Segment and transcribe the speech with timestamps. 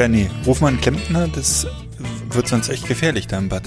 [0.00, 1.66] Ja, nee, ruf mal einen Klempner, das
[2.30, 3.64] wird sonst echt gefährlich da im Bad.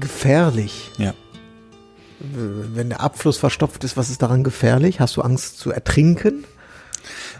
[0.00, 0.90] Gefährlich.
[0.98, 1.14] Ja.
[2.18, 4.98] Wenn der Abfluss verstopft ist, was ist daran gefährlich?
[4.98, 6.44] Hast du Angst zu ertrinken?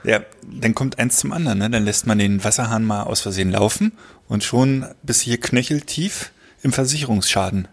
[0.05, 1.69] Ja, dann kommt eins zum anderen, ne?
[1.69, 3.91] Dann lässt man den Wasserhahn mal aus Versehen laufen
[4.29, 6.31] und schon bis hier knöcheltief
[6.63, 7.67] im Versicherungsschaden.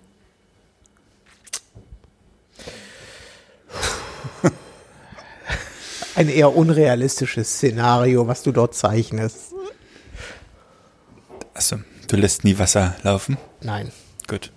[6.15, 9.54] Ein eher unrealistisches Szenario, was du dort zeichnest.
[11.55, 11.77] Achso,
[12.09, 13.37] du lässt nie Wasser laufen?
[13.61, 13.91] Nein.
[14.27, 14.51] Gut.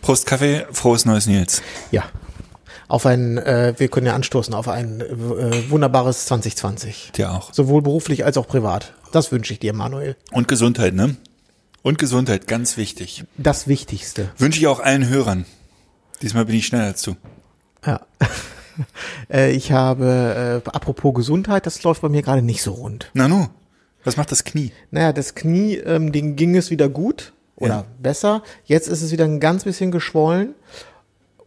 [0.00, 1.62] Prost Kaffee, frohes neues Nils.
[1.90, 2.04] Ja.
[2.86, 7.10] Auf ein, äh, wir können ja anstoßen auf ein äh, wunderbares 2020.
[7.16, 7.52] Dir auch.
[7.52, 8.94] Sowohl beruflich als auch privat.
[9.10, 10.14] Das wünsche ich dir, Manuel.
[10.30, 11.16] Und Gesundheit, ne?
[11.82, 13.24] Und Gesundheit, ganz wichtig.
[13.36, 14.30] Das Wichtigste.
[14.38, 15.44] Wünsche ich auch allen Hörern.
[16.22, 17.16] Diesmal bin ich schneller als du.
[17.84, 18.00] Ja.
[19.32, 23.10] äh, ich habe, äh, apropos Gesundheit, das läuft bei mir gerade nicht so rund.
[23.12, 23.48] Nanu,
[24.08, 24.72] was macht das Knie?
[24.90, 27.84] Naja, das Knie, ähm, dem ging es wieder gut oder Ja.
[28.00, 28.42] besser.
[28.64, 30.54] Jetzt ist es wieder ein ganz bisschen geschwollen.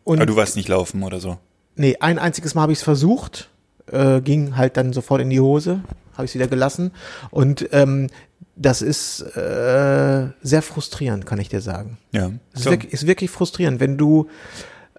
[0.03, 1.37] Und Aber du warst nicht laufen oder so.
[1.75, 3.49] nee, ein einziges Mal habe ich es versucht,
[3.91, 6.91] äh, ging halt dann sofort in die Hose, habe ich wieder gelassen.
[7.29, 8.07] Und ähm,
[8.55, 11.97] das ist äh, sehr frustrierend, kann ich dir sagen.
[12.11, 12.31] Ja.
[12.53, 14.27] Es ist, wirklich, ist wirklich frustrierend, wenn du,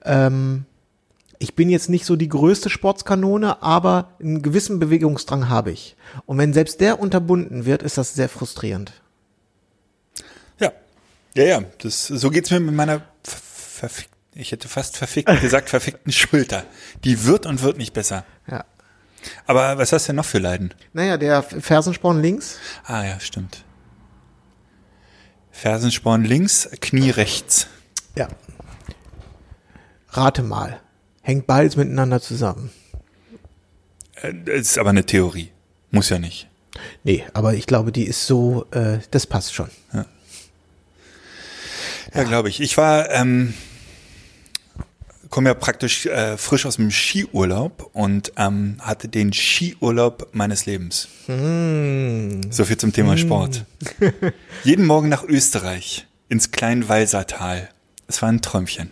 [0.05, 0.64] ähm,
[1.42, 5.96] ich bin jetzt nicht so die größte Sportskanone, aber einen gewissen Bewegungsdrang habe ich.
[6.26, 8.92] Und wenn selbst der unterbunden wird, ist das sehr frustrierend.
[10.60, 10.72] Ja.
[11.34, 11.62] Ja, ja.
[11.78, 16.64] Das, so geht's mir mit meiner ver verfick- ich hätte fast verfickt gesagt, verfickten Schulter.
[17.05, 18.24] Die wird und wird nicht besser.
[18.48, 18.64] Ja.
[19.46, 20.72] Aber was hast du denn noch für Leiden?
[20.92, 23.64] Naja, der Fersensporn links, Ah ja, stimmt.
[25.50, 27.67] Fersensporn links, Knie rechts.
[28.17, 28.28] ja.
[30.14, 30.78] Rate mal.
[31.22, 32.70] Hängt beides miteinander zusammen.
[34.16, 35.50] Äh, Das ist aber eine Theorie.
[35.90, 36.48] Muss ja nicht.
[37.05, 39.68] Nee, aber ich glaube, die ist so, äh, das passt schon.
[42.14, 42.61] Ja, glaube ich.
[42.61, 43.55] Ich war, ähm,
[45.30, 51.08] komme ja praktisch äh, frisch aus dem Skiurlaub und ähm, hatte den Skiurlaub meines Lebens.
[51.27, 53.64] So viel zum Thema Sport.
[54.64, 57.70] Jeden Morgen nach Österreich, ins Kleinwalsertal.
[58.08, 58.90] Es war ein Träumchen.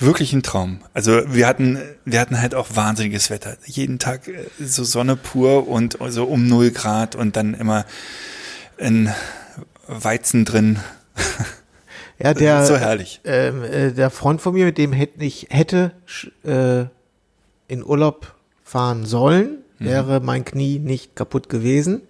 [0.00, 0.80] Wirklich ein Traum.
[0.94, 3.56] Also wir hatten, wir hatten halt auch wahnsinniges Wetter.
[3.66, 7.84] Jeden Tag äh, so Sonne pur und so um null Grad und dann immer
[8.78, 9.10] in
[9.86, 10.78] Weizen drin.
[12.18, 13.20] Ja, der, so herrlich.
[13.24, 15.92] ähm, äh, der Freund von mir, mit dem hätte ich hätte
[16.44, 16.84] äh,
[17.72, 19.86] in Urlaub fahren sollen, Mhm.
[19.86, 22.02] wäre mein Knie nicht kaputt gewesen.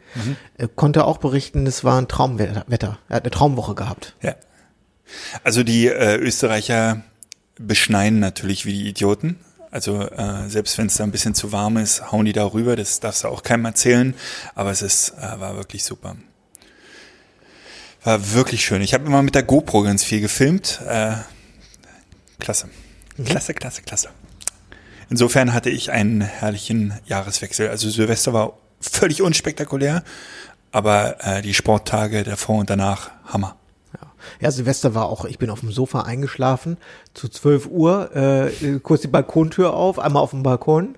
[0.59, 2.65] Er konnte auch berichten, es war ein Traumwetter.
[2.67, 2.99] Wetter.
[3.09, 4.15] Er hat eine Traumwoche gehabt.
[4.21, 4.35] Ja.
[5.43, 7.03] Also die äh, Österreicher
[7.59, 9.39] beschneien natürlich wie die Idioten.
[9.71, 12.77] Also äh, selbst wenn es da ein bisschen zu warm ist, hauen die da rüber.
[12.77, 14.15] Das darfst du auch keinem erzählen.
[14.55, 16.17] Aber es ist, äh, war wirklich super.
[18.05, 18.83] War wirklich schön.
[18.83, 20.81] Ich habe immer mit der GoPro ganz viel gefilmt.
[20.87, 21.15] Äh,
[22.39, 22.69] klasse.
[23.25, 24.09] Klasse, klasse, klasse.
[25.09, 27.69] Insofern hatte ich einen herrlichen Jahreswechsel.
[27.69, 30.03] Also Silvester war völlig unspektakulär,
[30.71, 33.57] aber äh, die Sporttage davor und danach Hammer.
[34.41, 34.51] Ja.
[34.51, 36.77] Silvester war auch, ich bin auf dem Sofa eingeschlafen,
[37.15, 40.97] zu 12 Uhr, äh, kurz die Balkontür auf, einmal auf dem Balkon.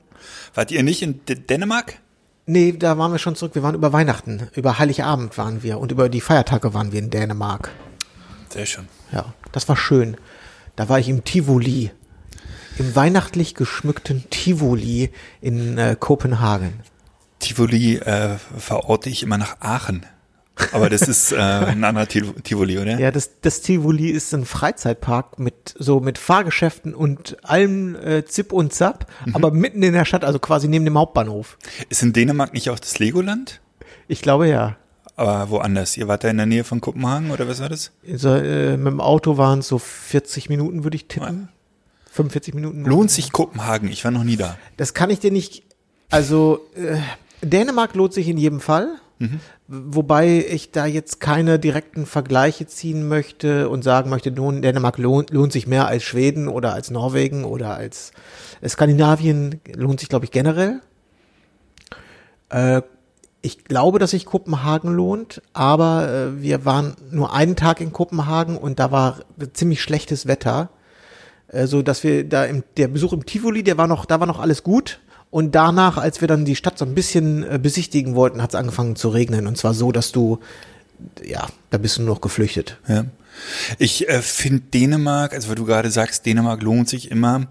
[0.54, 1.98] Wart ihr nicht in D Dänemark?
[2.46, 3.54] Nee, da waren wir schon zurück.
[3.54, 7.10] Wir waren über Weihnachten, über Heiligabend waren wir und über die Feiertage waren wir in
[7.10, 7.70] Dänemark.
[8.50, 8.88] Sehr schön.
[9.12, 10.16] Ja, das war schön.
[10.76, 11.90] Da war ich im Tivoli.
[12.76, 15.10] Im weihnachtlich geschmückten Tivoli
[15.40, 16.80] in äh, Kopenhagen.
[17.38, 20.04] Tivoli äh, verorte ich immer nach Aachen.
[20.72, 22.98] Aber das ist äh, ein anderer Tiv- Tivoli, oder?
[22.98, 28.52] Ja, das, das Tivoli ist ein Freizeitpark mit so mit Fahrgeschäften und allem äh, Zip
[28.52, 31.58] und Zap, aber mitten in der Stadt, also quasi neben dem Hauptbahnhof.
[31.88, 33.60] Ist in Dänemark nicht auch das Legoland?
[34.08, 34.76] Ich glaube ja.
[35.16, 35.96] Aber woanders?
[35.96, 37.92] Ihr wart da in der Nähe von Kopenhagen oder was war das?
[38.14, 41.48] So, äh, mit dem Auto waren es so 40 Minuten, würde ich tippen.
[42.12, 42.84] 45 Minuten.
[42.84, 43.88] Lohnt sich Kopenhagen?
[43.90, 44.56] Ich war noch nie da.
[44.76, 45.64] Das kann ich dir nicht.
[46.10, 46.98] Also äh,
[47.44, 48.88] Dänemark lohnt sich in jedem Fall.
[49.68, 55.30] Wobei ich da jetzt keine direkten Vergleiche ziehen möchte und sagen möchte, nun, Dänemark lohnt,
[55.30, 58.12] lohnt sich mehr als Schweden oder als Norwegen oder als
[58.66, 60.80] Skandinavien lohnt sich, glaube ich, generell.
[62.50, 62.82] Äh,
[63.40, 68.56] ich glaube, dass sich Kopenhagen lohnt, aber äh, wir waren nur einen Tag in Kopenhagen
[68.56, 69.20] und da war
[69.52, 70.70] ziemlich schlechtes Wetter,
[71.48, 74.26] äh, so dass wir da im der Besuch im Tivoli, der war noch, da war
[74.26, 75.00] noch alles gut.
[75.34, 78.54] Und danach, als wir dann die Stadt so ein bisschen äh, besichtigen wollten, hat es
[78.54, 79.48] angefangen zu regnen.
[79.48, 80.38] Und zwar so, dass du,
[81.24, 82.78] ja, da bist du nur noch geflüchtet.
[82.86, 83.06] Ja.
[83.80, 87.48] Ich äh, finde Dänemark, also weil du gerade sagst, Dänemark lohnt sich immer.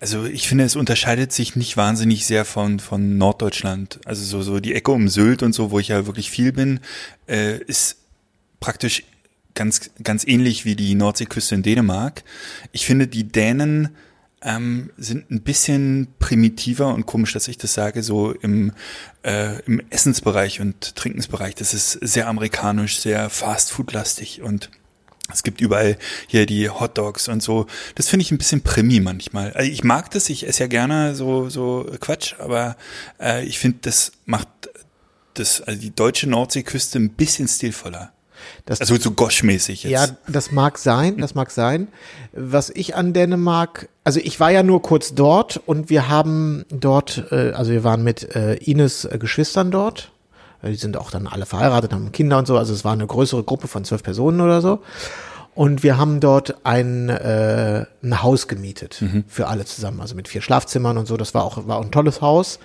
[0.00, 4.00] Also ich finde, es unterscheidet sich nicht wahnsinnig sehr von, von Norddeutschland.
[4.04, 6.80] Also so, so die Ecke um Sylt und so, wo ich ja wirklich viel bin,
[7.28, 7.96] äh, ist
[8.58, 9.04] praktisch
[9.54, 12.24] ganz, ganz ähnlich wie die Nordseeküste in Dänemark.
[12.72, 13.90] Ich finde, die Dänen
[14.42, 18.72] ähm, sind ein bisschen primitiver und komisch, dass ich das sage, so im,
[19.22, 21.54] äh, im Essensbereich und Trinkensbereich.
[21.54, 24.70] Das ist sehr amerikanisch, sehr fastfood-lastig und
[25.30, 27.66] es gibt überall hier die Hot Dogs und so.
[27.96, 29.52] Das finde ich ein bisschen primi manchmal.
[29.52, 32.76] Also ich mag das, ich esse ja gerne so, so Quatsch, aber
[33.20, 34.48] äh, ich finde, das macht
[35.34, 38.12] das, also die deutsche Nordseeküste ein bisschen stilvoller.
[38.66, 39.92] Das, Also so Gosch-mäßig jetzt.
[39.92, 41.88] Ja, das mag sein, das mag sein.
[42.32, 47.24] Was ich an Dänemark, also ich war ja nur kurz dort und wir haben dort,
[47.30, 50.12] äh, also wir waren mit äh, Ines äh, Geschwistern dort.
[50.62, 52.58] Die sind auch dann alle verheiratet, haben Kinder und so.
[52.58, 54.80] Also es war eine größere Gruppe von zwölf Personen oder so.
[55.54, 60.40] Und wir haben dort ein, äh, ein Haus gemietet für alle zusammen, also mit vier
[60.40, 61.16] Schlafzimmern und so.
[61.16, 62.58] Das war auch, war auch ein tolles Haus.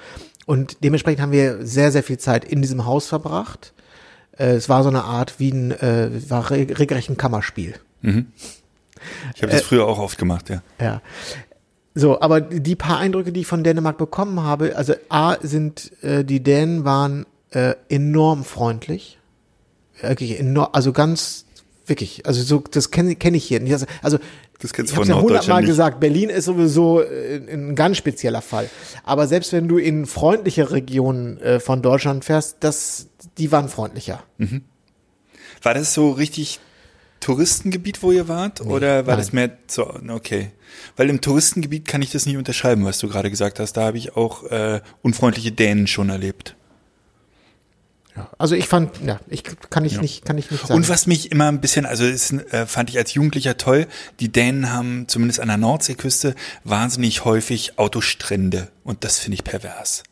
[0.45, 3.74] Und dementsprechend haben wir sehr, sehr viel Zeit in diesem Haus verbracht.
[4.38, 7.75] Äh, es war so eine Art wie ein, äh, war re regelrecht ein Kammerspiel.
[8.01, 10.62] Ich habe das Äh, früher auch oft gemacht, ja.
[10.80, 11.01] Ja.
[11.95, 16.24] So, aber die paar Eindrücke, die ich von Dänemark bekommen habe, also A sind, äh,
[16.25, 19.19] die Dänen waren äh, enorm freundlich.
[20.01, 21.45] Wirklich enorm, also ganz,
[21.85, 23.74] wirklich, also so, das kenne kenn ich hier nicht.
[23.74, 24.19] Also, also
[24.59, 28.69] Das kennst ich habe ja hundertmal gesagt, Berlin ist sowieso äh, ein ganz spezieller Fall.
[29.03, 33.07] Aber selbst wenn du in freundliche Regionen äh, von Deutschland fährst, das,
[33.38, 34.24] die waren freundlicher.
[35.62, 36.59] War das so richtig
[37.19, 38.62] Touristengebiet, wo ihr wart?
[38.62, 39.18] oder war nein.
[39.18, 40.51] das mehr so, okay.
[40.97, 43.74] Weil im Touristengebiet kann ich das nicht unterschreiben, was du gerade gesagt hast.
[43.74, 46.56] Da habe ich auch äh, unfreundliche Dänen schon erlebt.
[48.15, 48.30] Ja.
[48.38, 50.75] Also ich fand, ja, ich kann ich nicht, kann ich nicht sagen.
[50.75, 53.88] Und was mich immer ein bisschen, also ist, äh, fand ich als Jugendlicher toll,
[54.19, 60.04] die Dänen haben zumindest an der Nordseeküste wahnsinnig häufig Autostrände und das finde ich pervers.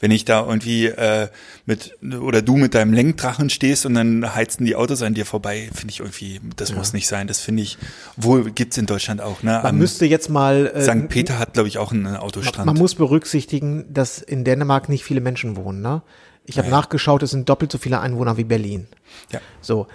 [0.00, 1.28] Wenn ich da irgendwie äh,
[1.64, 5.70] mit oder du mit deinem Lenkdrachen stehst und dann heizen die Autos an dir vorbei,
[5.72, 7.26] finde ich irgendwie, das muss nicht sein.
[7.26, 7.78] Das finde ich,
[8.16, 9.42] wohl gibt's in Deutschland auch.
[9.42, 9.52] Ne?
[9.52, 11.08] man Am müsste jetzt mal äh, St.
[11.08, 12.66] Peter hat, glaube ich, auch einen Autostrand.
[12.66, 15.80] Man muss berücksichtigen, dass in Dänemark nicht viele Menschen wohnen.
[15.80, 16.02] Ne?
[16.46, 16.76] Ich habe Ja.
[16.76, 18.86] nachgeschaut, es sind doppelt so viele Einwohner wie Berlin.
[19.32, 19.40] ja.
[19.60, 19.86] So,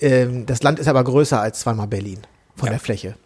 [0.00, 2.20] ähm, das Land ist aber größer als zweimal Berlin
[2.54, 2.72] von Ja.
[2.72, 3.16] der Fläche.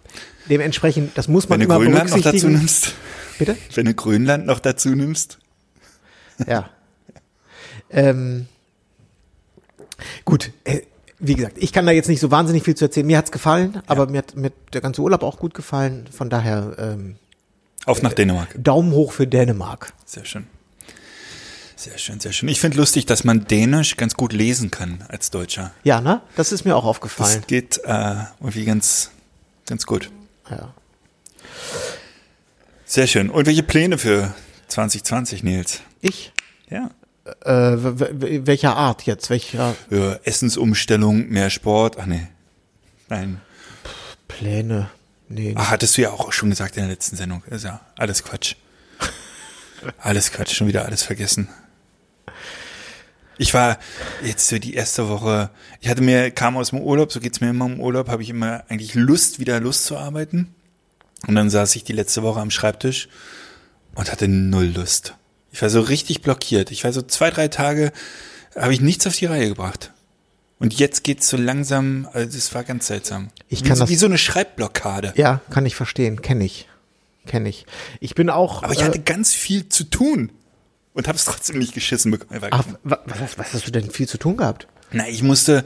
[0.49, 2.95] Dementsprechend, das muss man Wenn du immer Grönland noch dazu nimmst,
[3.39, 3.57] Bitte?
[3.75, 5.39] wenn du Grönland noch dazu nimmst,
[6.47, 6.71] Ja.
[7.91, 8.47] ähm,
[10.25, 10.81] gut, äh,
[11.19, 13.07] wie gesagt, ich kann da jetzt nicht so wahnsinnig viel zu erzählen.
[13.07, 16.07] Mir hat's gefallen, aber mir hat mir der ganze Urlaub auch gut gefallen.
[16.11, 17.17] Von daher ähm,
[17.85, 18.55] auf nach Dänemark.
[18.57, 19.93] Daumen hoch für Dänemark.
[20.07, 20.47] Sehr schön.
[21.81, 22.47] Sehr schön, sehr schön.
[22.51, 25.73] Ich finde lustig, dass man Dänisch ganz gut lesen kann als Deutscher.
[25.83, 26.21] Ja, ne?
[26.37, 27.43] Das ist mir auch Das aufgefallen.
[27.47, 29.11] geht äh, irgendwie ganz,
[29.67, 30.11] ganz gut.
[30.51, 30.75] Ja.
[32.85, 33.31] Sehr schön.
[33.31, 34.35] Und welche Pläne für
[34.69, 35.81] 2020, Nils?
[36.03, 36.35] Ich?
[36.69, 36.91] Ja.
[37.47, 37.79] Äh,
[38.47, 39.31] welcher Art jetzt?
[39.31, 41.97] Welcher Ja, Essensumstellung, mehr Sport.
[41.99, 42.29] Ach nee.
[43.09, 43.41] Nein.
[44.29, 44.91] Pläne?
[45.31, 45.55] Nee.
[45.57, 47.43] Ach, hattest du ja auch schon gesagt in der letzten Sendung.
[47.49, 48.57] Ist ja alles Quatsch.
[49.99, 51.49] Alles Quatsch, schon wieder alles vergessen.
[53.41, 53.79] Ich war
[54.23, 55.49] jetzt so die erste Woche,
[55.81, 58.29] ich hatte mir, kam aus dem Urlaub, so geht's mir immer im Urlaub, habe ich
[58.29, 60.55] immer eigentlich Lust, wieder Lust zu arbeiten.
[61.27, 63.09] Und dann saß ich die letzte Woche am Schreibtisch
[63.95, 65.15] und hatte null Lust.
[65.53, 66.71] Ich war so richtig blockiert.
[66.71, 67.93] Ich war so zwei, drei Tage,
[68.55, 69.91] habe ich nichts auf die Reihe gebracht.
[70.59, 73.31] Und jetzt geht's so langsam, also das war ganz seltsam.
[73.49, 75.15] Ich wie, kann so- das- wie so eine Schreibblockade.
[75.17, 76.21] Ja, kann ich verstehen.
[76.21, 76.69] Kenne ich.
[77.27, 77.65] Kenne ich.
[78.01, 78.63] Ich bin auch.
[78.63, 80.31] Aber ich äh, hatte ganz viel zu tun
[80.95, 82.41] und habe es trotzdem nicht geschissen bekommen.
[82.51, 84.67] ach, wa- was, was hast du denn viel zu tun gehabt?
[84.93, 85.65] Na, ich musste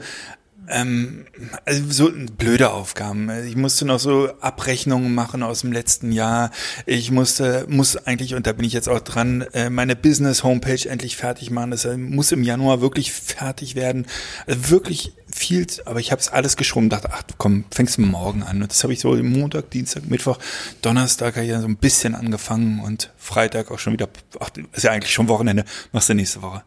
[0.69, 1.25] ähm,
[1.65, 3.29] also so blöde Aufgaben.
[3.45, 6.51] Ich musste noch so Abrechnungen machen aus dem letzten Jahr.
[6.85, 11.17] Ich musste, muss eigentlich, und da bin ich jetzt auch dran, äh, meine Business-Homepage endlich
[11.17, 11.71] fertig machen.
[11.71, 14.05] Das äh, muss im Januar wirklich fertig werden.
[14.47, 16.89] Also wirklich viel, aber ich habe es alles geschoben.
[16.89, 18.61] Dachte, ach komm, fängst du morgen an.
[18.61, 20.39] Und das habe ich so Montag, Dienstag, Mittwoch,
[20.81, 24.09] Donnerstag habe ich ja so ein bisschen angefangen und Freitag auch schon wieder.
[24.39, 25.65] Ach, ist ja eigentlich schon Wochenende.
[25.91, 26.63] Machst du nächste Woche.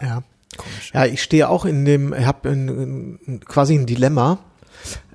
[0.00, 0.22] Ja.
[0.56, 0.90] Komisch.
[0.92, 4.38] Ja, ich stehe auch in dem, ich habe quasi ein Dilemma.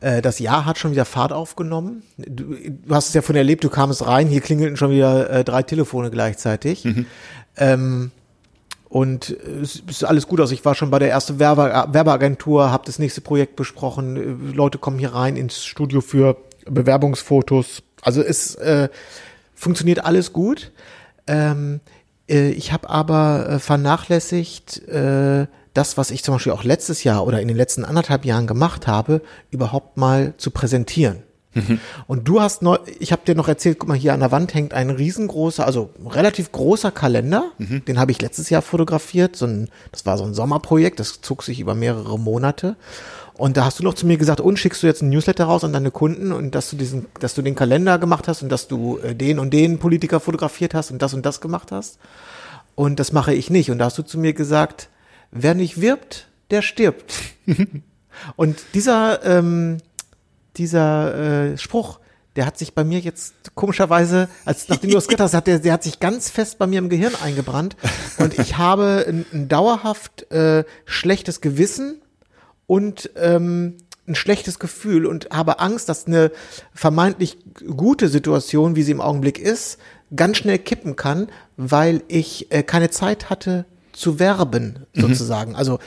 [0.02, 2.04] Äh, Das Jahr hat schon wieder Fahrt aufgenommen.
[2.18, 5.44] Du, du hast es ja von erlebt, du kamst rein, hier klingelten schon wieder äh,
[5.44, 6.88] drei Telefone gleichzeitig.
[7.58, 8.12] Ähm,
[8.90, 10.52] Und es ist alles gut aus.
[10.52, 14.54] Ich war schon bei der ersten Werbe Werbeagentur, habe das nächste Projekt besprochen.
[14.54, 17.84] Leute kommen hier rein ins Studio für Bewerbungsfotos.
[18.02, 18.88] Also es äh,
[19.54, 20.72] funktioniert alles gut.
[21.28, 21.97] Ähm, äh,
[22.28, 27.40] ich habe aber äh, vernachlässigt, äh, das, was ich zum Beispiel auch letztes Jahr oder
[27.40, 31.24] in den letzten anderthalb Jahren gemacht habe, überhaupt mal zu präsentieren.
[31.54, 31.80] Mhm.
[32.08, 34.54] Und du hast neu, ich habe dir noch erzählt, guck mal, hier an der Wand
[34.54, 37.52] hängt ein riesengroßer, also relativ großer Kalender.
[37.58, 37.86] Mhm.
[37.86, 39.36] Den habe ich letztes Jahr fotografiert.
[39.36, 42.76] So ein, das war so ein Sommerprojekt, das zog sich über mehrere Monate.
[43.38, 45.64] Und da hast du noch zu mir gesagt, und schickst du jetzt ein Newsletter raus
[45.64, 48.68] an deine Kunden und dass du diesen, dass du den Kalender gemacht hast und dass
[48.68, 52.00] du äh, den und den Politiker fotografiert hast und das und das gemacht hast.
[52.74, 53.70] Und das mache ich nicht.
[53.70, 54.90] Und da hast du zu mir gesagt,
[55.32, 57.14] wer nicht wirbt, der stirbt.
[58.36, 59.78] und dieser, ähm,
[60.58, 62.00] dieser äh, Spruch,
[62.36, 65.60] der hat sich bei mir jetzt komischerweise, als nachdem du das gesagt hast, hat der,
[65.60, 67.76] der hat sich ganz fest bei mir im Gehirn eingebrannt.
[68.18, 72.02] Und ich habe ein, ein dauerhaft äh, schlechtes Gewissen
[72.68, 76.32] und ähm, ein schlechtes Gefühl und habe Angst, dass eine
[76.74, 77.38] vermeintlich
[77.76, 79.80] gute Situation, wie sie im Augenblick ist,
[80.16, 85.02] ganz schnell kippen kann, weil ich äh, keine Zeit hatte zu werben, mhm.
[85.02, 85.52] sozusagen.
[85.52, 85.58] Mhm.
[85.58, 85.80] Also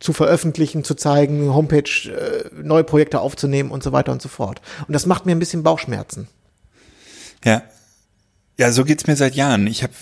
[0.00, 4.60] zu veröffentlichen, zu zeigen, Homepage, äh, neue Projekte aufzunehmen und so weiter und so fort.
[4.86, 6.28] Und das macht mir ein bisschen Bauchschmerzen.
[7.44, 7.62] Ja.
[8.56, 9.66] Ja, so geht's mir seit Jahren.
[9.66, 9.92] Ich habe,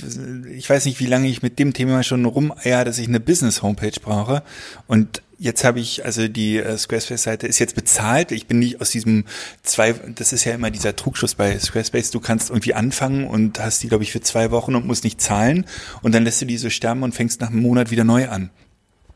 [0.55, 3.99] ich weiß nicht, wie lange ich mit dem Thema schon rumeier, dass ich eine Business-Homepage
[4.03, 4.43] brauche.
[4.87, 8.31] Und jetzt habe ich, also die äh, Squarespace-Seite ist jetzt bezahlt.
[8.31, 9.25] Ich bin nicht aus diesem
[9.63, 12.11] zwei, das ist ja immer dieser Trugschuss bei Squarespace.
[12.11, 15.23] Du kannst irgendwie anfangen und hast die, glaube ich, für zwei Wochen und musst nicht
[15.23, 15.65] zahlen.
[16.03, 18.51] Und dann lässt du die so sterben und fängst nach einem Monat wieder neu an.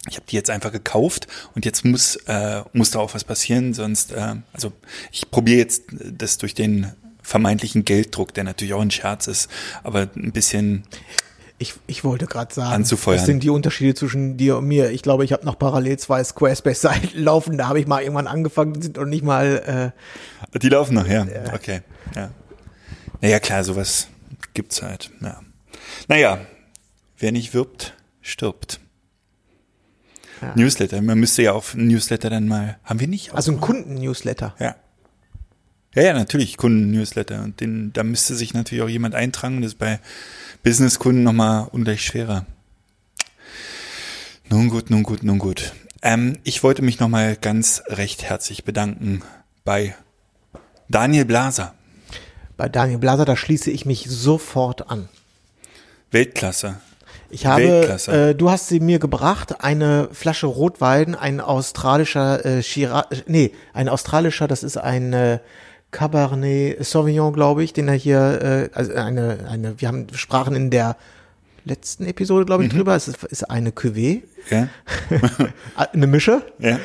[0.09, 3.75] Ich habe die jetzt einfach gekauft und jetzt muss äh, muss da auch was passieren,
[3.75, 4.73] sonst äh, also
[5.11, 6.93] ich probiere jetzt das durch den
[7.27, 9.51] vermeintlichen Gelddruck, der natürlich auch ein Scherz ist,
[9.83, 10.85] aber ein bisschen
[11.59, 13.17] ich, ich wollte gerade sagen, anzufeuern.
[13.17, 14.91] das sind die Unterschiede zwischen dir und mir.
[14.91, 17.57] Ich glaube, ich habe noch parallel zwei Squarespace-Seiten laufen.
[17.57, 19.93] Da habe ich mal irgendwann angefangen, sind und nicht mal.
[20.55, 21.25] Äh, die laufen noch, ja.
[21.25, 21.81] Äh, okay,
[22.15, 22.31] ja.
[23.23, 24.09] Naja, klar, sowas
[24.53, 25.11] gibt's halt.
[25.23, 25.41] Ja.
[26.09, 26.41] Naja,
[27.17, 28.79] wer nicht wirbt, stirbt.
[30.43, 30.53] Ja.
[30.55, 33.33] Newsletter, man müsste ja auf Newsletter dann mal, haben wir nicht?
[33.33, 34.55] Also ein Kunden-Newsletter.
[34.59, 34.77] Ja.
[35.97, 37.43] Ja, ja, natürlich Kunden-Newsletter.
[37.43, 39.63] Und den, da müsste sich natürlich auch jemand eintragen.
[39.63, 39.99] Das ist bei
[40.63, 42.45] Businesskunden nochmal ungleich schwerer.
[44.51, 45.73] Nun gut, nun gut, nun gut.
[46.03, 49.23] Ähm, ich wollte mich nochmal ganz recht herzlich bedanken
[49.65, 49.95] bei
[50.91, 51.73] Daniel Blaser.
[52.59, 55.09] Bei Daniel Blaser, da schließe ich mich sofort an.
[56.11, 56.77] Weltklasse.
[57.31, 63.07] Ich habe, äh, du hast sie mir gebracht, eine Flasche Rotwein, ein australischer äh, Shiraz,
[63.27, 65.39] nee, ein australischer, das ist ein äh,
[65.97, 70.69] Cabernet Sauvignon, glaube ich, den er hier, äh, also eine, eine, wir haben sprachen in
[70.69, 70.95] der
[71.65, 72.77] letzten Episode, glaube ich, mhm.
[72.77, 72.95] drüber.
[72.95, 74.21] Es ist, ist eine Cuvée.
[74.51, 74.69] Ja.
[75.93, 76.43] eine Mische.
[76.59, 76.79] Ja.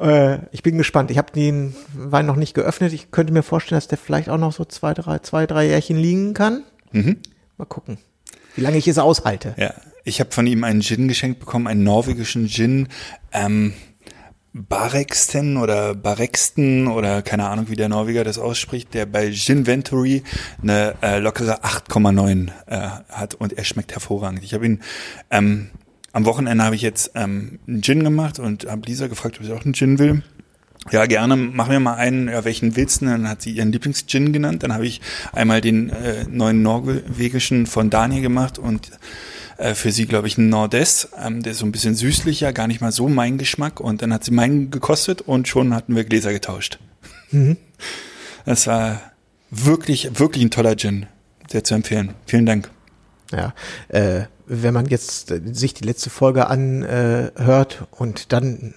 [0.00, 1.12] Äh, ich bin gespannt.
[1.12, 2.92] Ich habe den Wein noch nicht geöffnet.
[2.92, 5.96] Ich könnte mir vorstellen, dass der vielleicht auch noch so zwei, drei, zwei, drei Jährchen
[5.96, 6.64] liegen kann.
[6.90, 7.18] Mhm.
[7.58, 7.98] Mal gucken,
[8.56, 9.54] wie lange ich es aushalte.
[9.58, 12.88] Ja, ich habe von ihm einen Gin geschenkt bekommen, einen norwegischen Gin.
[13.30, 13.74] Ähm,
[14.68, 20.22] Barexten oder Barexten oder keine Ahnung, wie der Norweger das ausspricht, der bei Ginventory
[20.62, 24.42] eine äh, lockere 8,9 äh, hat und er schmeckt hervorragend.
[24.42, 24.80] Ich habe ihn
[25.30, 25.70] ähm,
[26.12, 29.52] am Wochenende habe ich jetzt ähm, einen Gin gemacht und habe Lisa gefragt, ob sie
[29.52, 30.22] auch einen Gin will.
[30.90, 33.06] Ja, gerne, machen wir mal einen, ja, welchen willst du?
[33.06, 34.62] Dann hat sie ihren Lieblingsgin genannt.
[34.62, 38.92] Dann habe ich einmal den äh, neuen norwegischen von Daniel gemacht und
[39.58, 41.08] äh, für sie, glaube ich, ein Nordest.
[41.22, 43.80] Ähm, der ist so ein bisschen süßlicher, gar nicht mal so mein Geschmack.
[43.80, 46.78] Und dann hat sie meinen gekostet und schon hatten wir Gläser getauscht.
[47.30, 47.56] Mhm.
[48.44, 49.00] Das war
[49.50, 51.06] wirklich, wirklich ein toller Gin.
[51.50, 52.14] Sehr zu empfehlen.
[52.26, 52.70] Vielen Dank.
[53.32, 53.54] Ja,
[53.88, 58.74] äh, wenn man jetzt äh, sich die letzte Folge anhört und dann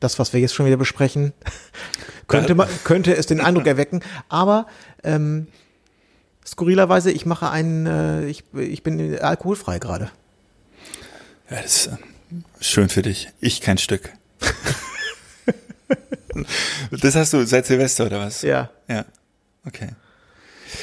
[0.00, 1.32] das, was wir jetzt schon wieder besprechen,
[2.26, 4.00] könnte man, könnte es den Eindruck erwecken.
[4.28, 4.66] Aber
[5.04, 5.46] ähm,
[6.46, 10.10] skurrilerweise, ich mache einen, äh, ich, ich bin alkoholfrei gerade.
[11.50, 11.96] Ja, das ist äh,
[12.60, 13.28] schön für dich.
[13.40, 14.12] Ich kein Stück.
[16.90, 18.42] das hast du seit Silvester oder was?
[18.42, 18.70] Ja.
[18.88, 19.04] Ja.
[19.66, 19.88] Okay.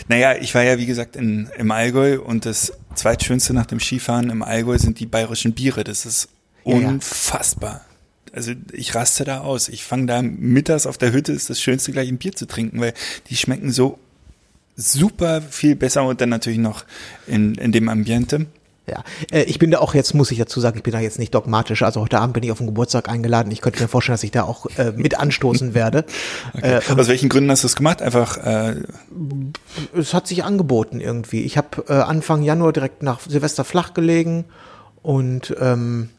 [0.07, 4.29] Naja, ich war ja wie gesagt in, im Allgäu und das zweitschönste nach dem Skifahren
[4.29, 5.83] im Allgäu sind die bayerischen Biere.
[5.83, 6.29] Das ist
[6.63, 7.85] unfassbar.
[8.31, 9.69] Also ich raste da aus.
[9.69, 12.79] Ich fange da mittags auf der Hütte, ist das Schönste gleich ein Bier zu trinken,
[12.79, 12.93] weil
[13.29, 13.97] die schmecken so
[14.75, 16.85] super viel besser und dann natürlich noch
[17.27, 18.45] in, in dem Ambiente.
[18.89, 21.19] Ja, äh, ich bin da auch jetzt, muss ich dazu sagen, ich bin da jetzt
[21.19, 21.83] nicht dogmatisch.
[21.83, 23.51] Also heute Abend bin ich auf den Geburtstag eingeladen.
[23.51, 26.05] Ich könnte mir vorstellen, dass ich da auch äh, mit anstoßen werde.
[26.53, 26.79] Okay.
[26.87, 28.01] Äh, Aus welchen Gründen hast du es gemacht?
[28.01, 28.37] Einfach.
[28.37, 28.75] Äh
[29.97, 31.41] es hat sich angeboten irgendwie.
[31.41, 34.45] Ich habe äh, Anfang Januar direkt nach Silvester flach gelegen
[35.01, 36.09] Und ähm,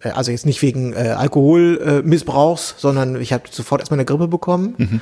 [0.00, 4.28] äh, also jetzt nicht wegen äh, Alkoholmissbrauchs, Missbrauchs, sondern ich habe sofort erstmal eine Grippe
[4.28, 4.74] bekommen.
[4.78, 5.00] Mhm.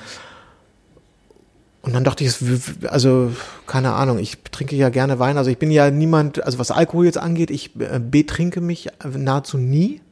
[1.83, 2.35] Und dann dachte ich,
[2.89, 3.33] also
[3.67, 5.39] keine Ahnung, ich trinke ja gerne Wein.
[5.39, 9.57] Also ich bin ja niemand, also was Alkohol jetzt angeht, ich äh, betrinke mich nahezu
[9.57, 10.03] nie.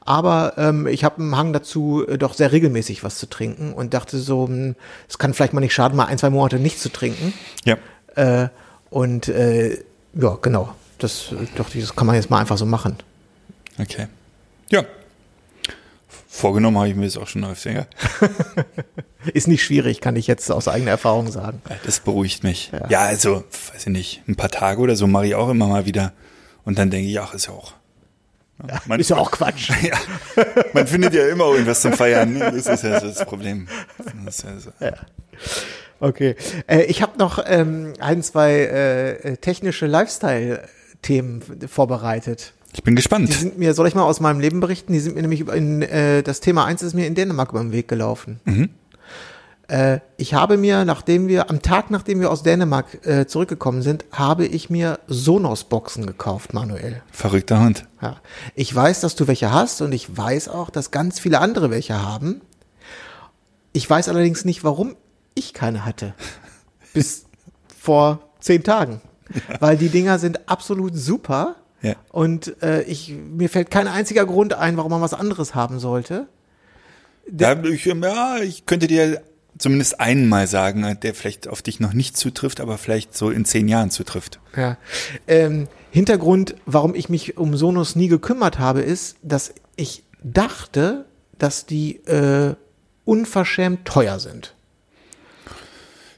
[0.00, 3.94] Aber ähm, ich habe einen Hang dazu, äh, doch sehr regelmäßig was zu trinken und
[3.94, 4.76] dachte so, hm,
[5.08, 7.32] es kann vielleicht mal nicht schaden, mal ein, zwei Monate nicht zu trinken.
[7.64, 7.78] Ja.
[8.14, 8.48] Äh,
[8.90, 9.82] und äh,
[10.14, 10.72] ja, genau.
[10.98, 12.96] Das äh, dachte ich, das kann man jetzt mal einfach so machen.
[13.76, 14.06] Okay.
[14.70, 14.84] Ja.
[16.34, 17.42] Vorgenommen habe ich mir das auch schon.
[17.42, 17.86] Ja.
[19.34, 21.60] Ist nicht schwierig, kann ich jetzt aus eigener Erfahrung sagen.
[21.84, 22.72] Das beruhigt mich.
[22.88, 23.00] Ja.
[23.00, 26.14] also, weiß ich nicht, ein paar Tage oder so mache ich auch immer mal wieder.
[26.64, 27.74] Und dann denke ich, ach, ist ja auch.
[28.66, 29.72] Ja, man, Ist ja auch Quatsch.
[29.82, 29.98] ja,
[30.72, 32.32] man findet ja immer irgendwas zum Feiern.
[32.32, 32.50] Ne?
[32.50, 33.68] Das ist ja so das Problem.
[34.24, 34.70] Das ist ja so.
[36.00, 36.34] Okay.
[36.66, 42.54] Äh, ich habe noch ähm, ein, zwei äh, technische Lifestyle-Themen vorbereitet.
[42.72, 43.32] Ich bin Die gespannt.
[43.32, 44.92] sind mir, soll ich mal aus meinem Leben berichten?
[44.92, 47.60] Die sind mir nämlich über in, äh, das Thema eins ist mir in Dänemark über
[47.60, 48.40] den Weg gelaufen.
[49.68, 54.04] Äh, ich habe mir, nachdem wir, am Tag, nachdem wir aus Dänemark äh, zurückgekommen sind,
[54.12, 57.02] habe ich mir Sonos-Boxen gekauft, Manuel.
[57.10, 57.86] Verrückter Hund.
[58.00, 58.16] Ja.
[58.54, 62.02] Ich weiß, dass du welche hast und ich weiß auch, dass ganz viele andere welche
[62.02, 62.40] haben.
[63.72, 64.96] Ich weiß allerdings nicht, warum
[65.34, 66.14] ich keine hatte.
[66.92, 67.24] Bis
[67.80, 69.00] vor zehn Tagen.
[69.60, 71.56] Weil die Dinger sind absolut super.
[71.82, 71.94] Ja.
[72.10, 76.26] Und äh, ich, mir fällt kein einziger Grund ein, warum man was anderes haben sollte.
[77.38, 79.22] Ja, ich, ja, ich könnte dir
[79.58, 83.44] zumindest einen mal sagen, der vielleicht auf dich noch nicht zutrifft, aber vielleicht so in
[83.44, 84.40] zehn Jahren zutrifft.
[84.56, 84.76] Ja.
[85.26, 91.04] Ähm, Hintergrund, warum ich mich um Sonos nie gekümmert habe, ist, dass ich dachte,
[91.38, 92.54] dass die äh,
[93.04, 94.54] unverschämt teuer sind.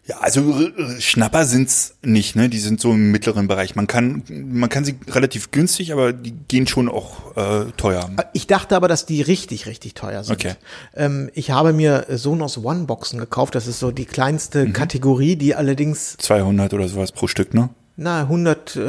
[0.06, 2.50] Ja, also äh, Schnapper sind's nicht, ne?
[2.50, 3.74] Die sind so im mittleren Bereich.
[3.74, 8.10] Man kann, man kann sie relativ günstig, aber die gehen schon auch äh, teuer.
[8.34, 10.34] Ich dachte aber, dass die richtig, richtig teuer sind.
[10.34, 10.54] Okay.
[10.94, 13.54] Ähm, ich habe mir Sonos One Boxen gekauft.
[13.54, 17.70] Das ist so die kleinste Kategorie, die allerdings 200 oder sowas pro Stück, ne?
[17.96, 18.82] na 100, äh,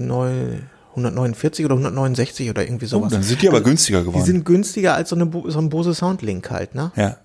[0.00, 0.58] neu-
[0.96, 3.12] 149 oder 169 oder irgendwie Oh, sowas.
[3.12, 4.24] dann sind die aber günstiger die geworden.
[4.24, 6.90] sind günstiger als so, eine, so ein Bose Soundlink halt, ne?
[6.96, 7.16] ja.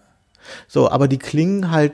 [0.67, 1.93] So, aber die klingen halt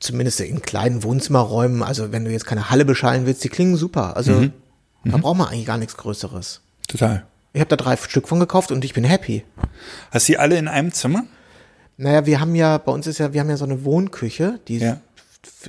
[0.00, 4.16] zumindest in kleinen Wohnzimmerräumen, also wenn du jetzt keine Halle beschallen willst, die klingen super.
[4.16, 4.52] Also Mhm.
[5.04, 6.60] da braucht man eigentlich gar nichts Größeres.
[6.88, 7.24] Total.
[7.52, 9.44] Ich habe da drei Stück von gekauft und ich bin happy.
[10.10, 11.24] Hast du die alle in einem Zimmer?
[11.96, 14.78] Naja, wir haben ja, bei uns ist ja, wir haben ja so eine Wohnküche, die,
[14.78, 15.00] Ja.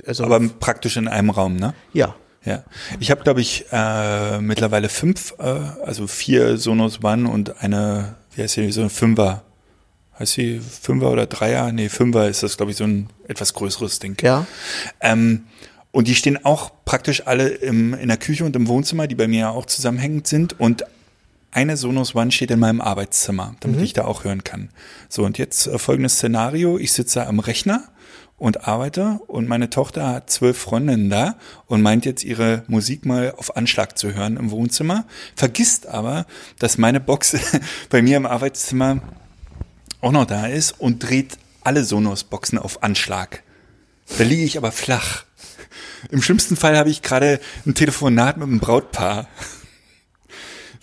[0.06, 1.74] also, Aber praktisch in einem Raum, ne?
[1.92, 2.14] ja.
[2.44, 2.62] Ja.
[3.00, 5.42] Ich habe, glaube ich, äh, mittlerweile fünf, äh,
[5.84, 9.42] also vier Sonos One und eine, wie heißt die, so eine Fünfer.
[10.18, 11.70] Heißt die Fünfer oder Dreier?
[11.72, 14.16] Nee, Fünfer ist das, glaube ich, so ein etwas größeres Ding.
[14.22, 14.46] Ja.
[15.00, 15.44] Ähm,
[15.92, 19.28] und die stehen auch praktisch alle im, in der Küche und im Wohnzimmer, die bei
[19.28, 20.58] mir ja auch zusammenhängend sind.
[20.58, 20.84] Und
[21.50, 24.70] eine Sonos One steht in meinem Arbeitszimmer, damit ich da auch hören kann.
[25.08, 26.78] So, und jetzt äh, folgendes Szenario.
[26.78, 27.84] Ich sitze am Rechner
[28.38, 33.34] und arbeite und meine Tochter hat zwölf Freundinnen da und meint jetzt ihre Musik mal
[33.36, 36.26] auf Anschlag zu hören im Wohnzimmer, vergisst aber,
[36.58, 37.36] dass meine Box
[37.90, 39.00] bei mir im Arbeitszimmer
[40.00, 43.42] auch noch da ist und dreht alle Sonos-Boxen auf Anschlag.
[44.16, 45.24] Da liege ich aber flach.
[46.10, 49.28] Im schlimmsten Fall habe ich gerade ein Telefonat mit einem Brautpaar.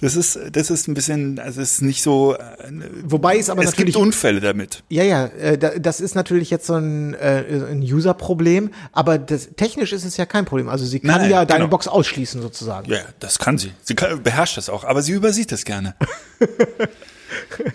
[0.02, 2.36] Das ist, das ist ein bisschen, also es ist nicht so.
[2.36, 2.40] äh,
[3.06, 4.84] Wobei es aber es natürlich gibt Unfälle damit.
[4.90, 9.50] Ja, ja, äh, da- das ist natürlich jetzt so ein, äh, ein User-Problem, aber das,
[9.56, 10.68] technisch ist es ja kein Problem.
[10.68, 11.70] Also sie kann Nein, ja deine genau.
[11.70, 12.92] Box ausschließen sozusagen.
[12.92, 13.72] Ja, das kann sie.
[13.84, 15.96] Sie kann, beherrscht das auch, aber sie übersieht das gerne.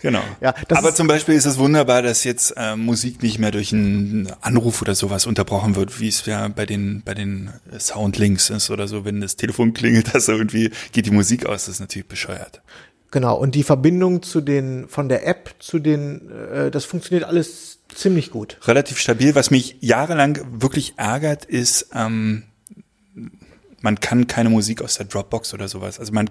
[0.02, 0.22] genau.
[0.40, 3.72] Ja, das aber zum Beispiel ist es wunderbar, dass jetzt äh, Musik nicht mehr durch
[3.72, 8.70] einen Anruf oder sowas unterbrochen wird, wie es ja bei den bei den Soundlinks ist
[8.70, 9.04] oder so.
[9.04, 12.62] Wenn das Telefon klingelt, dass irgendwie geht die Musik aus, das ist natürlich bescheuert.
[13.10, 17.80] Genau, und die Verbindung zu den, von der App zu den, äh, das funktioniert alles
[17.92, 18.58] ziemlich gut.
[18.64, 19.34] relativ stabil.
[19.34, 22.44] Was mich jahrelang wirklich ärgert, ist, ähm,
[23.80, 25.98] man kann keine Musik aus der Dropbox oder sowas.
[25.98, 26.28] Also man,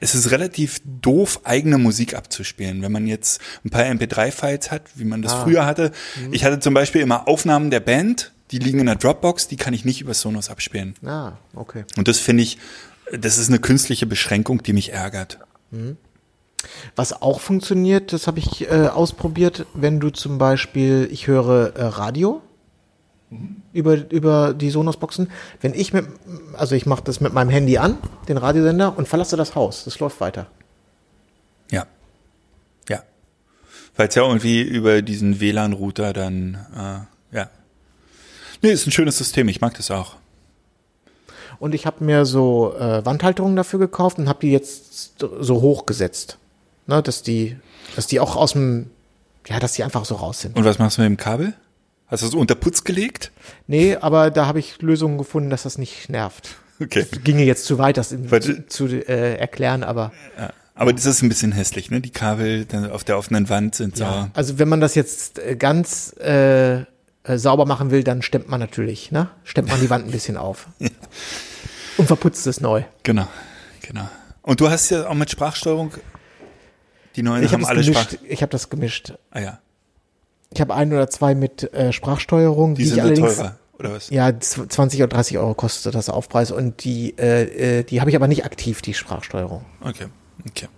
[0.00, 2.82] es ist relativ doof, eigene Musik abzuspielen.
[2.82, 5.92] Wenn man jetzt ein paar MP3-Files hat, wie man das früher hatte.
[6.30, 9.74] Ich hatte zum Beispiel immer Aufnahmen der Band, die liegen in der Dropbox, die kann
[9.74, 10.94] ich nicht über Sonos abspielen.
[11.04, 11.84] Ah, okay.
[11.96, 12.58] Und das finde ich,
[13.10, 15.38] das ist eine künstliche Beschränkung, die mich ärgert.
[16.94, 21.84] Was auch funktioniert, das habe ich äh, ausprobiert, wenn du zum Beispiel, ich höre äh,
[21.84, 22.42] Radio
[23.72, 25.30] über, über die Sonos-Boxen.
[25.60, 26.06] Wenn ich mit,
[26.54, 29.84] also ich mache das mit meinem Handy an, den Radiosender, und verlasse das Haus.
[29.84, 30.46] Das läuft weiter.
[31.70, 31.86] Ja.
[32.88, 33.02] Ja.
[33.96, 37.50] Weil es ja irgendwie über diesen WLAN-Router dann, äh, ja.
[38.60, 40.16] Nee, ist ein schönes System, ich mag das auch.
[41.62, 46.38] und ich habe mir so äh, Wandhalterungen dafür gekauft und habe die jetzt so hochgesetzt,
[46.88, 47.56] ne, dass die,
[47.94, 48.90] dass die auch aus dem,
[49.46, 50.56] ja, dass die einfach so raus sind.
[50.56, 51.54] Und was machst du mit dem Kabel?
[52.12, 53.32] Hast du es unter Putz gelegt?
[53.66, 56.56] Nee, aber da habe ich Lösungen gefunden, dass das nicht nervt.
[56.78, 57.06] Okay.
[57.24, 60.12] Ginge jetzt zu weit, das in, zu, zu äh, erklären, aber
[60.74, 62.02] Aber das ist ein bisschen hässlich, ne?
[62.02, 64.04] Die Kabel auf der offenen Wand sind so.
[64.04, 64.30] ja.
[64.34, 66.84] Also wenn man das jetzt äh, ganz äh, äh,
[67.24, 69.30] sauber machen will, dann stemmt man natürlich, ne?
[69.44, 70.66] Stemmt man die Wand ein bisschen auf.
[71.96, 72.82] Und verputzt es neu.
[73.04, 73.28] Genau,
[73.80, 74.08] genau.
[74.42, 75.92] Und du hast ja auch mit Sprachsteuerung,
[77.16, 78.12] die neuen Ich habe haben das alle gemischt.
[78.12, 78.28] Sprach...
[78.28, 79.14] Ich habe das gemischt.
[79.30, 79.60] Ah ja,
[80.54, 83.92] Ich habe ein oder zwei mit äh, Sprachsteuerung, die die, sind ich allerdings teurer, oder
[83.92, 84.10] was?
[84.10, 88.10] ja z- 20 oder 30 Euro kostet das Aufpreis und die äh, äh, die habe
[88.10, 89.64] ich aber nicht aktiv die Sprachsteuerung.
[89.80, 90.06] Okay,
[90.48, 90.68] okay.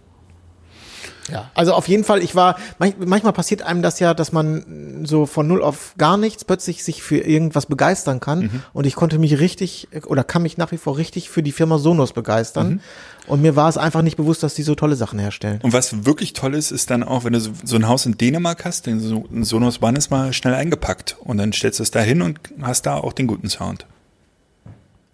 [1.31, 1.51] Ja.
[1.55, 5.27] Also auf jeden Fall, ich war, manch, manchmal passiert einem das ja, dass man so
[5.27, 8.41] von null auf gar nichts plötzlich sich für irgendwas begeistern kann.
[8.41, 8.63] Mhm.
[8.73, 11.79] Und ich konnte mich richtig oder kann mich nach wie vor richtig für die Firma
[11.79, 12.69] Sonos begeistern.
[12.69, 12.81] Mhm.
[13.27, 15.61] Und mir war es einfach nicht bewusst, dass die so tolle Sachen herstellen.
[15.63, 18.19] Und was wirklich toll ist, ist dann auch, wenn du so, so ein Haus in
[18.19, 21.91] Dänemark hast, den so, Sonos One ist mal schnell eingepackt und dann stellst du es
[21.91, 23.87] da hin und hast da auch den guten Sound.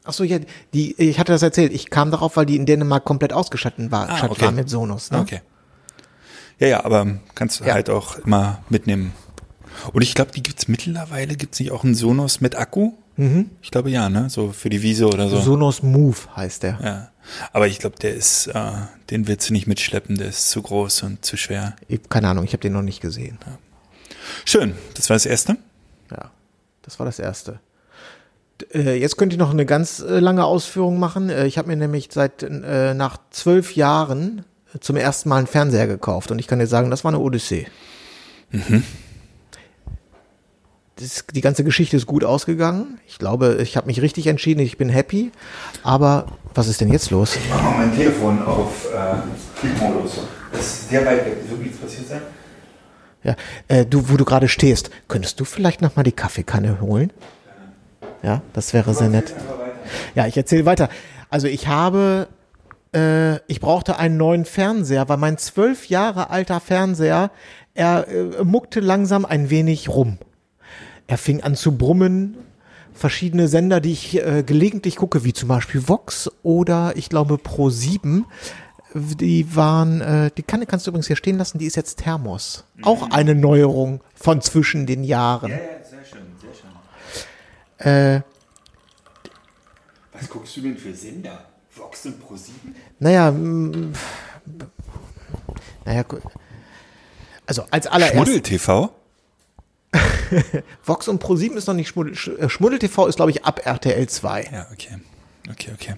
[0.03, 0.39] Ach so, ja,
[0.75, 1.73] die, ich hatte das erzählt.
[1.73, 4.47] Ich kam darauf, weil die in Dänemark komplett ausgestattet war, Ah, okay.
[4.47, 5.11] war mit Sonos.
[5.13, 5.21] Ne?
[5.21, 5.41] Okay.
[6.61, 7.75] Ja, ja, aber kannst du Ja.
[7.75, 9.13] halt auch immer mitnehmen.
[9.93, 12.93] Und ich glaube, die gibt's mittlerweile, gibt's nicht auch einen Sonos mit Akku?
[13.17, 13.51] Mhm.
[13.63, 14.31] Ich glaube ja, ne?
[14.31, 15.41] So für die Wiese oder so.
[15.41, 16.79] Sonos Move heißt der.
[16.83, 17.11] Ja.
[17.53, 18.73] Aber ich glaube, der ist, äh,
[19.11, 21.77] den willst du nicht mitschleppen, der ist zu groß und zu schwer.
[21.89, 23.39] Ich, keine Ahnung, ich habe den noch nicht gesehen.
[24.45, 25.57] Schön, das war das erste.
[26.11, 26.31] Ja,
[26.83, 27.61] das war das Erste.
[28.75, 31.31] Äh, jetzt könnte ich noch eine ganz äh, lange Ausführung machen.
[31.31, 34.45] Äh, ich habe mir nämlich seit nach zwölf Jahren
[34.79, 37.67] zum ersten Mal einen Fernseher gekauft und ich kann dir sagen, das war eine Odyssee.
[40.97, 43.01] Das, die ganze Geschichte ist gut ausgegangen.
[43.09, 45.33] Ich glaube, ich habe mich richtig entschieden, ich bin happy.
[45.83, 47.37] Aber was ist denn jetzt los?
[47.37, 49.15] Ich mache mal mein Telefon auf äh,
[49.55, 50.19] Flugmodus.
[50.53, 51.37] Das ist sehr weit weg.
[51.49, 52.21] Wird nichts passiert sein?
[53.23, 53.37] Ja,
[53.69, 57.13] äh, du, wo du gerade stehst, könntest du vielleicht noch mal die Kaffeekanne holen?
[58.23, 59.35] Ja, das wäre sehr nett.
[60.15, 60.89] Ja, ich erzähle weiter.
[61.31, 62.29] Also ich habe,
[62.95, 67.31] äh, ich brauchte einen neuen Fernseher, weil mein zwölf Jahre alter Fernseher,
[67.75, 70.19] er äh, muckte langsam ein wenig rum.
[71.07, 72.37] Er fing an zu brummen.
[72.93, 77.71] Verschiedene Sender, die ich äh, gelegentlich gucke, wie zum Beispiel Vox oder ich glaube Pro
[77.71, 78.27] 7,
[78.95, 82.65] die waren, äh, die kann, kannst du übrigens hier stehen lassen, die ist jetzt Thermos.
[82.83, 85.53] Auch eine Neuerung von zwischen den Jahren.
[85.53, 88.17] Ja, sehr schön, sehr schön.
[88.17, 88.23] Äh,
[90.13, 91.47] Was guckst du denn für Sender?
[91.77, 92.51] Vox und Pro7?
[92.99, 93.31] Naja,
[95.85, 96.05] naja,
[97.47, 98.95] also als allererstes, Schmuddel TV?
[100.85, 103.61] Vox und Pro7 ist noch nicht Schmuddel, Sch- äh, Schmuddel TV ist glaube ich ab
[103.65, 104.49] RTL 2.
[104.53, 104.99] Ja, okay.
[105.51, 105.95] Okay, okay.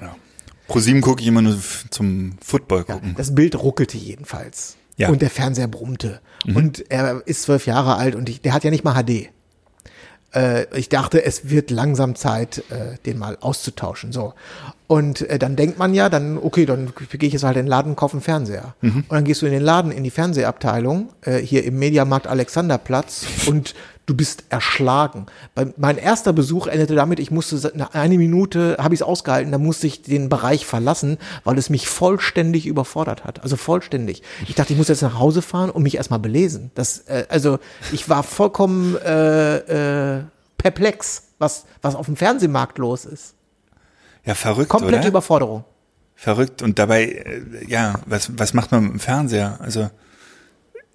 [0.00, 0.14] Ja.
[0.68, 1.58] Pro7 gucke ich immer nur
[1.90, 3.14] zum Football gucken.
[3.16, 4.76] Das Bild ruckelte jedenfalls.
[4.96, 5.10] Ja.
[5.10, 6.20] Und der Fernseher brummte.
[6.46, 9.28] Und er ist zwölf Jahre alt und ich, der hat ja nicht mal HD.
[10.36, 14.12] Äh, ich dachte, es wird langsam Zeit, äh, den mal auszutauschen.
[14.12, 14.34] So.
[14.86, 17.68] Und äh, dann denkt man ja, dann, okay, dann gehe ich jetzt halt in den
[17.70, 18.74] Laden und kaufe einen Fernseher.
[18.82, 23.26] Und dann gehst du in den Laden, in die Fernsehabteilung, äh, hier im Mediamarkt Alexanderplatz
[23.46, 23.74] und
[24.06, 25.26] du bist erschlagen.
[25.54, 29.58] Bei, mein erster Besuch endete damit, ich musste eine Minute, habe ich es ausgehalten, da
[29.58, 33.42] musste ich den Bereich verlassen, weil es mich vollständig überfordert hat.
[33.42, 34.22] Also vollständig.
[34.46, 36.70] Ich dachte, ich muss jetzt nach Hause fahren und mich erstmal belesen.
[36.74, 37.58] Das, äh, also
[37.92, 40.22] ich war vollkommen äh, äh,
[40.56, 43.34] perplex, was, was auf dem Fernsehmarkt los ist.
[44.24, 45.08] Ja, verrückt, Komplette oder?
[45.08, 45.64] Überforderung.
[46.14, 46.62] Verrückt.
[46.62, 49.58] Und dabei, äh, ja, was, was macht man mit dem Fernseher?
[49.60, 49.90] Also,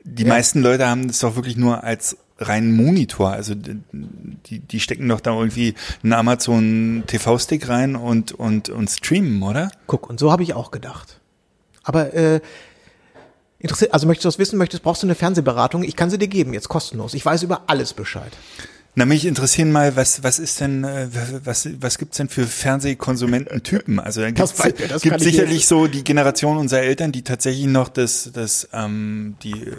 [0.04, 3.32] die meisten Leute haben das doch wirklich nur als reinen Monitor.
[3.32, 9.42] Also, die, die stecken doch da irgendwie einen Amazon TV-Stick rein und, und, und streamen,
[9.44, 9.72] oder?
[9.88, 11.20] Guck, und so habe ich auch gedacht.
[11.84, 12.42] Aber äh,
[13.60, 15.84] interessiert, also möchtest du das wissen, möchtest, brauchst du eine Fernsehberatung?
[15.84, 17.14] Ich kann sie dir geben, jetzt kostenlos.
[17.14, 18.32] Ich weiß über alles Bescheid.
[18.94, 21.08] Na, mich interessieren mal, was, was ist denn, äh,
[21.46, 24.00] was, was gibt's denn für Fernsehkonsumententypen?
[24.02, 27.68] Also, da Das gibt's, weiß- das gibt sicherlich so die Generation unserer Eltern, die tatsächlich
[27.68, 29.76] noch das, das, ähm, die, äh,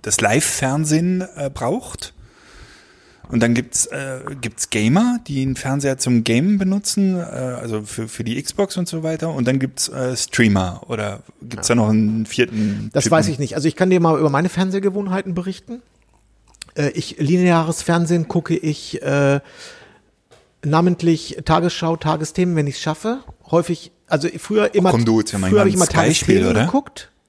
[0.00, 2.12] das Live-Fernsehen äh, braucht.
[3.28, 8.06] Und dann gibt's äh, gibt's Gamer, die einen Fernseher zum Gamen benutzen, äh, also für,
[8.06, 9.30] für die Xbox und so weiter.
[9.30, 12.90] Und dann gibt's äh, Streamer oder gibt's da noch einen vierten?
[12.92, 13.16] Das Typen?
[13.16, 13.56] weiß ich nicht.
[13.56, 15.82] Also ich kann dir mal über meine Fernsehgewohnheiten berichten.
[16.76, 19.40] Äh, ich lineares Fernsehen gucke ich äh,
[20.64, 23.20] namentlich Tagesschau, Tagesthemen, wenn ich es schaffe.
[23.50, 24.90] Häufig, also früher immer.
[24.90, 26.66] komm, du, ja früher habe ich immer Tagesthemen oder?
[26.66, 27.10] geguckt.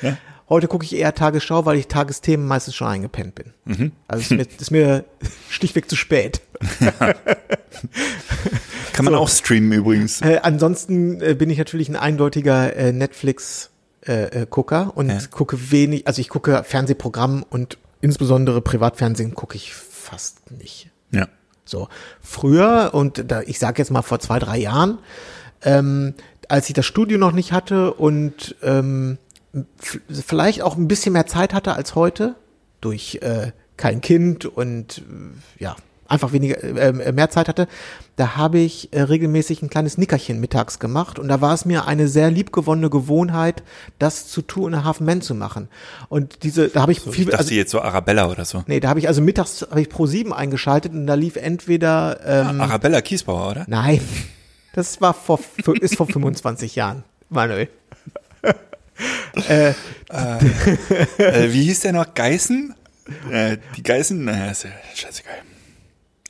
[0.00, 0.16] Ja?
[0.48, 3.52] Heute gucke ich eher Tagesschau, weil ich Tagesthemen meistens schon eingepennt bin.
[3.64, 3.92] Mhm.
[4.06, 5.04] Also ist mir, ist mir
[5.50, 6.40] schlichtweg zu spät.
[8.92, 10.22] Kann man auch streamen übrigens.
[10.22, 13.70] Äh, ansonsten äh, bin ich natürlich ein eindeutiger äh, Netflix
[14.06, 15.18] äh, äh, und Ja.
[15.30, 20.90] gucke wenig, also ich gucke Fernsehprogramm und insbesondere Privatfernsehen gucke ich fast nicht.
[21.10, 21.28] Ja.
[21.64, 21.88] So
[22.20, 24.98] früher und da, ich sage jetzt mal vor zwei drei Jahren,
[25.62, 26.14] ähm,
[26.48, 29.18] als ich das Studio noch nicht hatte und ähm,
[30.08, 32.36] vielleicht auch ein bisschen mehr Zeit hatte als heute
[32.80, 35.02] durch äh, kein Kind und
[35.58, 35.76] ja
[36.08, 37.68] einfach weniger äh, mehr Zeit hatte,
[38.16, 41.86] da habe ich äh, regelmäßig ein kleines Nickerchen mittags gemacht und da war es mir
[41.86, 43.62] eine sehr liebgewonnene Gewohnheit,
[43.98, 45.68] das zu Two and a Half Men zu machen.
[46.08, 48.64] Und diese, da habe ich Ich viel, dachte also, jetzt so Arabella oder so.
[48.66, 52.18] nee, da habe ich also mittags habe ich Pro 7 eingeschaltet und da lief entweder
[52.24, 53.64] ähm, Arabella Kiesbauer, oder?
[53.68, 54.00] Nein,
[54.72, 55.38] das war vor,
[55.80, 57.68] ist vor 25 Jahren, Manuel.
[59.48, 59.74] Äh,
[61.52, 62.12] wie hieß der noch?
[62.14, 62.74] Geißen?
[63.30, 64.24] Äh, die Geißen?
[64.24, 65.36] Naja, ist ja scheißegal.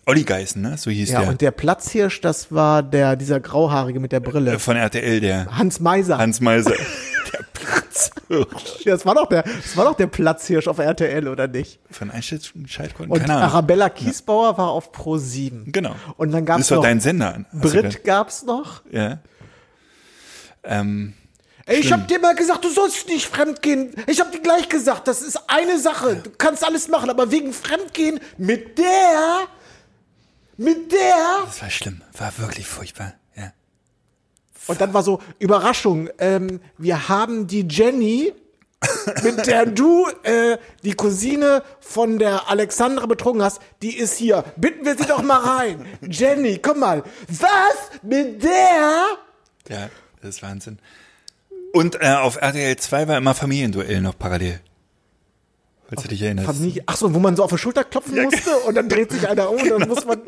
[0.08, 0.78] Olli Geißen, ne?
[0.78, 1.28] So hieß Ja, der.
[1.28, 4.54] und der Platzhirsch, das war der, dieser Grauhaarige mit der Brille.
[4.54, 6.16] Äh, Von RTL, der Hans Meiser.
[6.16, 6.70] Hans Meiser.
[7.32, 8.84] der Platzhirsch.
[8.86, 11.78] Ja, das war doch der, das war doch der Platzhirsch auf RTL, oder nicht?
[11.90, 13.10] Von Einschaltquoten?
[13.12, 13.50] Und Keine Ahnung.
[13.50, 15.72] Arabella Kiesbauer war auf Pro 7.
[15.72, 15.94] Genau.
[16.16, 17.44] Und dann gab's Das war noch dein Sender.
[17.52, 18.80] Hast du Brit gab's noch.
[18.90, 19.18] Ja.
[20.64, 21.12] Ähm,
[21.66, 23.90] Ey, ich hab dir mal gesagt, du sollst nicht fremdgehen.
[24.06, 26.16] Ich hab dir gleich gesagt, das ist eine Sache.
[26.16, 29.40] Du kannst alles machen, aber wegen Fremdgehen mit der,
[30.58, 31.44] mit der.
[31.46, 32.02] das war schlimm.
[32.18, 33.14] War wirklich furchtbar.
[33.36, 33.52] Ja.
[34.66, 38.34] Und dann war so, Überraschung, ähm, wir haben die Jenny,
[39.22, 44.44] mit der du äh, die Cousine von der Alexandra betrogen hast, die ist hier.
[44.56, 45.86] Bitten wir sie doch mal rein.
[46.02, 47.04] Jenny, komm mal.
[47.28, 48.02] Was?
[48.02, 49.04] Mit der?
[49.68, 49.90] Ja,
[50.20, 50.78] das ist Wahnsinn.
[51.72, 54.60] Und äh, auf RTL 2 war immer Familienduell noch parallel.
[55.88, 56.46] Falls du dich erinnerst.
[56.46, 56.82] Familie.
[56.86, 59.50] Ach so, wo man so auf die Schulter klopfen musste und dann dreht sich einer
[59.50, 60.20] um und dann muss man.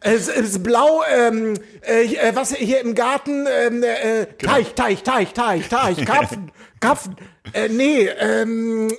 [0.00, 5.32] Es ist blau, ähm, äh, äh, was hier im Garten, ähm, äh, Teich, Teich, Teich,
[5.32, 7.16] Teich, Teich, Karpfen, Karpfen,
[7.54, 8.92] äh, nee, ähm,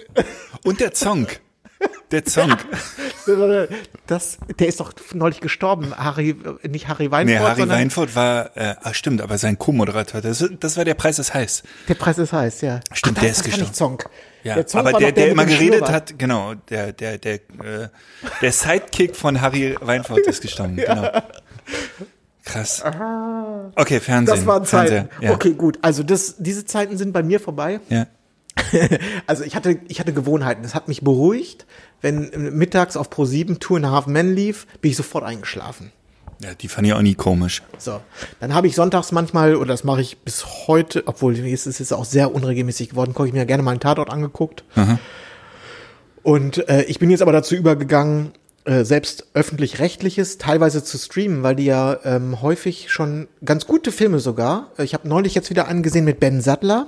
[0.63, 1.39] Und der Zonk.
[2.11, 2.65] Der Zonk.
[4.07, 8.75] das, der ist doch neulich gestorben, Harry, nicht Harry Weinfurt, Nee, Harry Weinfurt war, äh,
[8.81, 11.63] ach stimmt, aber sein Co-Moderator, das, das war der Preis ist heiß.
[11.89, 12.79] der Preis ist heiß, ja.
[12.93, 13.73] Stimmt, Ach, der ist gestorben.
[13.73, 14.09] Zonk.
[14.43, 15.91] Ja, der Zonk aber der, der, mit immer geredet Schnurrbart.
[15.91, 17.89] hat, genau, der, der, der, äh,
[18.41, 21.11] der Sidekick von Harry Weinfurt ist gestorben, genau.
[22.45, 22.81] Krass.
[23.75, 24.37] Okay, Fernsehen.
[24.37, 24.87] Das waren Zeiten.
[24.87, 25.31] Fernseher, ja.
[25.33, 25.79] Okay, gut.
[25.81, 27.81] Also das, diese Zeiten sind bei mir vorbei.
[27.89, 28.07] Ja.
[29.27, 30.63] Also ich hatte, ich hatte Gewohnheiten.
[30.63, 31.65] Das hat mich beruhigt.
[32.01, 35.23] Wenn äh, mittags auf Pro 7 Two and a Half Men lief, bin ich sofort
[35.23, 35.91] eingeschlafen.
[36.41, 37.63] ja, die fand ich auch nie komisch.
[37.77, 37.99] So.
[38.39, 41.91] Dann habe ich sonntags manchmal, oder das mache ich bis heute, obwohl jetzt ist es
[41.91, 44.63] auch sehr unregelmäßig geworden, gucke ich mir gerne mal einen Tatort angeguckt.
[46.23, 48.31] Und äh, ich bin jetzt aber dazu übergegangen,
[48.65, 54.19] äh, selbst öffentlich-rechtliches teilweise zu streamen, weil die ja ähm, häufig schon ganz gute Filme
[54.19, 54.71] sogar.
[54.77, 56.87] Ich habe neulich jetzt wieder einen gesehen mit Ben Sattler.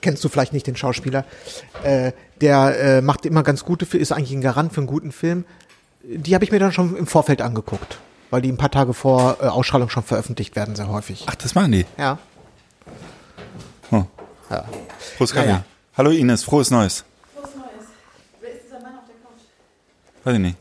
[0.00, 1.24] Kennst du vielleicht nicht den Schauspieler?
[1.82, 5.12] Äh, der äh, macht immer ganz gute Filme, ist eigentlich ein Garant für einen guten
[5.12, 5.44] Film.
[6.02, 7.98] Die habe ich mir dann schon im Vorfeld angeguckt,
[8.30, 11.26] weil die ein paar Tage vor äh, Ausstrahlung schon veröffentlicht werden, sehr häufig.
[11.28, 11.84] Ach, das machen die.
[11.98, 12.18] Ja.
[13.90, 14.04] Oh.
[14.50, 14.64] Ja.
[15.16, 15.46] Prost, Kaffee.
[15.48, 15.64] Naja.
[15.96, 17.04] Hallo Ines, frohes Neues.
[17.34, 17.66] Was Neues.
[18.40, 19.42] Wer ist dieser Mann auf der Couch?
[20.24, 20.56] Weiß ich nicht.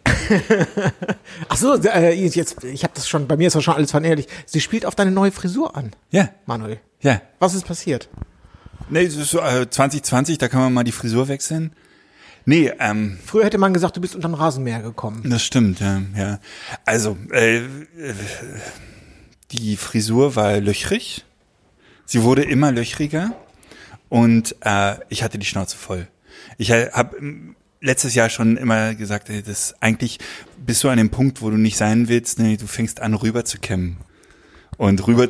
[1.49, 4.27] Ach so, äh, jetzt, ich habe das schon, bei mir ist das schon alles vernährlich.
[4.45, 6.79] Sie spielt auf deine neue Frisur an, Ja, Manuel.
[7.01, 7.21] ja.
[7.39, 8.09] Was ist passiert?
[8.89, 11.71] Nee, so, äh, 2020, da kann man mal die Frisur wechseln.
[12.45, 15.29] Nee, ähm, Früher hätte man gesagt, du bist unterm Rasenmäher gekommen.
[15.29, 16.01] das stimmt, ja.
[16.17, 16.39] ja.
[16.85, 17.63] Also, äh, äh,
[19.51, 21.25] die Frisur war löchrig.
[22.05, 23.35] Sie wurde immer löchriger
[24.09, 26.07] und äh, ich hatte die Schnauze voll.
[26.57, 27.17] Ich habe
[27.81, 30.17] letztes Jahr schon immer gesagt, ey, das eigentlich
[30.65, 33.45] bist du an dem Punkt, wo du nicht sein willst, nee, du fängst an rüber
[33.45, 33.97] zu kämmen
[34.77, 35.29] und rüber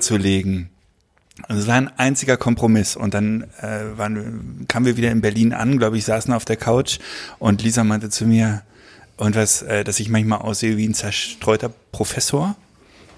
[1.48, 2.96] Und es war ein einziger Kompromiss.
[2.96, 6.58] Und dann äh, waren, kamen wir wieder in Berlin an, glaube ich, saßen auf der
[6.58, 7.00] Couch
[7.40, 8.64] und Lisa meinte zu mir,
[9.20, 12.56] und was, äh, dass ich manchmal aussehe wie ein zerstreuter Professor.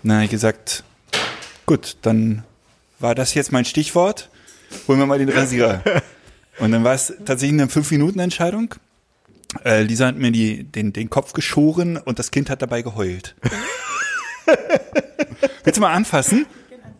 [0.01, 0.83] Und dann habe ich gesagt,
[1.67, 2.43] gut, dann
[2.99, 4.29] war das jetzt mein Stichwort.
[4.87, 5.83] Holen wir mal den Rasierer.
[6.59, 8.75] Und dann war es tatsächlich eine Fünf-Minuten-Entscheidung.
[9.63, 13.35] Äh, Lisa hat mir die, den, den Kopf geschoren und das Kind hat dabei geheult.
[15.63, 16.45] Willst du mal anfassen?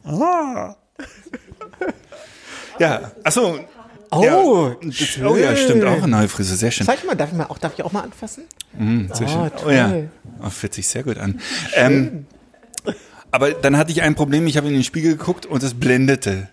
[0.03, 0.75] Ah.
[2.79, 3.59] Ja, achso.
[4.13, 5.57] Oh, ja, oh ja, schön.
[5.57, 6.85] stimmt, auch eine neue Frisur, sehr schön.
[6.85, 8.43] Zeig mal, darf ich, mal auch, darf ich auch mal anfassen?
[9.13, 9.37] Sehr schön.
[9.37, 9.93] Ah, Oh ja,
[10.43, 11.39] oh, fühlt sich sehr gut an.
[11.75, 12.25] Ähm,
[13.31, 16.49] Aber dann hatte ich ein Problem, ich habe in den Spiegel geguckt und es blendete.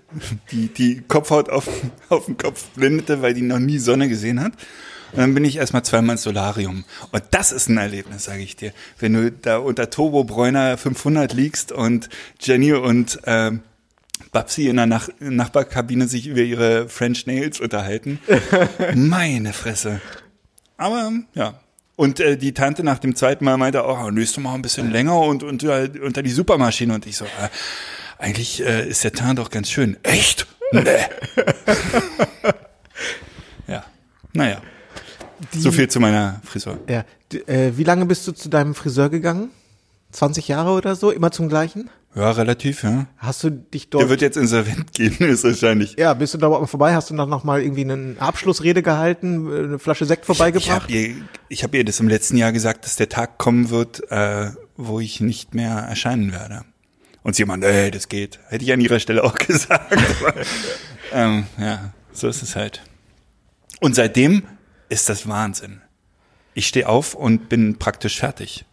[0.53, 1.67] Die, die Kopfhaut auf,
[2.11, 4.53] auf dem Kopf blendete, weil die noch nie Sonne gesehen hat.
[5.11, 6.85] Und dann bin ich erstmal zweimal ins Solarium.
[7.11, 8.73] Und das ist ein Erlebnis, sage ich dir.
[9.01, 12.09] Wenn du da unter Turbo Bräuner 500 liegst und
[12.39, 13.53] Jenny und äh,
[14.33, 18.19] Babsi in der Nach Nachbarkabine sich über ihre French Nails unterhalten.
[18.95, 20.01] Meine Fresse.
[20.77, 21.61] Aber ja.
[21.97, 25.19] Und äh, die Tante nach dem zweiten Mal meinte auch, nächstes Mal ein bisschen länger
[25.19, 26.95] und unter, unter die Supermaschine.
[26.95, 27.49] Und ich so, äh,
[28.19, 29.97] eigentlich äh, ist der Teint doch ganz schön.
[30.03, 30.47] Echt?
[30.71, 30.83] Nee.
[33.67, 33.83] ja.
[34.35, 34.61] Naja.
[35.51, 36.79] so viel zu meiner Frisur.
[36.87, 37.07] Ja.
[37.33, 39.51] D äh, wie lange bist du zu deinem Friseur gegangen?
[40.13, 41.11] 20 Jahre oder so?
[41.11, 41.91] Immer zum gleichen?
[42.15, 43.07] Ja, relativ, ja.
[43.19, 44.03] Hast du dich dort.
[44.03, 45.97] Der wird jetzt insolvent gehen, ist wahrscheinlich.
[45.99, 46.95] ja, bist du da mal vorbei?
[46.95, 50.67] Hast du dann noch mal irgendwie eine Abschlussrede gehalten, eine Flasche Sekt vorbeigebracht?
[50.67, 51.15] Ich habe ihr,
[51.49, 55.01] ich hab ihr das im letzten Jahr gesagt, dass der Tag kommen wird, äh, wo
[55.01, 56.65] ich nicht mehr erscheinen werde.
[57.23, 58.41] Und sie meinte, ey, das geht.
[58.49, 59.95] Hätte ich an ihrer Stelle auch gesagt.
[61.11, 62.83] Ähm, ja, so ist es halt.
[63.81, 64.43] Und seitdem
[64.91, 65.81] ist das Wahnsinn.
[66.53, 68.67] Ich stehe auf und bin praktisch fertig.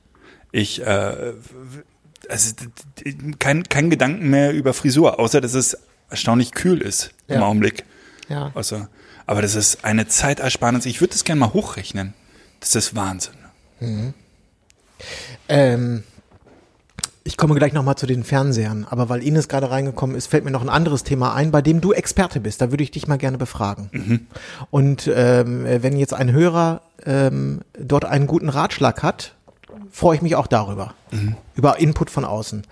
[0.58, 1.34] Ich, äh,
[2.30, 2.56] also
[3.40, 5.78] kein, kein Gedanken mehr über Frisur, außer dass es
[6.10, 7.46] erstaunlich kühl ist im Ja.
[7.46, 7.84] Augenblick.
[8.30, 8.52] Ja.
[8.56, 8.88] Also,
[9.26, 10.86] aber das ist eine Zeitersparnis.
[10.86, 12.14] Ich würde das gerne mal hochrechnen.
[12.62, 13.34] Das ist Wahnsinn.
[15.50, 16.04] Ähm,
[17.26, 20.52] ich komme gleich nochmal zu den Fernsehern, aber weil Ines gerade reingekommen ist, fällt mir
[20.52, 22.62] noch ein anderes Thema ein, bei dem du Experte bist.
[22.62, 24.28] Da würde ich dich mal gerne befragen.
[24.72, 29.36] Und ähm, wenn jetzt ein Hörer ähm, dort einen guten Ratschlag hat,
[29.92, 30.94] freue ich mich auch darüber.
[31.56, 32.64] Über Input von außen.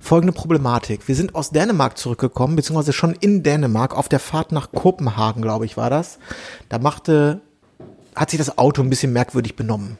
[0.00, 1.06] Folgende Problematik.
[1.06, 5.64] Wir sind aus Dänemark zurückgekommen, beziehungsweise schon in Dänemark, auf der Fahrt nach Kopenhagen, glaube
[5.64, 6.18] ich, war das.
[6.68, 7.40] Da machte,
[8.16, 9.98] hat sich das Auto ein bisschen merkwürdig benommen.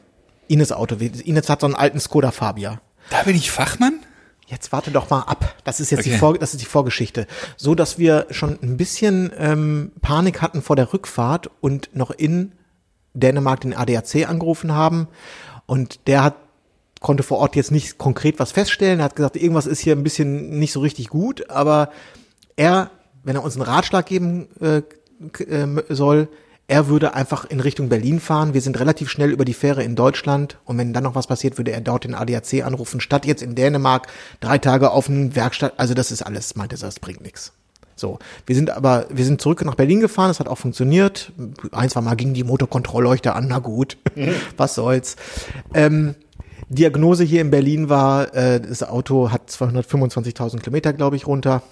[0.49, 0.97] Ines Auto.
[0.97, 2.81] Ines hat so einen alten Skoda Fabia.
[3.11, 4.01] Da bin ich Fachmann?
[4.47, 5.55] Jetzt warte doch mal ab.
[5.65, 6.19] Das ist jetzt die, Okay.
[6.19, 7.27] Vor das ist die Vorgeschichte.
[7.57, 12.53] So, dass wir schon ein bisschen ähm, Panik hatten vor der Rückfahrt und noch in
[13.15, 15.09] Dänemark den ADAC angerufen haben.
[15.67, 16.35] Und der hat
[17.03, 19.01] konnte vor Ort jetzt nicht konkret was feststellen.
[19.01, 21.51] Er hat gesagt, irgendwas ist hier ein bisschen nicht so richtig gut.
[21.51, 21.91] Aber
[22.57, 22.91] er,
[23.23, 24.83] wenn er uns einen Ratschlag geben äh,
[25.49, 26.29] ähm, soll,
[26.69, 28.55] er würde einfach in Richtung Berlin fahren.
[28.55, 31.59] Wir sind relativ schnell über die Fähre in Deutschland und wenn dann noch was passiert,
[31.59, 34.07] würde er dort den ADAC anrufen, statt jetzt in Dänemark
[34.41, 35.75] drei Tage auf eine Werkstatt.
[35.77, 37.53] Also das ist alles, meinte er, das bringt nichts.
[37.95, 41.33] So, wir sind aber, wir sind zurück nach Berlin gefahren, es hat auch funktioniert.
[41.73, 43.99] Ein, zwei Mal ging die Motorkontrollleuchte an, na gut,
[44.57, 45.17] was soll's.
[45.75, 46.15] Ähm,
[46.75, 51.63] Diagnose hier in Berlin war, äh, das Auto hat 225.000 Kilometer, glaube ich, runter.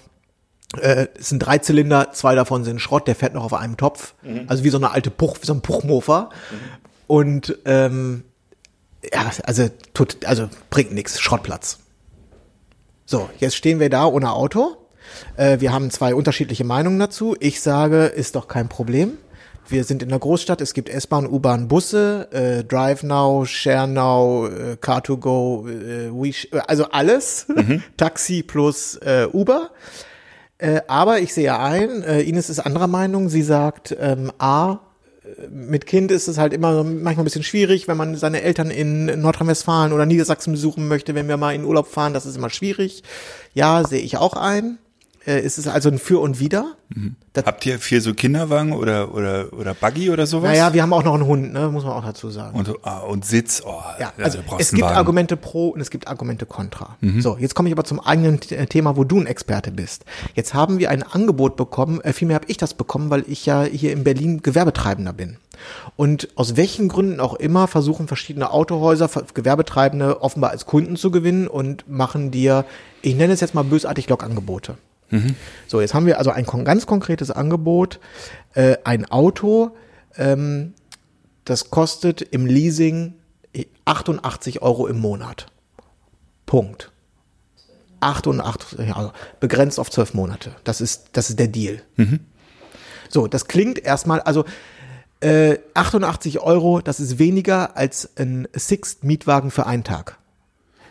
[0.79, 4.13] Äh, es sind drei Zylinder, zwei davon sind Schrott, der fährt noch auf einem Topf.
[4.47, 6.29] Also wie so eine alte Puch, wie so ein Puchmofer.
[7.07, 8.23] Und ähm,
[9.11, 11.79] ja, also tut, also bringt nichts, Schrottplatz.
[13.05, 14.77] So, jetzt stehen wir da ohne Auto.
[15.35, 17.35] Äh, wir haben zwei unterschiedliche Meinungen dazu.
[17.39, 19.17] Ich sage, ist doch kein Problem.
[19.67, 24.47] Wir sind in der Großstadt, es gibt S-Bahn, U-Bahn, Busse, äh, Drive Now, Share Now,
[24.47, 27.47] äh, Car2Go, äh, Wish, äh, also alles.
[27.97, 29.71] Taxi plus äh, Uber.
[30.57, 33.29] Äh, aber ich sehe ein, äh, Ines ist anderer Meinung.
[33.29, 34.79] Sie sagt, ähm, A,
[35.23, 38.69] äh, mit Kind ist es halt immer manchmal ein bisschen schwierig, wenn man seine Eltern
[38.69, 42.49] in Nordrhein-Westfalen oder Niedersachsen besuchen möchte, wenn wir mal in Urlaub fahren, das ist immer
[42.49, 43.03] schwierig.
[43.53, 44.77] Ja, sehe ich auch ein.
[45.25, 46.75] Äh, es ist also ein Für und Wider.
[47.31, 50.49] Das, Habt ihr viel so Kinderwagen oder, oder, oder Buggy oder sowas?
[50.49, 52.57] naja, wir haben auch noch einen Hund, ne, muss man auch dazu sagen.
[52.57, 54.97] Und, ah, und Sitz, oh, Ja, also brauchst es gibt Wagen.
[54.97, 56.97] Argumente pro und es gibt Argumente contra.
[57.19, 60.03] So, jetzt komme ich aber zum eigenen T- Thema, wo du ein Experte bist.
[60.35, 63.63] Jetzt haben wir ein Angebot bekommen, äh, vielmehr habe ich das bekommen, weil ich ja
[63.63, 65.37] hier in Berlin Gewerbetreibender bin.
[65.95, 71.47] Und aus welchen Gründen auch immer versuchen verschiedene Autohäuser, Gewerbetreibende offenbar als Kunden zu gewinnen
[71.47, 72.65] und machen dir,
[73.01, 74.77] ich nenne es jetzt mal bösartig Logangebote.
[75.67, 77.99] So, jetzt haben wir also ein ganz konkretes Angebot,
[78.53, 79.71] äh, ein Auto,
[80.17, 80.73] ähm,
[81.45, 83.15] das kostet im Leasing
[83.85, 85.47] 88 Euro im Monat.
[86.45, 86.91] Punkt.
[87.99, 90.55] 88, ja, also begrenzt auf zwölf Monate.
[90.63, 91.81] Das ist, das ist der Deal.
[93.09, 94.45] So, das klingt erstmal, also
[95.19, 100.17] äh, 88 Euro, das ist weniger als ein Sixt-Mietwagen für einen Tag.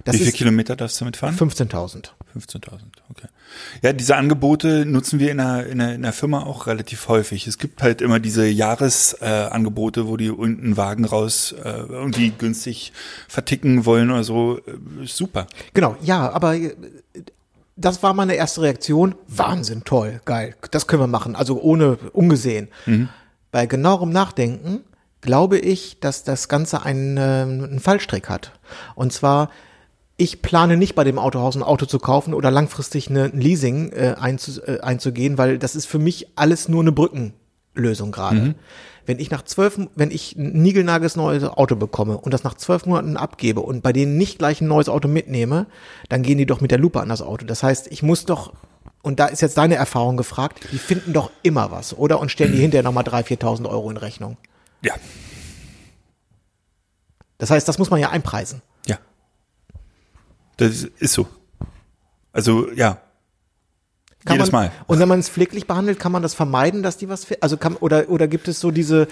[0.05, 1.37] Das Wie viele Kilometer darfst du mitfahren?
[1.37, 2.11] 15.000.
[2.37, 3.27] 15.000, okay.
[3.83, 7.47] Ja, diese Angebote nutzen wir in der, in, der, in der Firma auch relativ häufig.
[7.47, 12.93] Es gibt halt immer diese Jahresangebote, äh, wo die unten Wagen raus äh, irgendwie günstig
[13.29, 14.59] verticken wollen oder so.
[14.59, 15.47] Äh, super.
[15.75, 16.75] Genau, ja, aber äh,
[17.77, 19.15] das war meine erste Reaktion.
[19.27, 20.55] Wahnsinn, toll, geil.
[20.71, 21.35] Das können wir machen.
[21.35, 22.69] Also ohne ungesehen.
[23.51, 24.85] Bei genauerem Nachdenken
[25.21, 28.53] glaube ich, dass das Ganze einen, äh, einen Fallstrick hat.
[28.95, 29.51] Und zwar,
[30.21, 33.91] ich plane nicht bei dem Autohaus ein Auto zu kaufen oder langfristig eine, ein Leasing
[33.93, 38.55] äh, einzu, äh, einzugehen, weil das ist für mich alles nur eine Brückenlösung gerade.
[39.07, 42.85] Wenn ich nach zwölf, wenn ich ein niegelnages neues Auto bekomme und das nach zwölf
[42.85, 45.67] Monaten abgebe und bei denen nicht gleich ein neues Auto mitnehme,
[46.11, 47.47] dann gehen die doch mit der Lupe an das Auto.
[47.47, 48.53] Das heißt, ich muss doch,
[49.01, 52.21] und da ist jetzt deine Erfahrung gefragt, die finden doch immer was, oder?
[52.21, 54.37] Und stellen die hinterher nochmal 3.000, 4.000 Euro in Rechnung.
[54.83, 54.93] Ja,
[57.39, 58.61] Das heißt, das muss man ja einpreisen.
[60.61, 61.27] Das ist so.
[62.33, 63.01] Also, ja.
[64.25, 64.73] Kann Jedes man, Mal.
[64.87, 67.77] Und wenn man es pfleglich behandelt, kann man das vermeiden, dass die was, also kann,
[67.77, 69.09] oder, oder gibt es so diese,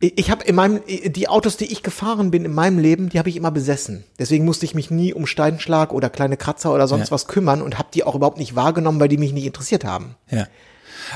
[0.00, 3.20] ich ich habe in meinem, die Autos, die ich gefahren bin in meinem Leben, die
[3.20, 4.02] habe ich immer besessen.
[4.18, 7.12] Deswegen musste ich mich nie um Steinschlag oder kleine Kratzer oder sonst Ja.
[7.12, 10.16] was kümmern und habe die auch überhaupt nicht wahrgenommen, weil die mich nicht interessiert haben.
[10.28, 10.48] Ja.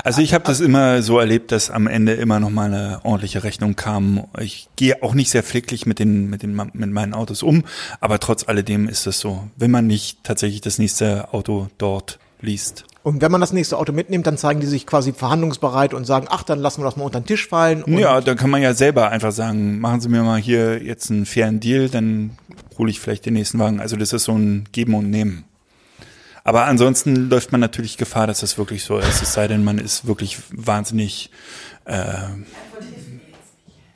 [0.05, 3.45] Also ich habe das immer so erlebt, dass am Ende immer noch mal eine ordentliche
[3.45, 4.25] Rechnung kam.
[4.39, 7.65] Ich gehe auch nicht sehr pfleglich mit den mit den mit meinen Autos um,
[8.01, 12.85] aber trotz alledem ist es so, wenn man nicht tatsächlich das nächste Auto dort liest.
[13.05, 16.27] Und wenn man das nächste Auto mitnimmt, dann zeigen die sich quasi verhandlungsbereit und sagen,
[16.31, 17.83] ach, dann lassen wir das mal unter den Tisch fallen.
[17.99, 21.27] Ja, dann kann man ja selber einfach sagen, machen Sie mir mal hier jetzt einen
[21.27, 22.37] fairen Deal, dann
[22.79, 23.81] hole ich vielleicht den nächsten Wagen.
[23.81, 25.45] Also das ist so ein Geben und Nehmen.
[26.45, 29.23] Aber ansonsten läuft man natürlich Gefahr, dass das wirklich so ist.
[29.23, 31.31] Es sei denn, man ist wirklich wahnsinnig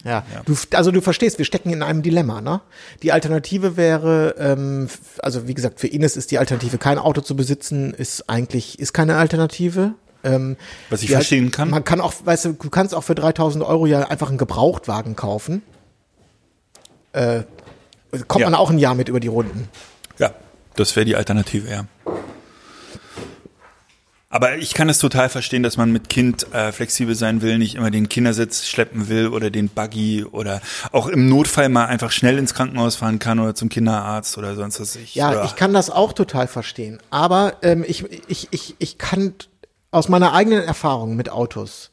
[0.05, 2.61] Ja, Du, also du verstehst, wir stecken in einem Dilemma, ne?
[3.03, 4.88] Die Alternative wäre, ähm,
[5.20, 8.92] also wie gesagt, für Ines ist die Alternative, kein Auto zu besitzen, ist eigentlich, ist
[8.92, 9.94] keine Alternative.
[10.22, 10.57] Ähm,
[10.90, 11.70] Was ich verstehen kann.
[11.70, 15.16] Man kann auch, weißt du, du kannst auch für 3000 Euro ja einfach einen Gebrauchtwagen
[15.16, 15.62] kaufen.
[17.12, 17.42] Äh,
[18.28, 18.51] kommt Ja.
[18.51, 19.68] man auch ein Jahr mit über die Runden.
[20.18, 20.32] Ja,
[20.76, 21.84] das wäre die Alternative, ja.
[24.37, 27.74] Aber ich kann es total verstehen, dass man mit Kind äh, flexibel sein will, nicht
[27.74, 30.61] immer den Kindersitz schleppen will oder den Buggy oder
[30.93, 34.78] auch im Notfall mal einfach schnell ins Krankenhaus fahren kann oder zum Kinderarzt oder sonst
[34.78, 34.95] was.
[34.95, 36.99] Ich, Ja, oder, ich kann das auch total verstehen.
[37.09, 39.32] Aber ähm, ich, ich, ich, ich kann
[39.91, 41.91] aus meiner eigenen Erfahrung mit Autos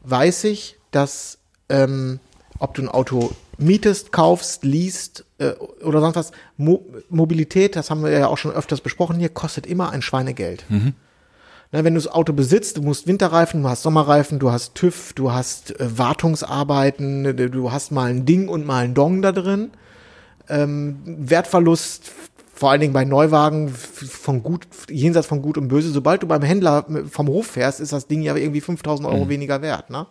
[0.00, 1.36] weiß ich, dass
[1.68, 2.20] ähm,
[2.58, 5.50] ob du ein Auto mietest, kaufst, liest äh,
[5.84, 9.66] oder sonst was, Mo Mobilität, das haben wir ja auch schon öfters besprochen hier, kostet
[9.66, 10.64] immer ein Schweinegeld.
[11.72, 15.12] Ne, wenn du das Auto besitzt, du musst Winterreifen, du hast Sommerreifen, du hast TÜV,
[15.14, 19.32] du hast äh, Wartungsarbeiten, äh, du hast mal ein Ding und mal ein Dong da
[19.32, 19.70] drin.
[20.48, 22.12] Ähm, Wertverlust,
[22.54, 25.90] vor allen Dingen bei Neuwagen von gut, jenseits von gut und böse.
[25.90, 29.28] Sobald du beim Händler äh, vom Hof fährst, ist das Ding ja irgendwie 5000 Euro
[29.28, 30.06] weniger wert, ne?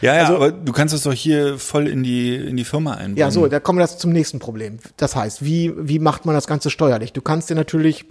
[0.00, 2.94] ja, ja, also- aber du kannst es doch hier voll in die in die Firma
[2.94, 3.16] einbauen.
[3.18, 4.78] Ja, so, da kommen wir jetzt zum nächsten Problem.
[4.96, 7.12] Das heißt, wie, wie macht man das Ganze steuerlich?
[7.12, 8.06] Du kannst dir natürlich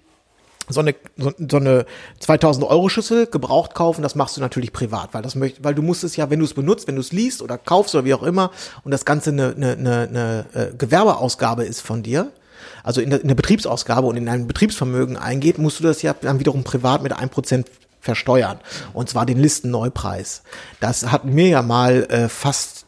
[0.68, 1.86] so eine, so, so eine
[2.20, 5.82] 2000 Euro Schüssel gebraucht kaufen, das machst du natürlich privat, weil das möcht, weil du
[5.82, 8.14] musst es ja, wenn du es benutzt, wenn du es liest oder kaufst oder wie
[8.14, 8.52] auch immer
[8.84, 12.32] und das Ganze eine, eine, eine, eine äh, Gewerbeausgabe ist von dir,
[12.84, 16.14] also in der, in der Betriebsausgabe und in dein Betriebsvermögen eingeht, musst du das ja
[16.14, 17.66] dann wiederum privat mit 1%
[18.00, 18.60] versteuern.
[18.94, 20.44] Und zwar den Listenneupreis.
[20.80, 22.86] Das hat mir ja mal äh, fast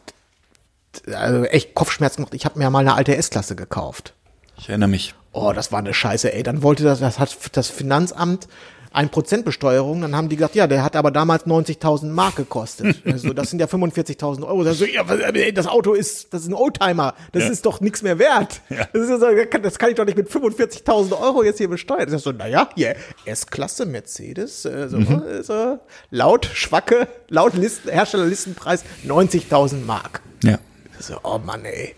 [1.13, 2.33] also echt Kopfschmerzen gemacht.
[2.33, 4.13] Ich habe mir ja mal eine alte S-Klasse gekauft.
[4.57, 5.13] Ich erinnere mich.
[5.39, 6.41] Oh, das war eine Scheiße, ey.
[6.43, 8.47] Dann wollte das, das hat das Finanzamt
[8.91, 10.01] ein Prozent Besteuerung.
[10.01, 13.01] Dann haben die gesagt, ja, der hat aber damals 90.000 Mark gekostet.
[13.05, 14.61] Also, das sind ja 45.000 Euro.
[14.63, 15.03] Also, ja,
[15.51, 17.13] das Auto ist, das ist ein Oldtimer.
[17.33, 17.49] Das Ja.
[17.51, 18.61] ist doch nichts mehr wert.
[18.69, 18.85] Ja.
[18.91, 22.05] Das, ist das kann- das ich doch nicht mit 45.000 Euro jetzt hier besteuern.
[22.05, 25.77] Das ist so, naja, hier, S-Klasse Mercedes, äh, so, äh, so,
[26.09, 30.21] laut Schwacke, laut Listen, Herstellerlistenpreis 90.000 Mark.
[30.43, 30.57] Ja.
[30.99, 31.93] So, oh Mann, ey.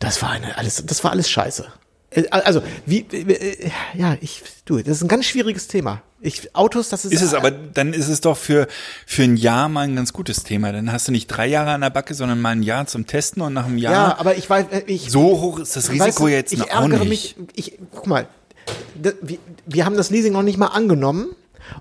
[0.00, 1.66] Das war eine, alles, das war alles scheiße.
[2.14, 6.02] Äh, Also, wie, äh, ja, ich, du, das ist ein ganz schwieriges Thema.
[6.20, 7.12] Ich, Autos, das ist.
[7.12, 8.68] Ist es, aber dann ist es doch für,
[9.06, 10.70] für ein Jahr mal ein ganz gutes Thema.
[10.70, 13.42] Dann hast du nicht drei Jahre an der Backe, sondern mal ein Jahr zum Testen
[13.42, 13.92] und nach einem Jahr.
[13.92, 15.10] Ja, aber ich weiß, äh, ich.
[15.10, 17.36] so hoch ist das Risiko weißt jetzt ich noch auch ärgere nicht.
[17.38, 18.28] mich, ich, guck mal,
[18.94, 21.34] wir, wir haben das Leasing noch nicht mal angenommen.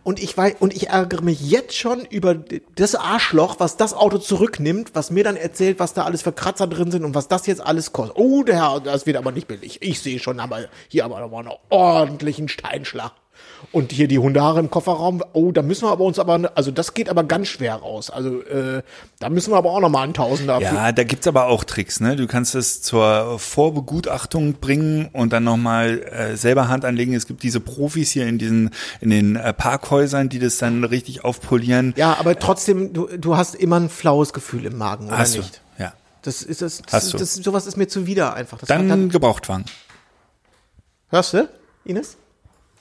[0.03, 2.35] Und ich weiß, und ich ärgere mich jetzt schon über
[2.75, 6.67] das Arschloch, was das Auto zurücknimmt, was mir dann erzählt, was da alles für Kratzer
[6.67, 8.17] drin sind und was das jetzt alles kostet.
[8.17, 9.81] Oh, der Herr, das wird aber nicht billig.
[9.81, 13.11] Ich sehe schon, aber hier aber noch mal einen ordentlichen Steinschlag.
[13.71, 15.23] Und hier die Hundehaare im Kofferraum.
[15.33, 18.09] Oh, da müssen wir aber uns aber, also das geht aber ganz schwer raus.
[18.09, 18.81] Also äh,
[19.19, 20.59] da müssen wir aber auch noch mal einen Tausender.
[20.59, 22.15] Ja, da gibt's aber auch Tricks, ne?
[22.15, 27.13] Du kannst es zur Vorbegutachtung bringen und dann nochmal äh, selber Hand anlegen.
[27.13, 31.23] Es gibt diese Profis hier in diesen, in den äh, Parkhäusern, die das dann richtig
[31.23, 31.93] aufpolieren.
[31.95, 35.61] Ja, aber trotzdem, du, du hast immer ein flaues Gefühl im Magen, oder Hast nicht?
[35.77, 35.83] du.
[35.83, 35.93] Ja.
[36.23, 37.17] Das ist das, das, Hast du.
[37.19, 38.57] das, sowas ist mir zuwider einfach.
[38.57, 39.65] Das Dann, dann, Gebrauchtwagen.
[41.09, 41.47] hörst du,
[41.85, 42.17] Ines?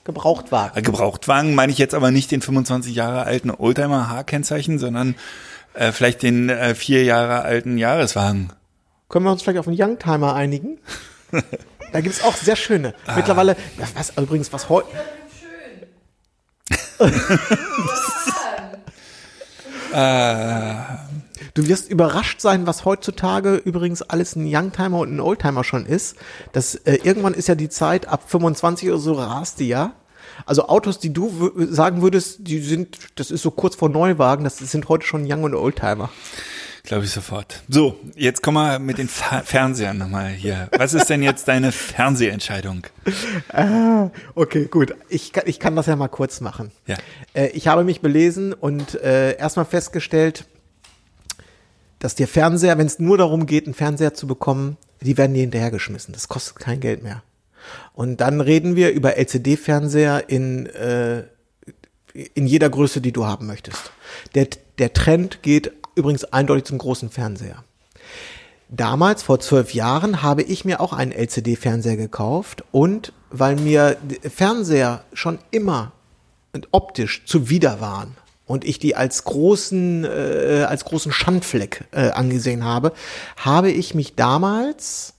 [0.03, 0.77] Gebrauchtwagen.
[0.77, 5.15] Äh, Gebrauchtwagen meine ich jetzt aber nicht den 25 Jahre alten Oldtimer H-Kennzeichen, sondern
[5.73, 8.51] äh, vielleicht den äh, vier Jahre alten Jahreswagen.
[9.09, 10.79] Können wir uns vielleicht auf einen Youngtimer einigen?
[11.91, 12.93] Da gibt's auch sehr schöne.
[13.15, 13.57] Mittlerweile,
[13.95, 14.87] was übrigens, was heute.
[16.99, 17.13] Schön.
[21.53, 26.15] Du wirst überrascht sein, was heutzutage übrigens alles ein Youngtimer und ein Oldtimer schon ist.
[26.53, 29.93] Das, äh, irgendwann ist ja die Zeit, ab 25 oder so rast die ja.
[30.45, 34.57] Also Autos, die du sagen würdest, die sind, das ist so kurz vor Neuwagen, das
[34.57, 36.09] sind heute schon Young und Oldtimer.
[36.83, 37.61] Glaube ich sofort.
[37.69, 40.67] So, jetzt kommen wir mit den Fer Fernsehern nochmal hier.
[40.75, 42.87] Was ist denn jetzt deine Fernsehentscheidung?
[44.33, 44.95] Okay, gut.
[45.07, 46.71] Ich kann, ich kann das ja mal kurz machen.
[46.87, 46.97] Ja.
[47.33, 50.45] Äh, ich habe mich belesen und äh, erstmal festgestellt,
[52.01, 55.41] dass der Fernseher, wenn es nur darum geht, einen Fernseher zu bekommen, die werden dir
[55.41, 56.13] hinterhergeschmissen.
[56.13, 57.21] Das kostet kein Geld mehr.
[57.93, 61.25] Und dann reden wir über LCD-Fernseher in, äh,
[62.33, 63.91] in jeder Größe, die du haben möchtest.
[64.33, 64.47] Der,
[64.79, 67.63] der Trend geht übrigens eindeutig zum großen Fernseher.
[68.67, 75.03] Damals, vor zwölf Jahren, habe ich mir auch einen LCD-Fernseher gekauft und weil mir Fernseher
[75.13, 75.91] schon immer
[76.71, 78.15] optisch zuwider waren
[78.51, 82.91] und ich die als großen, äh, als großen Schandfleck äh, angesehen habe,
[83.37, 85.13] habe ich mich damals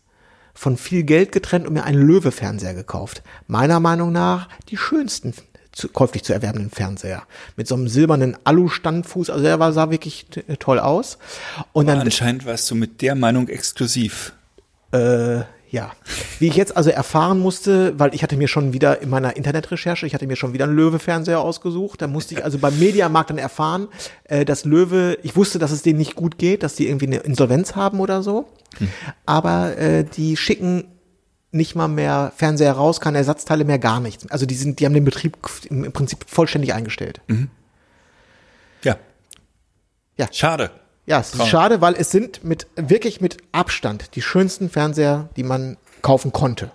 [0.53, 3.23] von viel Geld getrennt und mir einen Löwe-Fernseher gekauft.
[3.47, 5.33] Meiner Meinung nach die schönsten
[5.73, 7.23] zu, käuflich zu erwerbenden Fernseher.
[7.57, 10.27] Mit so einem silbernen Alu-Standfuß, also der war, sah wirklich
[10.59, 11.17] toll aus.
[11.73, 14.35] Und dann Anscheinend warst du mit der Meinung exklusiv.
[14.93, 15.41] äh,
[15.73, 15.91] ja,
[16.39, 20.07] wie ich jetzt also erfahren musste, weil ich hatte mir schon wieder in meiner Internetrecherche,
[20.07, 23.39] ich hatte mir schon wieder einen Löwe-Fernseher ausgesucht, da musste ich also beim Mediamarkt dann
[23.39, 23.89] erfahren,
[24.25, 27.17] äh, dass Löwe, ich wusste, dass es denen nicht gut geht, dass die irgendwie eine
[27.17, 28.51] Insolvenz haben oder so,
[29.25, 30.85] aber äh, die schicken
[31.53, 34.31] nicht mal mehr Fernseher raus, keine Ersatzteile mehr, gar nichts.
[34.31, 35.39] Also die sind, die haben den Betrieb
[35.71, 37.23] im im Prinzip vollständig eingestellt.
[38.83, 38.97] Ja.
[40.19, 40.29] Ja.
[40.33, 40.71] Schade.
[41.07, 41.49] Ja, es ist Traum.
[41.49, 46.71] schade, weil es sind mit wirklich mit Abstand die schönsten Fernseher, die man kaufen konnte.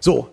[0.00, 0.28] So,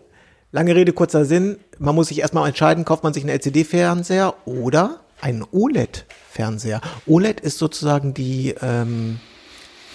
[0.52, 1.60] lange Rede, kurzer Sinn.
[1.78, 6.82] Man muss sich erstmal entscheiden, kauft man sich einen LCD-Fernseher oder einen OLED-Fernseher.
[7.06, 9.20] OLED ist sozusagen die, ähm,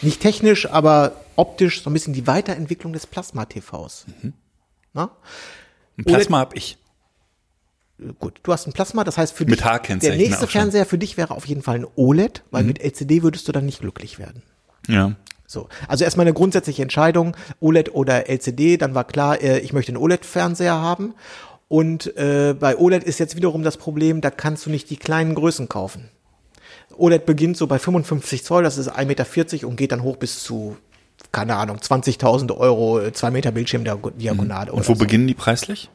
[0.02, 4.06] nicht technisch, aber optisch so ein bisschen die Weiterentwicklung des Plasma-TVs.
[4.92, 5.10] Na?
[5.98, 6.78] Ein Plasma hab ich.
[8.18, 9.64] Gut, du hast ein Plasma, das heißt für Mit dich,
[10.00, 10.46] der nächste.
[10.48, 13.66] Fernseher für dich wäre auf jeden Fall ein OLED, weil mit LCD würdest du dann
[13.66, 14.42] nicht glücklich werden.
[14.88, 15.12] Ja.
[15.46, 19.90] So, also erstmal eine grundsätzliche Entscheidung, OLED oder LCD, dann war klar, äh, ich möchte
[19.90, 21.14] einen OLED-Fernseher haben.
[21.68, 25.34] Und äh, bei OLED ist jetzt wiederum das Problem, da kannst du nicht die kleinen
[25.34, 26.08] Größen kaufen.
[26.96, 30.42] OLED beginnt so bei 55 Zoll, das ist 1,40 Meter und geht dann hoch bis
[30.42, 30.76] zu,
[31.32, 34.72] keine Ahnung, 20.000 Euro, 2 Meter Bildschirm der Diagonale.
[34.72, 34.98] Und wo so.
[34.98, 35.90] beginnen die preislich?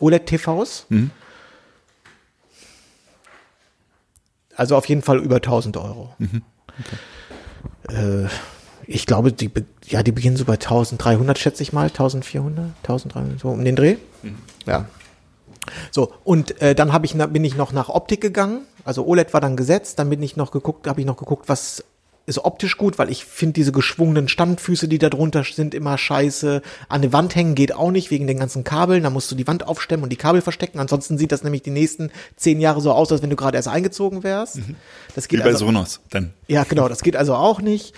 [0.00, 0.86] OLED-TVs?
[4.58, 6.10] Also auf jeden Fall über 1000 Euro.
[7.88, 8.26] Äh,
[8.86, 9.50] ich glaube, die,
[9.86, 13.96] ja, die beginnen so bei 1300, schätze ich mal, 1400, 1300, so um den Dreh.
[14.66, 14.86] Ja.
[15.90, 18.62] So, und äh, dann hab ich, bin ich noch nach Optik gegangen.
[18.84, 21.84] Also OLED war dann gesetzt, dann bin ich noch geguckt, habe ich noch geguckt, was
[22.28, 26.62] ist optisch gut, weil ich finde diese geschwungenen Standfüße, die da drunter sind, immer scheiße.
[26.88, 29.02] An die Wand hängen geht auch nicht, wegen den ganzen Kabeln.
[29.02, 30.78] Da musst du die Wand aufstemmen und die Kabel verstecken.
[30.78, 33.68] Ansonsten sieht das nämlich die nächsten zehn Jahre so aus, als wenn du gerade erst
[33.68, 34.60] eingezogen wärst.
[35.14, 36.00] Das Wie geht bei also, Sonos.
[36.10, 36.32] Dann.
[36.46, 37.94] ja, genau, das geht also auch nicht.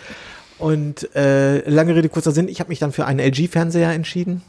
[0.59, 4.43] Und äh, lange Rede, kurzer Sinn, ich habe mich dann für einen LG-Fernseher entschieden.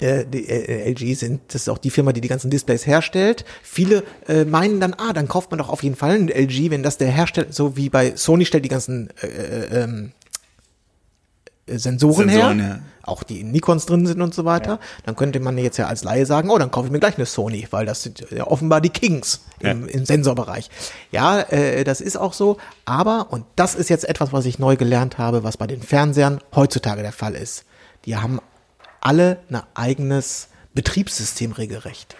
[0.00, 3.44] Äh, die, äh, LG sind, das ist auch die Firma, die die ganzen Displays herstellt.
[3.62, 6.82] Viele äh, meinen dann, ah, dann kauft man doch auf jeden Fall einen LG, wenn
[6.82, 10.12] das der Hersteller, so wie bei Sony stellt die ganzen äh, äh, ähm,
[11.66, 12.80] äh, Sensoren, Sensoren, her, ja.
[13.02, 16.02] auch die in Nikons drin sind und so weiter, dann könnte man jetzt ja als
[16.04, 18.80] Laie sagen, oh, dann kaufe ich mir gleich eine Sony, weil das sind ja offenbar
[18.80, 19.94] die Kings im, Ja.
[19.94, 20.70] im Sensorbereich.
[21.12, 24.76] Ja, äh, das ist auch so, aber, und das ist jetzt etwas, was ich neu
[24.76, 27.64] gelernt habe, was bei den Fernsehern heutzutage der Fall ist,
[28.06, 28.40] die haben
[29.00, 32.16] alle ein eigenes Betriebssystem regelrecht.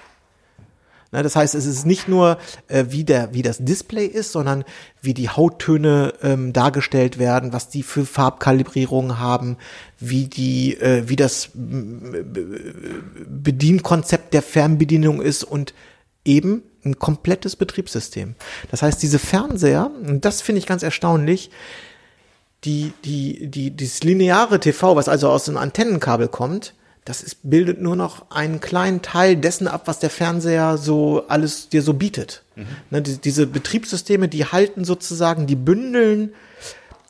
[1.12, 4.64] Na, das heißt, es ist nicht nur, äh, wie, der, wie das Display ist, sondern
[5.02, 9.56] wie die Hauttöne ähm, dargestellt werden, was die für Farbkalibrierungen haben,
[9.98, 12.24] wie die, äh, wie das Be-
[13.26, 15.74] Bedienkonzept der Fernbedienung ist und
[16.24, 18.36] eben ein komplettes Betriebssystem.
[18.70, 21.50] Das heißt, diese Fernseher, und das finde ich ganz erstaunlich,
[22.64, 27.80] die, die, die, dieses lineare TV, was also aus dem Antennenkabel kommt, das ist, bildet
[27.80, 32.42] nur noch einen kleinen Teil dessen ab, was der Fernseher so alles dir so bietet.
[32.90, 36.34] Ne, die, diese Betriebssysteme, die halten sozusagen, die bündeln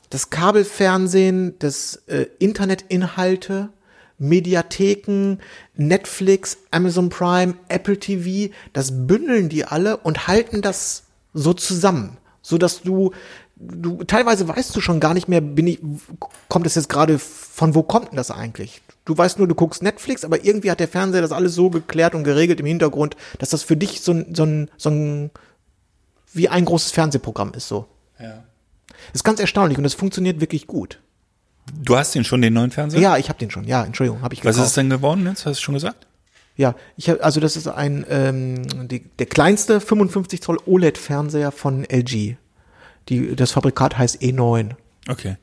[0.09, 3.69] das Kabelfernsehen, das äh, Internetinhalte,
[4.17, 5.39] Mediatheken,
[5.75, 12.57] Netflix, Amazon Prime, Apple TV, das bündeln die alle und halten das so zusammen, so
[12.57, 13.11] dass du
[13.61, 15.79] du teilweise weißt du schon gar nicht mehr, bin ich,
[16.47, 18.81] kommt das jetzt gerade, von wo kommt denn das eigentlich?
[19.05, 22.15] Du weißt nur, du guckst Netflix, aber irgendwie hat der Fernseher das alles so geklärt
[22.15, 25.31] und geregelt im Hintergrund, dass das für dich so ein, so ein, so ein
[26.33, 27.87] wie ein großes Fernsehprogramm ist so.
[28.19, 28.43] Ja.
[29.13, 30.99] Ist ganz erstaunlich und es funktioniert wirklich gut.
[31.73, 33.01] Du hast den schon, den neuen Fernseher?
[33.01, 33.65] Ja, ich habe den schon.
[33.65, 34.65] Ja, Entschuldigung, habe ich Was gekauft.
[34.65, 35.45] ist es denn geworden jetzt?
[35.45, 36.07] Hast du schon gesagt?
[36.55, 41.85] Ja, ich hab, also das ist ein ähm, die, der kleinste 55 Zoll OLED-Fernseher von
[41.85, 42.35] LG.
[43.11, 44.71] Die, das Fabrikat heißt E9.
[45.09, 45.35] Okay.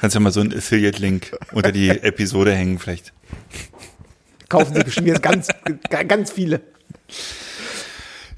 [0.00, 3.12] Kannst ja mal so einen Affiliate-Link unter die Episode hängen vielleicht.
[4.48, 5.48] Kaufen sie bestimmt jetzt ganz,
[6.08, 6.60] ganz viele.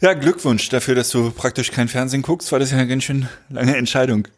[0.03, 3.29] Ja, Glückwunsch dafür, dass du praktisch kein Fernsehen guckst, war das ja eine ganz schön
[3.49, 4.29] lange Entscheidung.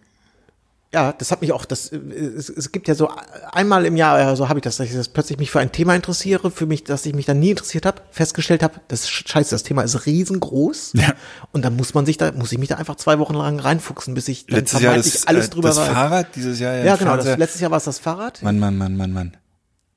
[0.92, 3.10] Ja, das hat mich auch, das, äh, es, es gibt ja so
[3.52, 5.70] einmal im Jahr, äh, so habe ich das, dass ich das plötzlich mich für ein
[5.70, 9.50] Thema interessiere, für mich, dass ich mich dann nie interessiert habe, festgestellt habe, das scheiße,
[9.50, 10.92] das Thema ist riesengroß.
[10.94, 11.12] Ja.
[11.52, 14.14] Und dann muss man sich da, muss ich mich da einfach zwei Wochen lang reinfuchsen,
[14.14, 15.88] bis ich dann Letztes Jahr das, alles äh, drüber das weiß.
[15.88, 18.42] Fahrrad, dieses Jahr ja, ja, genau, das, letztes Jahr war es das Fahrrad.
[18.42, 19.36] Mann, Mann, Mann, Mann, Mann.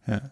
[0.08, 0.32] Ja.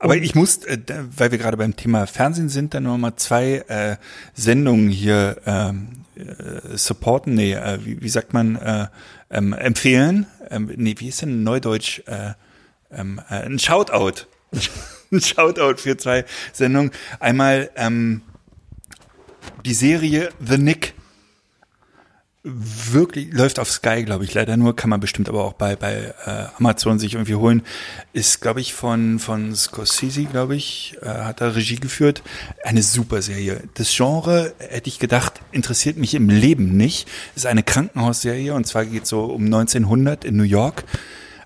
[0.00, 0.78] Aber ich muss, äh,
[1.16, 3.96] weil wir gerade beim Thema Fernsehen sind, dann noch mal zwei äh,
[4.34, 8.86] Sendungen hier ähm, äh, supporten, nee, äh, wie, wie sagt man, äh,
[9.30, 10.26] ähm, empfehlen.
[10.50, 12.02] Ähm, nee, wie ist denn Neudeutsch?
[12.06, 12.34] Äh,
[12.92, 14.26] ähm, äh, ein Shoutout.
[15.12, 16.90] ein Shoutout für zwei Sendungen.
[17.18, 18.22] Einmal ähm,
[19.64, 20.94] die Serie The Nick
[22.54, 26.14] wirklich läuft auf Sky, glaube ich, leider nur, kann man bestimmt aber auch bei bei
[26.26, 27.62] äh, Amazon sich irgendwie holen.
[28.12, 32.22] Ist, glaube ich, von von Scorsese, glaube ich, äh, hat er Regie geführt.
[32.64, 33.62] Eine super Serie.
[33.74, 37.08] Das Genre hätte ich gedacht interessiert mich im Leben nicht.
[37.34, 40.84] Ist eine Krankenhausserie und zwar geht so um 1900 in New York.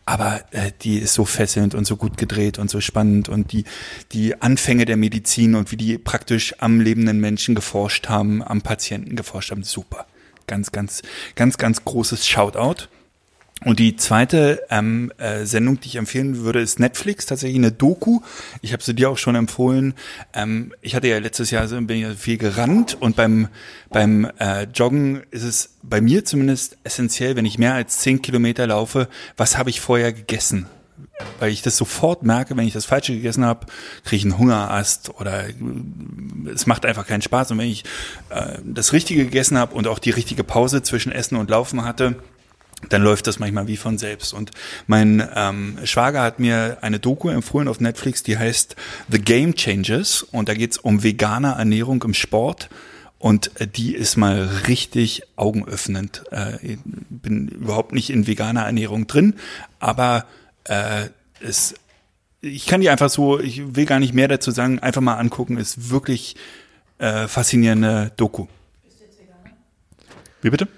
[0.06, 3.64] Aber äh, die ist so fesselnd und so gut gedreht und so spannend und die
[4.12, 9.16] die Anfänge der Medizin und wie die praktisch am lebenden Menschen geforscht haben, am Patienten
[9.16, 10.06] geforscht haben, super
[10.46, 11.02] ganz, ganz,
[11.34, 12.88] ganz, ganz großes Shoutout.
[13.64, 18.20] Und die zweite ähm, äh, Sendung, die ich empfehlen würde, ist Netflix, tatsächlich eine Doku.
[18.60, 19.94] Ich habe sie dir auch schon empfohlen.
[20.34, 23.48] Ähm, ich hatte ja letztes Jahr so, bin ich viel gerannt und beim
[23.88, 28.66] beim äh, Joggen ist es bei mir zumindest essentiell, wenn ich mehr als zehn Kilometer
[28.66, 30.66] laufe, was habe ich vorher gegessen?
[31.38, 33.66] Weil ich das sofort merke, wenn ich das Falsche gegessen habe,
[34.04, 35.54] kriege ich einen Hungerast oder äh,
[36.52, 37.52] es macht einfach keinen Spaß.
[37.52, 37.84] Und wenn ich
[38.30, 42.16] äh, das Richtige gegessen habe und auch die richtige Pause zwischen Essen und Laufen hatte,
[42.88, 44.34] dann läuft das manchmal wie von selbst.
[44.34, 44.50] Und
[44.86, 48.76] mein ähm, Schwager hat mir eine Doku empfohlen auf Netflix, die heißt
[49.08, 50.22] The Game Changers.
[50.22, 52.68] Und da geht's um vegane Ernährung im Sport.
[53.18, 56.24] Und äh, die ist mal richtig augenöffnend.
[56.30, 59.34] Äh, ich bin überhaupt nicht in veganer Ernährung drin,
[59.80, 60.26] aber
[60.64, 61.08] äh,
[61.40, 61.74] es,
[62.40, 65.56] ich kann die einfach so, ich will gar nicht mehr dazu sagen, einfach mal angucken,
[65.56, 66.36] ist wirklich
[66.98, 68.46] äh, faszinierende Doku.
[70.42, 70.68] Wie bitte?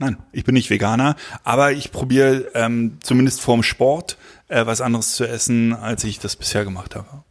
[0.00, 4.18] Nein, ich bin nicht Veganer, aber ich probiere ähm, zumindest vorm Sport
[4.48, 7.22] äh, was anderes zu essen, als ich das bisher gemacht habe.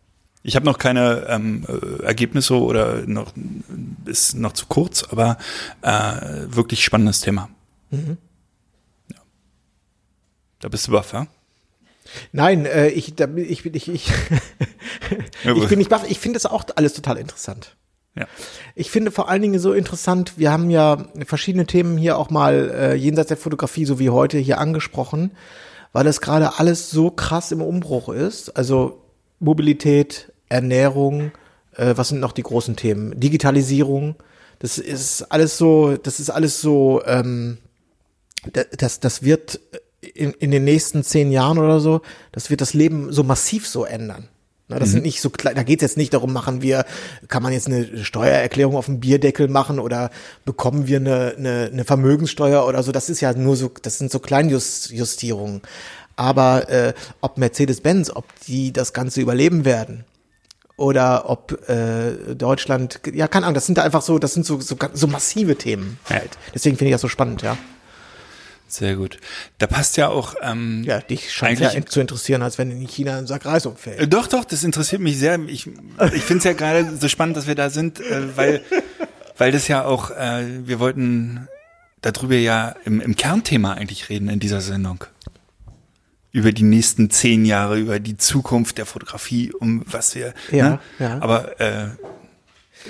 [0.44, 3.34] Ich habe noch keine ähm, äh, Ergebnisse oder noch
[4.06, 5.38] ist noch zu kurz, aber
[5.82, 7.50] äh, wirklich spannendes Thema.
[7.92, 8.00] Ja.
[10.64, 11.28] Da bist du baff, ja?
[12.32, 14.12] Nein, äh, ich, da, bin- ich ich, ich,
[15.44, 16.06] ich bin nicht baff.
[16.10, 17.76] Ich finde das auch alles total interessant.
[18.16, 18.28] Ja.
[18.74, 22.70] Ich finde vor allen Dingen so interessant, wir haben ja verschiedene Themen hier auch mal
[22.74, 25.32] äh, jenseits der Fotografie, so wie heute, hier angesprochen,
[25.92, 28.56] weil das gerade alles so krass im Umbruch ist.
[28.56, 29.02] Also
[29.40, 31.32] Mobilität, Ernährung,
[31.76, 33.20] äh, was sind noch die großen Themen?
[33.20, 34.16] Digitalisierung,
[34.60, 37.58] das ist alles so, das ist alles so, ähm,
[38.54, 39.60] da- das, das wird
[40.14, 42.02] in, in den nächsten zehn Jahren oder so,
[42.32, 44.28] das wird das Leben so massiv so ändern.
[44.70, 46.86] Na, das sind nicht so klein, da geht es jetzt nicht darum, machen wir,
[47.28, 50.10] kann man jetzt eine Steuererklärung auf dem Bierdeckel machen oder
[50.46, 52.94] bekommen wir eine, eine, eine Vermögenssteuer oder so.
[52.94, 55.62] Das ist ja nur so, das sind so Kleinjustierungen.
[56.16, 60.06] Aber äh, ob Mercedes-Benz, ob die das Ganze überleben werden,
[60.76, 64.60] oder ob äh, Deutschland, ja, keine Ahnung, das sind da einfach so, das sind so,
[64.60, 66.32] so, so massive Themen halt.
[66.54, 67.58] Deswegen finde ich das so spannend, ja.
[68.74, 69.20] Sehr gut.
[69.60, 73.20] Da passt ja auch ähm, Ja, dich scheint ja zu interessieren, als wenn in China
[73.20, 74.00] ein Sack Reis umfällt.
[74.00, 75.40] Äh, Doch, doch, das interessiert mich sehr.
[75.46, 78.62] Ich, ich finde es ja gerade so spannend, dass wir da sind, äh, weil,
[79.38, 81.48] weil das ja auch, äh, wir wollten
[82.02, 85.04] darüber ja im, im Kernthema eigentlich reden in dieser Sendung.
[86.32, 90.34] Über die nächsten zehn Jahre, über die Zukunft der Fotografie, um was wir.
[90.52, 90.80] Ja, ne?
[90.98, 91.22] ja.
[91.22, 91.90] Aber äh,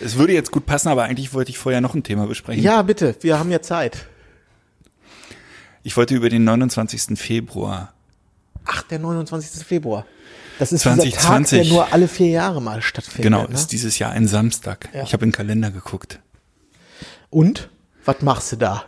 [0.02, 2.64] es würde jetzt gut passen, aber eigentlich wollte ich vorher noch ein Thema besprechen.
[2.64, 4.08] Ja, bitte, wir haben ja Zeit.
[5.84, 7.20] Ich wollte über den 29.
[7.20, 7.94] Februar.
[8.66, 9.66] Ach, der 29.
[9.66, 10.06] Februar.
[10.58, 11.60] Das ist dieser 2020.
[11.60, 13.24] Tag, der nur alle vier Jahre mal stattfindet.
[13.24, 13.54] Genau, ne?
[13.54, 14.90] ist dieses Jahr ein Samstag.
[14.94, 15.04] Ja.
[15.04, 16.20] Ich habe in den Kalender geguckt.
[17.30, 17.70] Und?
[18.06, 18.86] Was machst du da?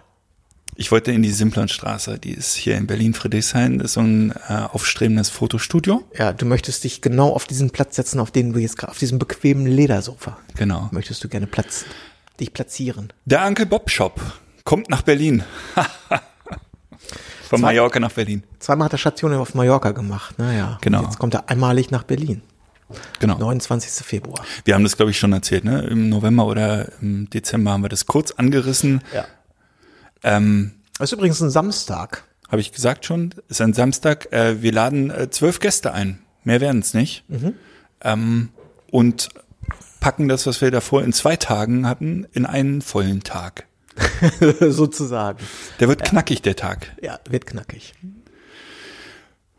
[0.77, 4.53] Ich wollte in die Simplonstraße, die ist hier in Berlin-Friedrichshain, das ist so ein äh,
[4.53, 6.03] aufstrebendes Fotostudio.
[6.17, 8.99] Ja, du möchtest dich genau auf diesen Platz setzen, auf den du jetzt gerade, auf
[8.99, 10.37] diesem bequemen Ledersofa.
[10.57, 10.89] Genau.
[10.91, 11.85] Möchtest du gerne Platz,
[12.41, 13.13] dich platzieren.
[13.23, 14.19] Der Uncle Bob Shop
[14.65, 15.43] kommt nach Berlin.
[17.55, 18.43] Von Zwei- Mallorca nach Berlin.
[18.59, 20.77] Zweimal hat er Stationen auf Mallorca gemacht, naja.
[20.81, 21.03] Genau.
[21.03, 22.41] Jetzt kommt er einmalig nach Berlin.
[23.19, 23.37] Genau.
[23.39, 24.05] 29.
[24.05, 24.45] Februar.
[24.63, 25.81] Wir haben das, glaube ich, schon erzählt, ne?
[25.87, 29.01] Im November oder im Dezember haben wir das kurz angerissen.
[29.13, 29.25] Ja.
[30.23, 32.23] Ähm, Das ist übrigens ein Samstag.
[32.49, 34.31] Habe ich gesagt schon, ist ein Samstag.
[34.31, 36.19] Äh, wir laden äh, zwölf Gäste ein.
[36.43, 37.23] Mehr werden es nicht.
[38.01, 38.49] Ähm,
[38.91, 39.29] und
[39.99, 43.65] packen das, was wir davor in zwei Tagen hatten, in einen vollen Tag.
[44.59, 45.39] Sozusagen.
[45.79, 46.95] Der wird knackig, der Tag.
[47.01, 47.93] Ja, wird knackig.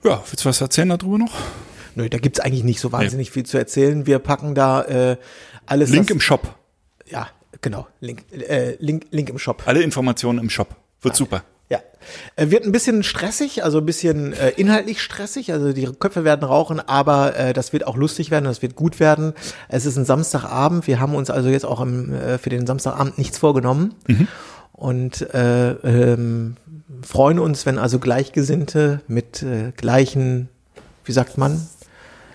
[0.04, 1.34] Ja, willst du was erzählen darüber noch?
[1.94, 4.06] Nö, da gibt's eigentlich nicht so wahnsinnig viel zu erzählen.
[4.06, 5.16] Wir packen da äh,
[5.64, 5.90] alles.
[5.90, 6.54] Link im Shop.
[7.06, 7.28] Ja,
[7.62, 7.86] genau.
[8.00, 9.62] Link, äh, Link, Link im Shop.
[9.66, 10.76] Alle Informationen im Shop.
[11.00, 11.42] Wird super.
[11.68, 11.80] Ja.
[12.36, 15.52] Äh, Wird ein bisschen stressig, also ein bisschen äh, inhaltlich stressig.
[15.52, 19.00] Also die Köpfe werden rauchen, aber äh, das wird auch lustig werden, das wird gut
[19.00, 19.32] werden.
[19.68, 20.86] Es ist ein Samstagabend.
[20.86, 23.94] Wir haben uns also jetzt auch im, äh, für den Samstagabend nichts vorgenommen.
[24.72, 26.56] Und äh, ähm,
[27.02, 30.50] freuen uns, wenn also Gleichgesinnte mit äh, gleichen,
[31.04, 31.66] wie sagt man,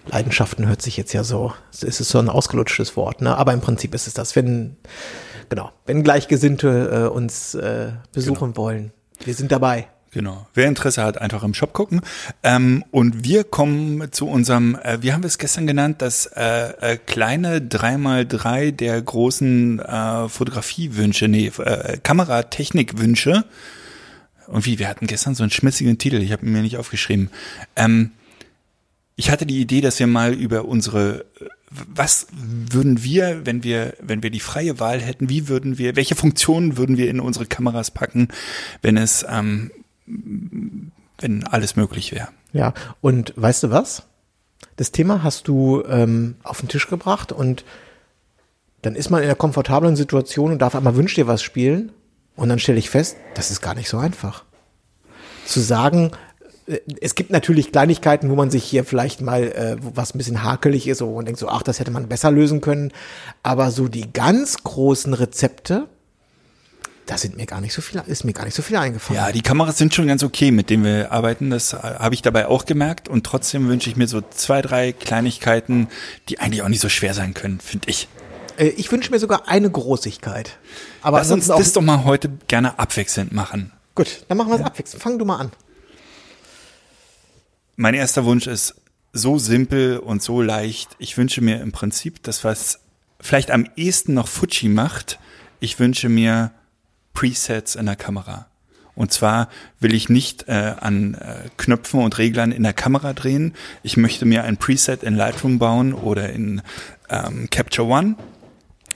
[0.08, 3.38] Leidenschaften hört sich jetzt ja so, es ist so ein ausgelutschtes Wort, ne?
[3.38, 4.76] aber im Prinzip ist es das, wenn,
[5.50, 8.92] genau, wenn Gleichgesinnte äh, uns äh, besuchen wollen.
[9.26, 9.88] Wir sind dabei.
[10.14, 10.46] Genau.
[10.54, 12.02] Wer Interesse hat, einfach im Shop gucken.
[12.44, 16.94] Ähm, und wir kommen zu unserem, äh, wie haben wir es gestern genannt, das äh,
[16.96, 23.46] äh, kleine 3x3 der großen äh, Fotografiewünsche, nee, äh, Kameratechnikwünsche.
[24.48, 27.30] Und wie, wir hatten gestern so einen schmissigen Titel, ich habe ihn mir nicht aufgeschrieben.
[27.78, 28.12] Ähm,
[29.16, 33.94] ich hatte die Idee, dass wir mal über unsere, äh, was würden wir, wenn wir,
[34.02, 37.46] wenn wir die freie Wahl hätten, wie würden wir, welche Funktionen würden wir in unsere
[37.46, 38.28] Kameras packen,
[38.82, 39.72] wenn es, ähm,
[40.06, 42.28] wenn alles möglich wäre.
[42.52, 44.04] Ja, und weißt du was?
[44.76, 47.64] Das Thema hast du ähm, auf den Tisch gebracht und
[48.82, 51.92] dann ist man in einer komfortablen Situation und darf einmal wünsch dir was spielen
[52.36, 54.44] und dann stelle ich fest, das ist gar nicht so einfach.
[55.46, 56.12] Zu sagen,
[57.02, 60.88] es gibt natürlich Kleinigkeiten, wo man sich hier vielleicht mal, äh, was ein bisschen hakelig
[60.88, 62.92] ist, wo man denkt so, ach, das hätte man besser lösen können.
[63.44, 65.88] Aber so die ganz großen Rezepte,
[67.08, 69.20] da sind mir gar nicht so viel, ist mir gar nicht so viel eingefallen.
[69.22, 71.50] Ja, die Kameras sind schon ganz okay, mit denen wir arbeiten.
[71.50, 73.10] Das äh, habe ich dabei auch gemerkt.
[73.10, 75.88] Und trotzdem wünsche ich mir so zwei, drei Kleinigkeiten,
[76.30, 78.08] die eigentlich auch nicht so schwer sein können, finde ich.
[78.58, 80.58] Äh, Ich wünsche mir sogar eine Großigkeit.
[81.02, 83.72] Aber Lass uns das doch mal heute gerne abwechselnd machen.
[83.96, 85.02] gut, dann machen wir es abwechselnd.
[85.04, 85.52] Fang du mal an.
[87.76, 88.76] Mein erster Wunsch ist
[89.14, 90.90] so simpel und so leicht.
[91.00, 92.80] Ich wünsche mir im Prinzip das, was
[93.20, 95.20] vielleicht am ehesten noch Fuji macht.
[95.60, 96.52] Ich wünsche mir
[97.14, 98.48] Presets in der Kamera.
[98.94, 99.50] Und zwar
[99.80, 103.54] will ich nicht äh, an äh, Knöpfen und Reglern in der Kamera drehen.
[103.84, 106.62] Ich möchte mir ein Preset in Lightroom bauen oder in
[107.10, 108.16] ähm, Capture One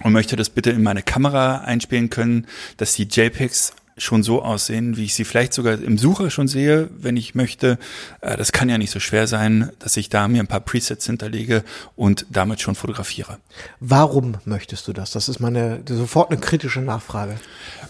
[0.03, 2.45] und möchte das bitte in meine Kamera einspielen können,
[2.77, 6.89] dass die JPEGs schon so aussehen, wie ich sie vielleicht sogar im Sucher schon sehe,
[6.97, 7.77] wenn ich möchte.
[8.21, 11.05] Äh, Das kann ja nicht so schwer sein, dass ich da mir ein paar Presets
[11.05, 11.63] hinterlege
[11.95, 13.37] und damit schon fotografiere.
[13.79, 15.11] Warum möchtest du das?
[15.11, 17.35] Das ist meine sofort eine kritische Nachfrage.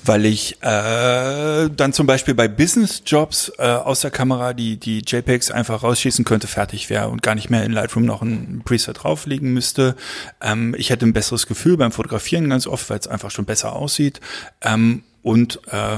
[0.04, 5.50] Weil ich äh, dann zum Beispiel bei Business-Jobs äh, aus der Kamera die, die JPEGs
[5.50, 9.52] einfach rausschießen könnte, fertig wäre und gar nicht mehr in Lightroom noch ein Preset drauflegen
[9.54, 9.96] müsste.
[10.40, 13.74] Ähm, ich hätte ein besseres Gefühl beim Fotografieren ganz oft, weil es einfach schon besser
[13.74, 14.22] aussieht.
[14.62, 15.98] Ähm, und äh,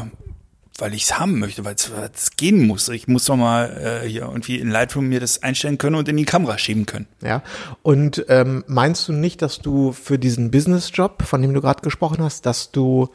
[0.77, 2.87] weil ich es haben möchte, weil es gehen muss.
[2.87, 6.15] Ich muss doch mal äh, hier irgendwie in Lightroom mir das einstellen können und in
[6.15, 7.07] die Kamera schieben können.
[7.21, 7.43] Ja.
[7.81, 12.23] Und ähm, meinst du nicht, dass du für diesen Business-Job, von dem du gerade gesprochen
[12.23, 13.09] hast, dass du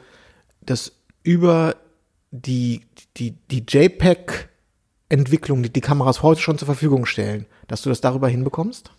[0.61, 0.93] das
[1.23, 1.77] über
[2.31, 2.83] die,
[3.17, 8.29] die, die JPEG-Entwicklung, die die Kameras heute schon zur Verfügung stellen, dass du das darüber
[8.29, 8.91] hinbekommst?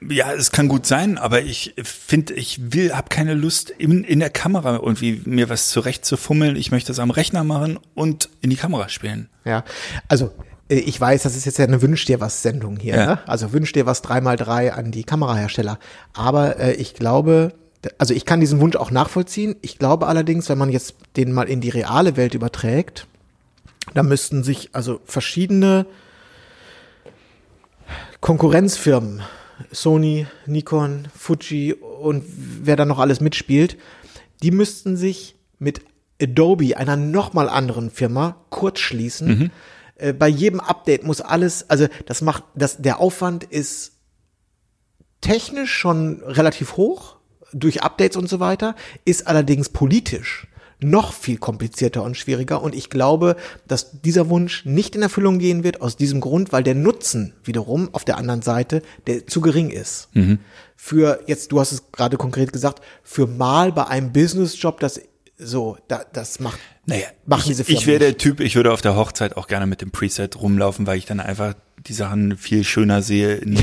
[0.00, 4.20] Ja, es kann gut sein, aber ich finde, ich will, habe keine Lust in, in
[4.20, 6.54] der Kamera irgendwie mir was zurecht zu fummeln.
[6.54, 9.28] Ich möchte es am Rechner machen und in die Kamera spielen.
[9.44, 9.64] Ja,
[10.06, 10.30] also
[10.68, 13.06] äh, ich weiß, das ist jetzt ja eine Wünsch dir was Sendung hier, Ja.
[13.06, 13.18] ne?
[13.28, 15.80] Also Wünsch dir was 3x3 an die Kamerahersteller.
[16.12, 17.54] Aber äh, ich glaube,
[17.98, 19.56] also ich kann diesen Wunsch auch nachvollziehen.
[19.62, 23.08] Ich glaube allerdings, wenn man jetzt den mal in die reale Welt überträgt,
[23.94, 25.86] da müssten sich also verschiedene
[28.20, 29.22] Konkurrenzfirmen,
[29.72, 32.24] Sony, Nikon, Fuji und
[32.62, 33.76] wer da noch alles mitspielt,
[34.42, 35.80] die müssten sich mit
[36.20, 39.28] Adobe, einer nochmal anderen Firma, kurzschließen.
[39.96, 43.92] Äh, bei jedem Update muss alles, also das macht, das, der Aufwand ist
[45.20, 47.16] technisch schon relativ hoch
[47.52, 50.46] durch Updates und so weiter, ist allerdings politisch
[50.80, 52.62] noch viel komplizierter und schwieriger.
[52.62, 56.62] Und ich glaube, dass dieser Wunsch nicht in Erfüllung gehen wird, aus diesem Grund, weil
[56.62, 60.08] der Nutzen wiederum auf der anderen Seite, der zu gering ist.
[60.76, 65.00] Für, jetzt, du hast es gerade konkret gesagt, für mal bei einem Businessjob, das
[65.38, 68.18] so, da, das macht, Naja, machen ich, diese Firmen ich wäre der.
[68.18, 71.20] Typ, ich würde auf der Hochzeit auch gerne mit dem Preset rumlaufen, weil ich dann
[71.20, 71.54] einfach
[71.86, 73.62] die Sachen viel schöner sehe in,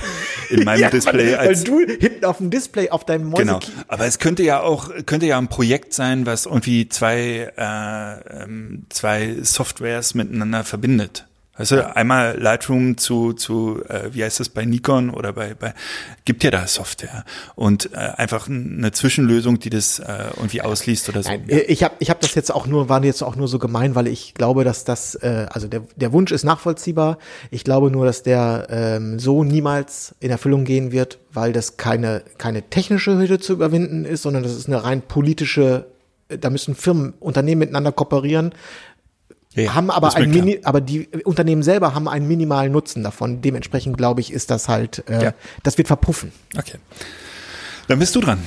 [0.49, 3.43] in meinem Ja, Display weil, als weil du hinten auf dem Display auf deinem Mäuse
[3.43, 8.43] Genau, aber es könnte ja auch könnte ja ein Projekt sein, was irgendwie zwei äh,
[8.43, 11.27] ähm, zwei Softwares miteinander verbindet.
[11.57, 15.73] Weißt du, einmal Lightroom zu zu äh, wie heißt das bei Nikon oder bei bei
[16.25, 17.23] gibt ja da Software
[17.55, 21.29] und äh, einfach eine Zwischenlösung, die das äh, irgendwie ausliest oder so.
[21.29, 23.59] Nein, äh, ich habe ich hab das jetzt auch nur, war jetzt auch nur so
[23.59, 27.17] gemein, weil ich glaube, dass das, äh, also der, der Wunsch ist nachvollziehbar.
[27.51, 32.23] Ich glaube nur, dass der ähm, so niemals in Erfüllung gehen wird, weil das keine,
[32.37, 35.85] keine technische Hürde zu überwinden ist, sondern das ist eine rein politische,
[36.29, 38.53] äh, da müssen Firmen, Unternehmen miteinander kooperieren,
[39.55, 40.29] Ja, haben aber ein.
[40.29, 43.41] Mini, aber die Unternehmen selber haben einen minimalen Nutzen davon.
[43.41, 45.33] Dementsprechend glaube ich, ist das halt, äh, Ja.
[45.63, 46.31] das wird verpuffen.
[46.57, 46.77] Okay.
[47.87, 48.39] Dann bist du dran.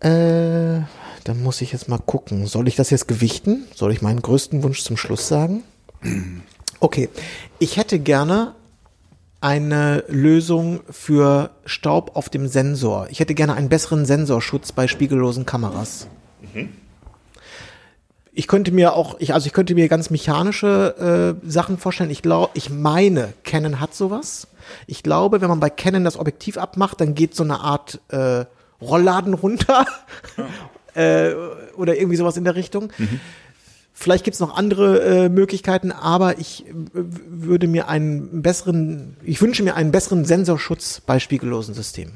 [0.00, 0.82] Äh,
[1.24, 2.46] dann muss ich jetzt mal gucken.
[2.46, 3.64] Soll ich das jetzt gewichten?
[3.74, 5.62] Soll ich meinen größten Wunsch zum Schluss sagen?
[6.80, 7.08] Okay.
[7.58, 8.54] Ich hätte gerne
[9.40, 13.06] eine Lösung für Staub auf dem Sensor.
[13.10, 16.08] Ich hätte gerne einen besseren Sensorschutz bei spiegellosen Kameras.
[18.36, 22.10] Ich könnte mir auch, ich, also ich könnte mir ganz mechanische äh, Sachen vorstellen.
[22.10, 24.48] Ich glaube, ich meine, Canon hat sowas.
[24.86, 28.44] Ich glaube, wenn man bei Canon das Objektiv abmacht, dann geht so eine Art äh,
[28.80, 29.86] Rollladen runter
[30.94, 31.32] äh,
[31.76, 32.90] oder irgendwie sowas in der Richtung.
[33.96, 39.62] Vielleicht gibt's noch andere äh, Möglichkeiten, aber ich äh, würde mir einen besseren, ich wünsche
[39.62, 42.14] mir einen besseren Sensorschutz bei spiegellosen Systemen.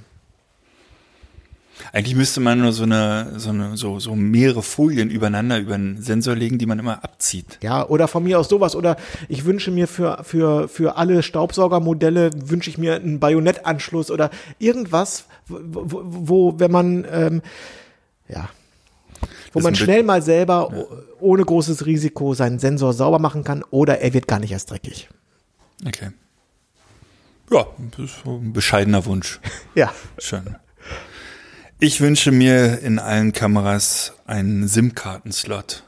[1.92, 6.02] Eigentlich müsste man nur so eine, so eine, so, so mehrere Folien übereinander über einen
[6.02, 7.58] Sensor legen, die man immer abzieht.
[7.62, 8.74] Ja, oder von mir aus sowas.
[8.76, 8.96] Oder
[9.28, 15.24] ich wünsche mir für, für, für alle Staubsaugermodelle, wünsche ich mir einen Bajonettanschluss oder irgendwas,
[15.46, 17.42] wo, wo, wo wenn man, ähm,
[18.28, 18.48] ja,
[19.52, 20.88] wo Das man schnell mal selber o-
[21.20, 25.08] ohne großes Risiko seinen Sensor sauber machen kann oder er wird gar nicht erst dreckig.
[25.86, 26.10] Okay.
[27.50, 27.66] Ja,
[27.96, 29.40] das ist ein bescheidener Wunsch.
[29.74, 29.92] Ja.
[30.18, 30.56] Schön.
[31.80, 35.84] Ich wünsche mir in allen Kameras einen SIM-Kartenslot,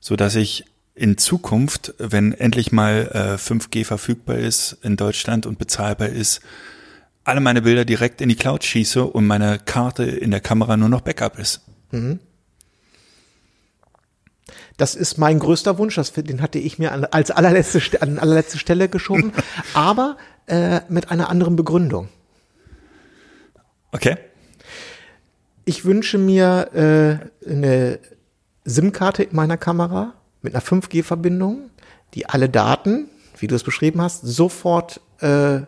[0.00, 5.58] so dass ich in Zukunft, wenn endlich mal äh, 5G verfügbar ist in Deutschland und
[5.58, 6.42] bezahlbar ist,
[7.24, 10.90] alle meine Bilder direkt in die Cloud schieße und meine Karte in der Kamera nur
[10.90, 11.62] noch Backup ist.
[14.76, 15.94] Das ist mein größter Wunsch.
[15.94, 19.32] Das, den hatte ich mir an, als allerletzte, an allerletzte Stelle geschoben,
[19.72, 20.18] aber
[20.48, 22.10] äh, mit einer anderen Begründung.
[23.90, 24.18] Okay?
[25.66, 26.70] Ich wünsche mir
[27.44, 27.98] äh, eine
[28.64, 31.70] SIM-Karte in meiner Kamera mit einer 5G-Verbindung,
[32.14, 33.08] die alle Daten,
[33.38, 35.60] wie du es beschrieben hast, sofort äh,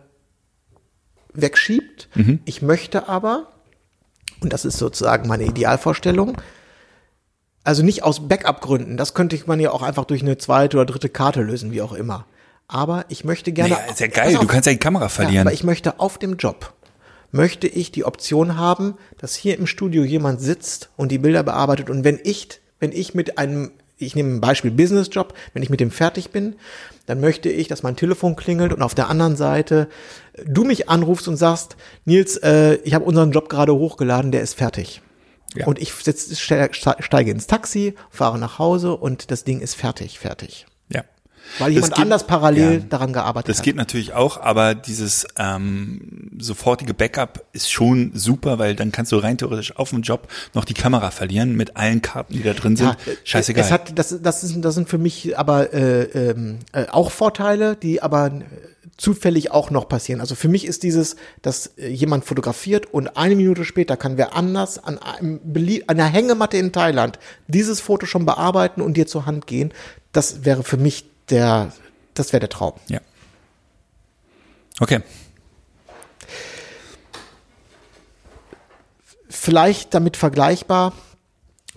[1.35, 2.09] wegschiebt.
[2.45, 3.49] Ich möchte aber,
[4.41, 6.37] und das ist sozusagen meine Idealvorstellung,
[7.65, 11.09] also nicht aus Backup-Gründen, das könnte man ja auch einfach durch eine zweite oder dritte
[11.09, 12.25] Karte lösen, wie auch immer.
[12.69, 13.75] Aber ich möchte gerne.
[13.75, 14.43] Naja, ist ja geil, auf.
[14.43, 15.47] du kannst ja die Kamera Ja, verlieren.
[15.47, 16.73] aber ich möchte auf dem Job,
[17.31, 21.91] möchte ich die Option haben, dass hier im Studio jemand sitzt und die Bilder bearbeitet
[21.91, 22.49] und wenn ich,
[22.81, 26.57] wenn ich mit einem, ich nehme ein Beispiel Businessjob, wenn ich mit dem fertig bin,
[27.07, 29.89] dann möchte ich, dass mein Telefon klingelt und auf der anderen Seite
[30.45, 34.55] du mich anrufst und sagst, Nils, äh, ich habe unseren Job gerade hochgeladen, der ist
[34.55, 35.03] fertig.
[35.55, 35.67] Ja.
[35.67, 40.67] Und ich steige ins Taxi, fahre nach Hause und das Ding ist fertig, fertig.
[41.59, 42.79] Weil Das jemand geht- anders parallel ja.
[42.89, 43.65] daran gearbeitet Das hat.
[43.65, 49.17] geht natürlich auch, aber dieses ähm, sofortige Backup ist schon super, weil dann kannst du
[49.17, 52.77] rein theoretisch auf dem Job noch die Kamera verlieren mit allen Karten, die da drin
[52.77, 52.89] sind.
[52.89, 53.65] Ja, Scheißegal.
[53.65, 57.77] Es hat, das, das, ist, das sind für mich aber äh, ähm, äh, auch Vorteile,
[57.77, 58.43] die aber äh,
[58.97, 60.21] zufällig auch noch passieren.
[60.21, 64.35] Also für mich ist dieses, dass äh, jemand fotografiert und eine Minute später kann wer
[64.35, 69.07] anders an einem Belie an einer Hängematte in Thailand dieses Foto schon bearbeiten und dir
[69.07, 69.73] zur Hand gehen.
[70.13, 71.73] Das wäre für mich der,
[72.15, 72.75] das wäre der Traum.
[72.89, 73.01] ja.
[74.81, 75.03] Okay.
[79.49, 80.93] vielleicht damit vergleichbar,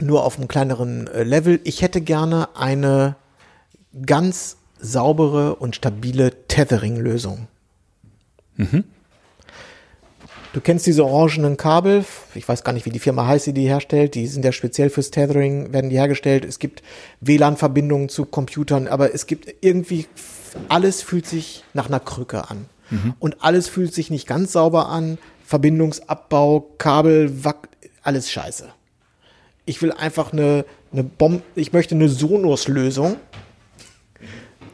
[0.02, 1.62] nur auf einem kleineren äh, Level.
[1.64, 3.16] Ich hätte gerne eine
[4.06, 7.48] ganz saubere und stabile Tethering-Lösung.
[10.54, 12.04] Du kennst diese orangenen Kabel.
[12.36, 14.16] Ich weiß gar nicht, wie die Firma heißt, die die herstellt.
[14.16, 16.44] Die sind ja speziell fürs Tethering, werden die hergestellt.
[16.44, 16.84] Es gibt
[17.22, 20.08] WLAN-Verbindungen zu Computern, aber es gibt irgendwie,
[20.68, 22.66] alles fühlt sich nach einer Krücke an.
[23.20, 25.18] Und alles fühlt sich nicht ganz sauber an.
[25.46, 27.70] Verbindungsabbau, Kabel, Wack,
[28.04, 28.68] alles scheiße.
[29.66, 33.16] Ich will einfach eine, eine Bombe, ich möchte eine Sonos-Lösung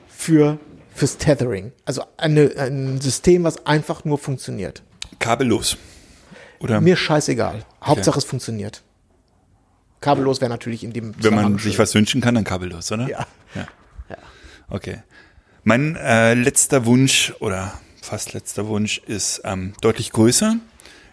[0.08, 0.58] für,
[0.96, 1.74] fürs Tethering.
[1.86, 4.82] Also eine, ein System, was einfach nur funktioniert.
[5.20, 5.78] Kabellos.
[6.60, 7.66] Oder Mir scheißegal.
[7.84, 8.84] Hauptsache es funktioniert.
[10.02, 13.08] Kabellos wäre natürlich in dem wenn man sich was wünschen kann, dann kabellos, oder?
[13.08, 13.28] Ja.
[13.56, 13.68] ja.
[14.70, 15.02] Okay.
[15.64, 20.58] Mein äh, letzter Wunsch oder fast letzter Wunsch ist ähm, deutlich größer.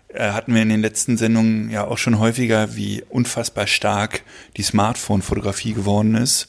[0.08, 4.22] Äh, hatten wir in den letzten Sendungen ja auch schon häufiger, wie unfassbar stark
[4.56, 6.48] die Smartphone-Fotografie geworden ist.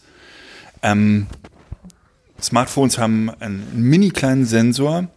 [0.83, 1.27] Ähm,
[2.41, 5.07] Smartphones haben einen mini kleinen Sensor,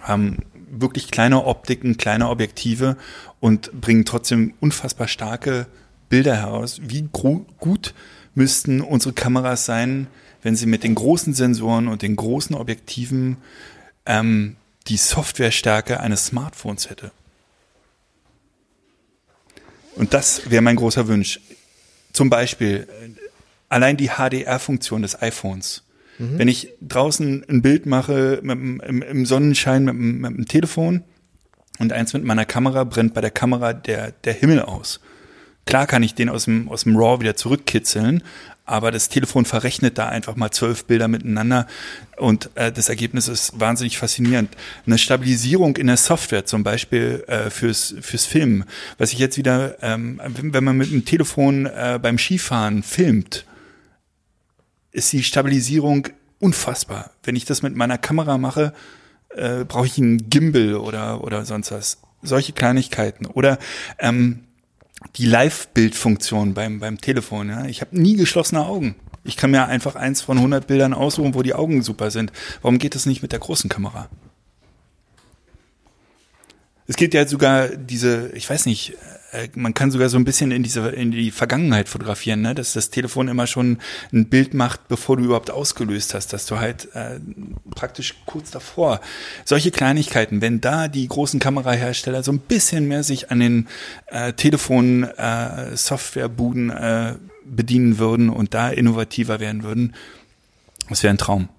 [0.00, 0.38] haben
[0.70, 2.96] wirklich kleine Optiken, kleine Objektive
[3.40, 5.66] und bringen trotzdem unfassbar starke
[6.08, 6.80] Bilder heraus.
[6.82, 7.94] Wie gut
[8.34, 10.06] müssten unsere Kameras sein,
[10.42, 13.36] wenn sie mit den großen Sensoren und den großen Objektiven
[14.06, 14.56] ähm,
[14.86, 17.10] die Softwarestärke eines Smartphones hätte.
[19.96, 21.40] Und das wäre mein großer Wunsch.
[22.12, 23.10] Zum Beispiel äh,
[23.68, 25.82] allein die HDR-Funktion des iPhones.
[26.18, 31.04] Wenn ich draußen ein Bild mache mit, im, im Sonnenschein mit, mit dem Telefon
[31.78, 35.00] und eins mit meiner Kamera, brennt bei der Kamera der, der Himmel aus.
[35.64, 38.22] Klar kann ich den aus dem, aus dem RAW wieder zurückkitzeln,
[38.64, 41.66] aber das Telefon verrechnet da einfach mal zwölf Bilder miteinander
[42.16, 44.56] und äh, das Ergebnis ist wahnsinnig faszinierend.
[44.86, 48.64] Eine Stabilisierung in der Software zum Beispiel äh, fürs, fürs Filmen,
[48.98, 53.44] was ich jetzt wieder, ähm, wenn, wenn man mit dem Telefon äh, beim Skifahren filmt,
[54.98, 56.08] ist die Stabilisierung
[56.40, 57.10] unfassbar.
[57.22, 58.74] Wenn ich das mit meiner Kamera mache,
[59.30, 61.98] äh, brauche ich einen Gimbal oder, oder sonst was.
[62.22, 63.26] Solche Kleinigkeiten.
[63.26, 63.58] Oder
[63.98, 64.40] ähm,
[65.16, 67.48] die Live-Bildfunktion beim, beim Telefon.
[67.48, 67.64] Ja?
[67.66, 68.96] Ich habe nie geschlossene Augen.
[69.24, 72.32] Ich kann mir einfach eins von 100 Bildern aussuchen, wo die Augen super sind.
[72.62, 74.08] Warum geht das nicht mit der großen Kamera?
[76.88, 78.96] Es gibt ja sogar diese, ich weiß nicht,
[79.32, 82.54] äh, man kann sogar so ein bisschen in diese in die Vergangenheit fotografieren, ne?
[82.54, 83.78] dass das Telefon immer schon
[84.10, 87.20] ein Bild macht, bevor du überhaupt ausgelöst hast, dass du halt äh,
[87.74, 89.02] praktisch kurz davor
[89.44, 93.68] solche Kleinigkeiten, wenn da die großen Kamerahersteller so ein bisschen mehr sich an den
[94.06, 99.94] äh, Telefon äh, Softwarebuden äh, bedienen würden und da innovativer werden würden,
[100.88, 101.50] das wäre ein Traum.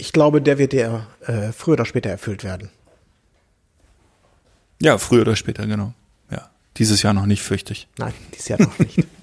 [0.00, 2.70] Ich glaube, der wird dir äh, früher oder später erfüllt werden.
[4.80, 5.92] Ja, früher oder später, genau.
[6.30, 6.48] Ja,
[6.78, 7.86] dieses Jahr noch nicht, fürchte ich.
[7.98, 9.06] Nein, dieses Jahr noch nicht.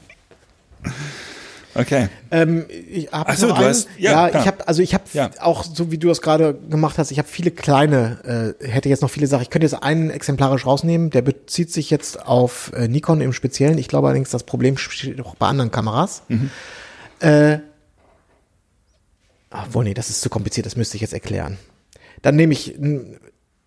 [1.76, 2.10] Okay.
[2.32, 3.66] Ähm, ich hab Ach so, einen.
[3.68, 5.30] hast- ja, ja, ich habe also ich habe Ja.
[5.42, 9.04] auch so wie du das gerade gemacht hast, ich habe viele kleine, äh, hätte jetzt
[9.04, 9.44] noch viele Sachen.
[9.44, 13.78] Ich könnte jetzt einen exemplarisch rausnehmen, der bezieht sich jetzt auf äh, Nikon im Speziellen.
[13.78, 16.24] Ich glaube allerdings, das Problem steht auch bei anderen Kameras.
[16.30, 16.50] Mhm.
[17.20, 17.60] Äh,
[19.52, 21.58] obwohl, nee, das ist zu kompliziert, das müsste ich jetzt erklären.
[22.22, 22.76] Dann nehme ich,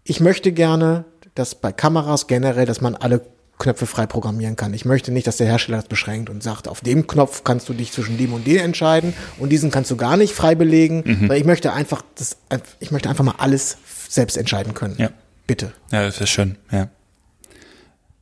[0.05, 1.05] ich möchte gerne,
[1.35, 3.23] dass bei Kameras generell, dass man alle
[3.59, 4.73] Knöpfe frei programmieren kann.
[4.75, 7.75] Ich möchte nicht, dass der Hersteller das beschränkt und sagt, auf dem Knopf kannst du
[7.75, 11.29] dich zwischen dem und dem entscheiden und diesen kannst du gar nicht frei belegen, Mhm.
[11.29, 12.39] weil ich möchte einfach das,
[12.81, 13.77] ich möchte einfach mal alles
[14.09, 14.97] selbst entscheiden können.
[14.99, 15.11] Ja.
[15.47, 15.73] Bitte.
[15.93, 16.89] Ja, das ist schön, ja.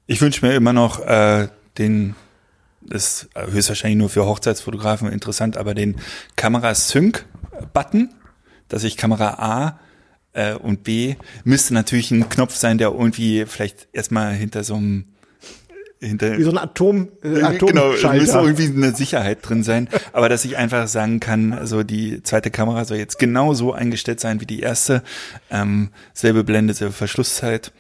[0.07, 2.15] Ich wünsche mir immer noch äh, den,
[2.81, 5.97] das ist höchstwahrscheinlich nur für Hochzeitsfotografen interessant, aber den
[7.59, 8.11] Kamera-Sync-Button,
[8.69, 9.81] dass ich Kamera A
[10.33, 15.05] äh, und B müsste natürlich ein Knopf sein, der irgendwie vielleicht erstmal hinter so einem
[16.01, 20.29] hinter Wie so ein Atom, äh, Genau, es müsste irgendwie eine Sicherheit drin sein, aber
[20.29, 24.41] dass ich einfach sagen kann, also die zweite Kamera soll jetzt genau so eingestellt sein
[24.41, 25.03] wie die erste,
[25.51, 27.73] ähm, selbe Blende, selbe Verschlusszeit.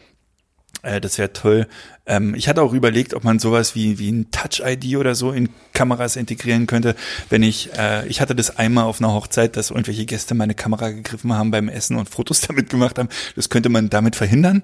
[0.82, 1.66] Äh, das wäre toll.
[2.06, 5.48] Ähm, ich hatte auch überlegt, ob man sowas wie, wie ein Touch-ID oder so in
[5.72, 6.94] Kameras integrieren könnte.
[7.28, 10.90] Wenn ich, äh, ich hatte das einmal auf einer Hochzeit, dass irgendwelche Gäste meine Kamera
[10.90, 13.08] gegriffen haben beim Essen und Fotos damit gemacht haben.
[13.36, 14.62] Das könnte man damit verhindern.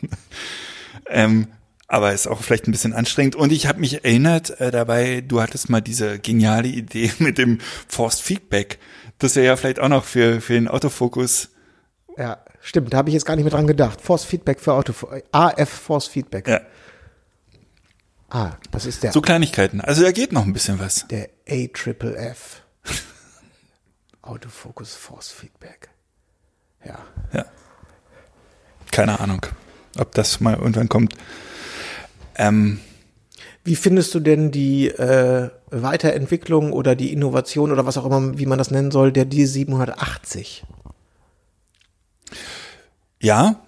[1.08, 1.48] ähm,
[1.86, 3.34] aber ist auch vielleicht ein bisschen anstrengend.
[3.34, 7.58] Und ich habe mich erinnert äh, dabei, du hattest mal diese geniale Idee mit dem
[7.88, 8.78] Forced Feedback.
[9.18, 11.50] Das wäre ja vielleicht auch noch für, für den Autofokus.
[12.16, 14.00] Ja, stimmt, da habe ich jetzt gar nicht mehr dran gedacht.
[14.00, 14.92] Force Feedback für Auto,
[15.32, 16.48] AF Force Feedback.
[16.48, 16.60] Ja,
[18.32, 19.80] Ah, das ist der, so Kleinigkeiten.
[19.80, 21.04] Also da geht noch ein bisschen was.
[21.08, 22.62] der A-Triple-F.
[24.22, 25.88] Autofocus Force Feedback.
[26.84, 26.98] Ja.
[27.32, 27.44] Ja.
[28.92, 29.44] Keine Ahnung,
[29.98, 31.14] ob das mal irgendwann kommt.
[32.36, 32.78] Ähm,
[33.64, 38.46] Wie findest du denn die äh, Weiterentwicklung oder die Innovation oder was auch immer, wie
[38.46, 40.62] man das nennen soll, der D780?
[43.20, 43.60] Ja,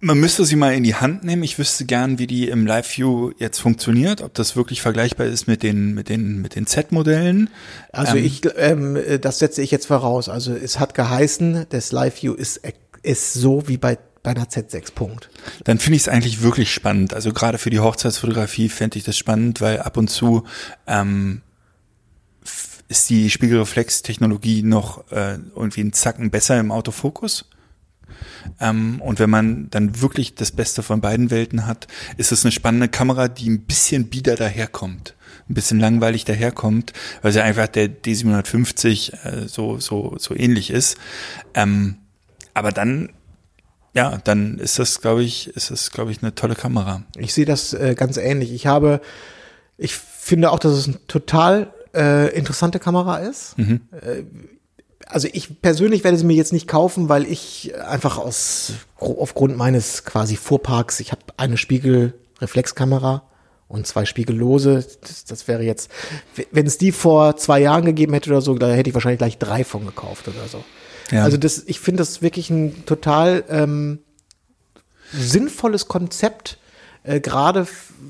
[0.00, 1.42] man müsste sie mal in die Hand nehmen.
[1.42, 5.62] Ich wüsste gern, wie die im Live-View jetzt funktioniert, ob das wirklich vergleichbar ist mit
[5.62, 7.50] den, mit den, mit den Z-Modellen.
[7.92, 10.28] Also Ähm, ich, ähm, äh, das setze ich jetzt voraus.
[10.28, 12.60] Also es hat geheißen, das Live View ist,
[13.02, 15.30] ist so wie bei, deiner Z6 Punkt.
[15.64, 17.14] Dann finde ich es eigentlich wirklich spannend.
[17.14, 20.44] Also gerade für die Hochzeitsfotografie fände ich das spannend, weil ab und zu
[20.86, 21.42] ähm,
[22.88, 27.46] ist die Spiegelreflextechnologie noch äh, irgendwie einen Zacken besser im Autofokus.
[28.60, 31.86] Ähm, und wenn man dann wirklich das Beste von beiden Welten hat,
[32.16, 35.14] ist es eine spannende Kamera, die ein bisschen bieder daherkommt.
[35.48, 36.92] Ein bisschen langweilig daherkommt,
[37.22, 40.96] weil sie einfach der D750 äh, so, so, so ähnlich ist.
[41.54, 41.96] Ähm,
[42.54, 43.10] aber dann,
[43.94, 47.02] ja, dann ist das, glaube ich, ist das, glaube ich, eine tolle Kamera.
[47.16, 48.52] Ich sehe das äh, ganz ähnlich.
[48.52, 49.00] Ich habe,
[49.76, 53.56] ich finde auch, dass es eine total äh, interessante Kamera ist.
[53.92, 54.24] Äh,
[55.08, 60.04] also ich persönlich werde sie mir jetzt nicht kaufen, weil ich einfach aus aufgrund meines
[60.04, 63.22] quasi Fuhrparks, ich habe eine Spiegelreflexkamera
[63.68, 64.86] und zwei Spiegellose.
[65.00, 65.90] Das, das wäre jetzt,
[66.50, 69.38] wenn es die vor zwei Jahren gegeben hätte oder so, da hätte ich wahrscheinlich gleich
[69.38, 70.64] drei von gekauft oder so.
[71.10, 71.24] Ja.
[71.24, 74.00] Also das, ich finde das wirklich ein total ähm,
[75.12, 76.57] sinnvolles Konzept,
[77.08, 77.66] äh, gerade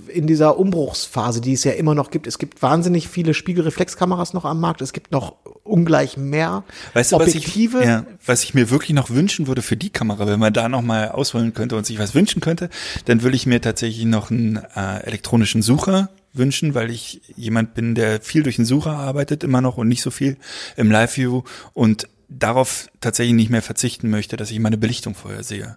[0.09, 2.27] in dieser Umbruchsphase, die es ja immer noch gibt.
[2.27, 4.81] Es gibt wahnsinnig viele Spiegelreflexkameras noch am Markt.
[4.81, 7.75] Es gibt noch ungleich mehr Weißt du, Objektive.
[7.79, 10.53] was ich, ja, was ich mir wirklich noch wünschen würde für die Kamera, wenn man
[10.53, 12.71] da noch mal ausholen könnte und sich was wünschen könnte,
[13.05, 17.95] dann würde ich mir tatsächlich noch einen äh, elektronischen Sucher wünschen, weil ich jemand bin,
[17.95, 20.39] der viel durch den Sucher arbeitet immer noch und nicht so viel
[20.77, 21.43] im Live-View
[21.73, 25.77] und darauf tatsächlich nicht mehr verzichten möchte, dass ich meine Belichtung vorher sehe.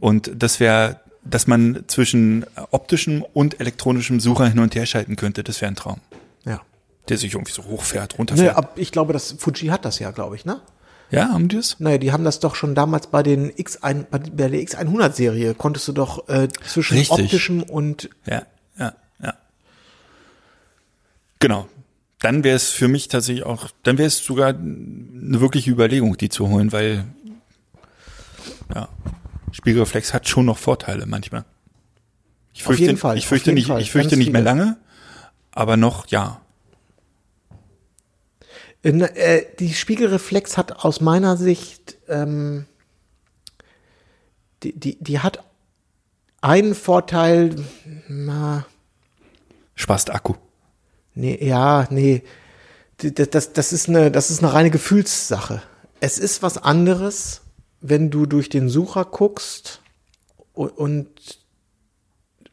[0.00, 5.42] Und das wäre, dass man zwischen optischem und elektronischem Sucher hin und her schalten könnte,
[5.42, 6.00] das wäre ein Traum.
[6.44, 6.60] Ja.
[7.08, 8.56] Der sich irgendwie so hochfährt, runterfährt.
[8.56, 10.60] ab, ich glaube, das Fuji hat das ja, glaube ich, ne?
[11.10, 11.78] ja, haben die das?
[11.80, 15.92] Naja, die haben das doch schon damals bei den X1, bei der X100-Serie konntest du
[15.92, 17.24] doch äh, zwischen Richtig.
[17.24, 18.42] optischem und Ja,
[18.78, 19.34] ja, ja.
[21.38, 21.68] Genau.
[22.20, 26.30] Dann wäre es für mich tatsächlich auch, dann wäre es sogar eine wirkliche Überlegung, die
[26.30, 27.04] zu holen, weil
[28.74, 28.88] ja,
[29.54, 31.44] Spiegelreflex hat schon noch Vorteile manchmal.
[32.52, 34.50] Ich Auf fürchte, jeden Fall, ich fürchte nicht, Fall, ich fürchte ganz nicht mehr viele.
[34.50, 34.76] lange,
[35.52, 36.40] aber noch ja.
[38.82, 42.66] In, äh, die Spiegelreflex hat aus meiner Sicht, ähm,
[44.64, 45.44] die, die, die hat
[46.40, 47.54] einen Vorteil,
[48.08, 48.66] na,
[49.76, 50.34] Spast Akku.
[51.14, 52.24] nee, ja, nee,
[52.98, 55.62] das, das, das, ist eine, das ist eine reine Gefühlssache.
[56.00, 57.43] Es ist was anderes,
[57.86, 59.82] wenn du durch den Sucher guckst
[60.54, 61.08] und, und,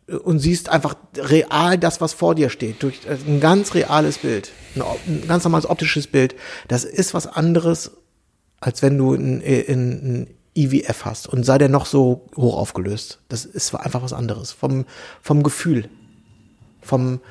[0.07, 2.83] und siehst einfach real das, was vor dir steht.
[2.83, 6.35] Durch äh, ein ganz reales Bild, ein, ganz normales optisches Bild.
[6.67, 7.91] Das ist was anderes,
[8.59, 13.19] als wenn du ein, ein, ein IWF hast und sei der noch so hoch aufgelöst.
[13.29, 14.51] Das ist einfach was anderes.
[14.51, 14.85] Vom,
[15.21, 15.87] vom Gefühl.
[16.81, 17.21] Vom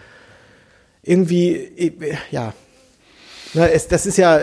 [1.03, 2.55] irgendwie, äh, ja.
[3.53, 4.41] Na, es, das ist ja.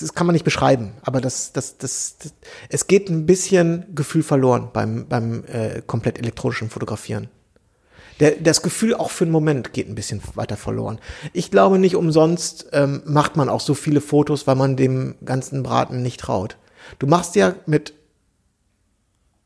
[0.00, 2.34] Das kann man nicht beschreiben, aber das, das, das, das,
[2.68, 7.28] es geht ein bisschen Gefühl verloren beim, beim äh, komplett elektronischen Fotografieren.
[8.20, 10.98] Der, das Gefühl auch für einen Moment geht ein bisschen weiter verloren.
[11.32, 15.62] Ich glaube nicht umsonst ähm, macht man auch so viele Fotos, weil man dem ganzen
[15.62, 16.56] Braten nicht traut.
[16.98, 17.94] Du machst ja mit,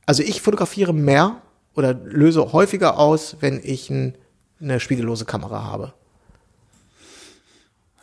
[0.07, 1.42] also ich fotografiere mehr
[1.74, 4.16] oder löse häufiger aus, wenn ich ein,
[4.61, 5.94] eine spiegellose Kamera habe.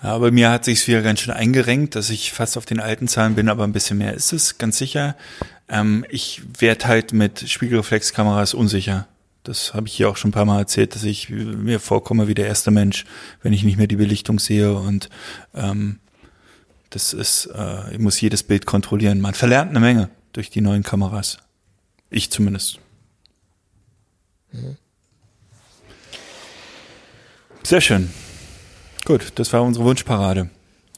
[0.06, 3.08] Ja, bei mir hat sich's wieder ganz schön eingerenkt, dass ich fast auf den alten
[3.08, 5.16] Zahlen bin, aber ein bisschen mehr ist es, ganz sicher.
[5.68, 9.08] Ähm, ich werde halt mit Spiegelreflexkameras unsicher.
[9.42, 12.36] Das habe ich hier auch schon ein paar Mal erzählt, dass ich mir vorkomme wie
[12.36, 13.06] der erste Mensch,
[13.42, 15.10] wenn ich nicht mehr die Belichtung sehe und
[15.56, 15.98] ähm,
[16.92, 19.20] das ist, äh, ich muss jedes Bild kontrollieren.
[19.22, 21.40] Man verlernt eine Menge durch die neuen Kameras.
[22.12, 22.78] Ich zumindest.
[27.64, 28.12] Sehr schön.
[29.06, 30.50] Gut, das war unsere Wunschparade.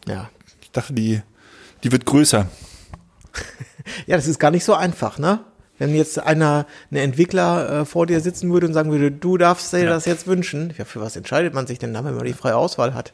[0.07, 0.29] Ja.
[0.61, 1.21] Ich dachte, die,
[1.84, 2.47] die wird größer.
[4.05, 5.45] Ja, das ist gar nicht so einfach, ne?
[5.77, 9.71] Wenn jetzt einer, ein Entwickler äh, vor dir sitzen würde und sagen würde, du darfst
[9.71, 9.89] dir Ja.
[9.91, 12.57] das jetzt wünschen, ja, für was entscheidet man sich denn dann, wenn man die freie
[12.57, 13.13] Auswahl hat?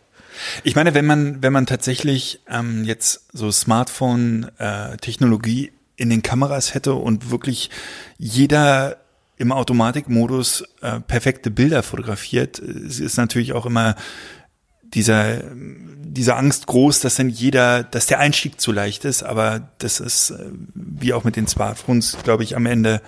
[0.64, 6.96] Ich meine, wenn man, wenn man tatsächlich ähm, jetzt so Smartphone-Technologie in den Kameras hätte
[6.96, 7.70] und wirklich
[8.18, 8.98] jeder
[9.38, 13.94] im Automatikmodus äh, perfekte Bilder fotografiert, es ist natürlich auch immer
[14.94, 20.00] dieser, diese Angst groß, dass dann jeder, dass der Einstieg zu leicht ist, aber das
[20.00, 23.02] ist, äh, wie auch mit den Smartphones, glaube ich, am Ende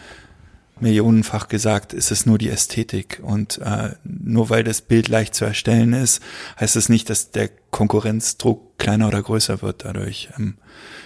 [0.80, 3.22] millionenfach gesagt, ist es nur die Ästhetik.
[3.24, 6.22] Und äh, nur weil das Bild leicht zu erstellen ist,
[6.60, 10.30] heißt es nicht, dass der Konkurrenzdruck kleiner oder größer wird dadurch.
[10.38, 10.58] Ähm,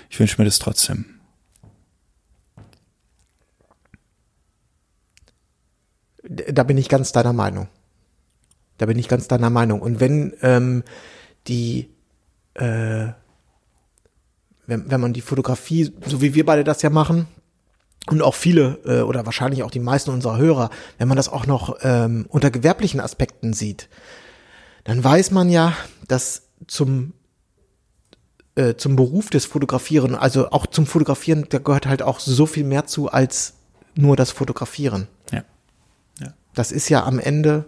[0.10, 1.06] ich wünsche mir das trotzdem.
[6.24, 7.68] Da bin ich ganz deiner Meinung.
[8.80, 9.82] Da bin ich ganz deiner Meinung.
[9.82, 10.84] Und wenn ähm,
[11.48, 11.90] die,
[12.56, 13.10] äh,
[14.66, 17.28] wenn, wenn man die Fotografie, so wie wir beide das ja machen,
[18.08, 21.46] und auch viele äh, oder wahrscheinlich auch die meisten unserer Hörer, wenn man das auch
[21.46, 23.90] noch ähm, unter gewerblichen Aspekten sieht,
[24.86, 25.74] dann weiß man ja,
[26.08, 27.14] dass zum
[28.56, 32.64] äh, zum Beruf des Fotografieren, also auch zum Fotografieren, da gehört halt auch so viel
[32.64, 33.54] mehr zu als
[33.96, 35.08] nur das Fotografieren.
[35.32, 35.44] Ja.
[36.20, 36.34] ja.
[36.56, 37.66] Das ist ja am Ende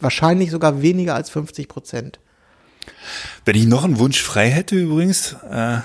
[0.00, 2.18] wahrscheinlich sogar weniger als 50 Prozent.
[3.44, 5.78] Wenn ich noch einen Wunsch frei hätte übrigens, äh,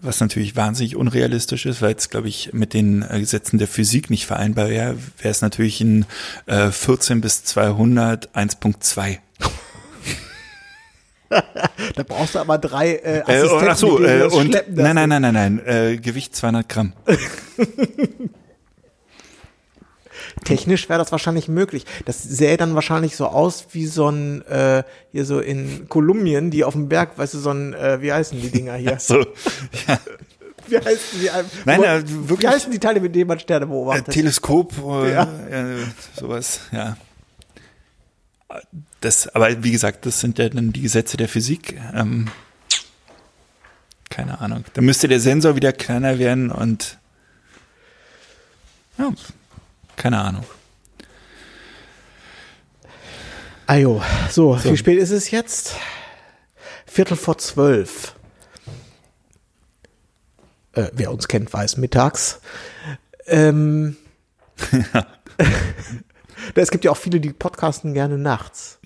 [0.00, 4.10] was natürlich wahnsinnig unrealistisch ist, weil es, glaube ich, mit den äh, Gesetzen der Physik
[4.10, 6.06] nicht vereinbar wäre, wäre es natürlich in
[6.46, 9.18] äh, 14 bis 200 1.2.
[11.28, 15.08] da brauchst du aber drei äh, Äh, Assistenten, ach so, die äh, und, nein, nein,
[15.08, 16.92] nein, nein, nein, äh, Gewicht 200 Gramm.
[20.44, 21.84] Technisch wäre das wahrscheinlich möglich.
[22.04, 24.82] Das sähe dann wahrscheinlich so aus wie so ein, äh,
[25.12, 28.40] hier so in Kolumbien, die auf dem Berg, weißt du, so ein, äh, wie heißen
[28.40, 28.96] die Dinger hier?
[29.00, 29.20] So,
[29.86, 29.98] ja,
[30.68, 31.26] Wie heißen die?
[31.28, 34.14] äh, Nein, wo, äh, Wie wirklich- heißen die Teile, mit denen man Sterne äh, beobachtet?
[34.14, 34.72] Teleskop,
[35.04, 35.22] äh, Ja.
[35.50, 35.76] äh,
[36.18, 36.96] sowas, ja.
[39.00, 41.80] Das, aber wie gesagt, das sind ja dann die Gesetze der Physik.
[41.94, 42.28] Ähm,
[44.10, 44.64] keine Ahnung.
[44.74, 46.98] Da müsste der Sensor wieder kleiner werden und
[48.98, 49.10] ja,
[50.02, 50.44] keine Ahnung.
[53.68, 55.76] Ajo, so, wie spät ist es jetzt?
[56.86, 58.16] Viertel vor zwölf.
[60.72, 62.40] Äh, wer uns kennt, weiß mittags.
[63.26, 63.96] Ähm,
[66.56, 68.80] es gibt ja auch viele, die podcasten gerne nachts.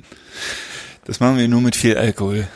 [1.06, 2.46] Das machen wir nur mit viel Alkohol.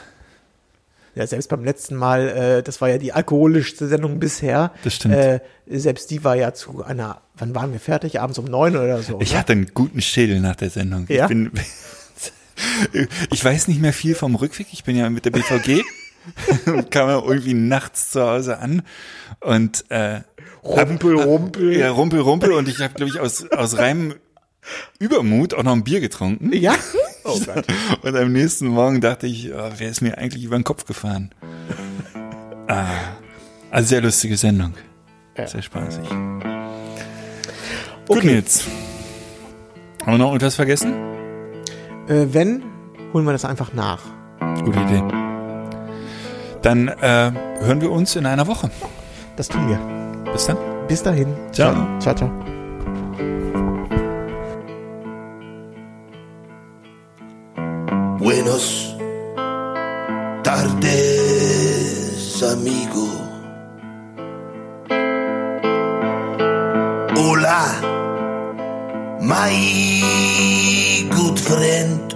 [1.14, 4.72] Ja, selbst beim letzten Mal, äh, das war ja die alkoholischste Sendung bisher.
[4.84, 5.14] Das stimmt.
[5.14, 8.20] Äh, selbst die war ja zu einer, wann waren wir fertig?
[8.20, 9.20] Abends um neun oder so.
[9.20, 9.40] Ich oder?
[9.40, 11.06] hatte einen guten Schädel nach der Sendung.
[11.08, 11.24] Ja?
[11.24, 11.50] Ich, bin,
[13.32, 14.68] ich weiß nicht mehr viel vom Rückweg.
[14.72, 15.82] Ich bin ja mit der BVG.
[16.90, 18.82] kam ja irgendwie nachts zu Hause an
[19.40, 20.20] und äh,
[20.62, 21.76] Rumpel, Rumpel.
[21.76, 24.14] ja, Rumpel, Rumpel und ich habe, glaube ich, aus, aus reinem
[24.98, 26.52] Übermut auch noch ein Bier getrunken.
[26.52, 26.74] Ja?
[27.22, 27.38] Oh.
[28.02, 31.30] Und am nächsten Morgen dachte ich, oh, wer ist mir eigentlich über den Kopf gefahren?
[32.66, 32.86] Ah,
[33.70, 34.72] also sehr lustige Sendung.
[35.36, 36.08] Sehr spaßig.
[36.08, 36.46] Gut,
[38.18, 38.26] Okay.
[38.26, 38.64] Nils.
[40.02, 40.94] Haben wir noch irgendwas vergessen?
[42.08, 42.62] Äh, wenn,
[43.12, 44.00] holen wir das einfach nach.
[44.64, 45.02] Gute Idee.
[46.62, 48.70] Dann äh, hören wir uns in einer Woche.
[49.36, 49.78] Das tun wir.
[50.32, 50.56] Bis dann.
[50.88, 51.34] Bis dahin.
[51.52, 51.74] Ciao.
[52.00, 52.59] Ciao, ciao.
[58.50, 58.96] Buenos
[60.42, 63.08] tardes, amigo.
[67.16, 67.80] Hola,
[69.20, 69.54] my
[71.10, 72.12] good friend.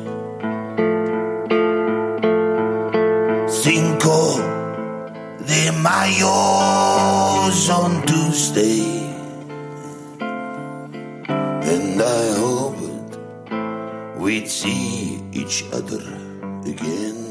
[3.47, 4.40] Cinco
[5.47, 6.35] de Mayo
[7.70, 8.82] on Tuesday.
[11.62, 13.19] And I hoped
[14.19, 16.24] we'd see each other
[16.66, 17.24] again.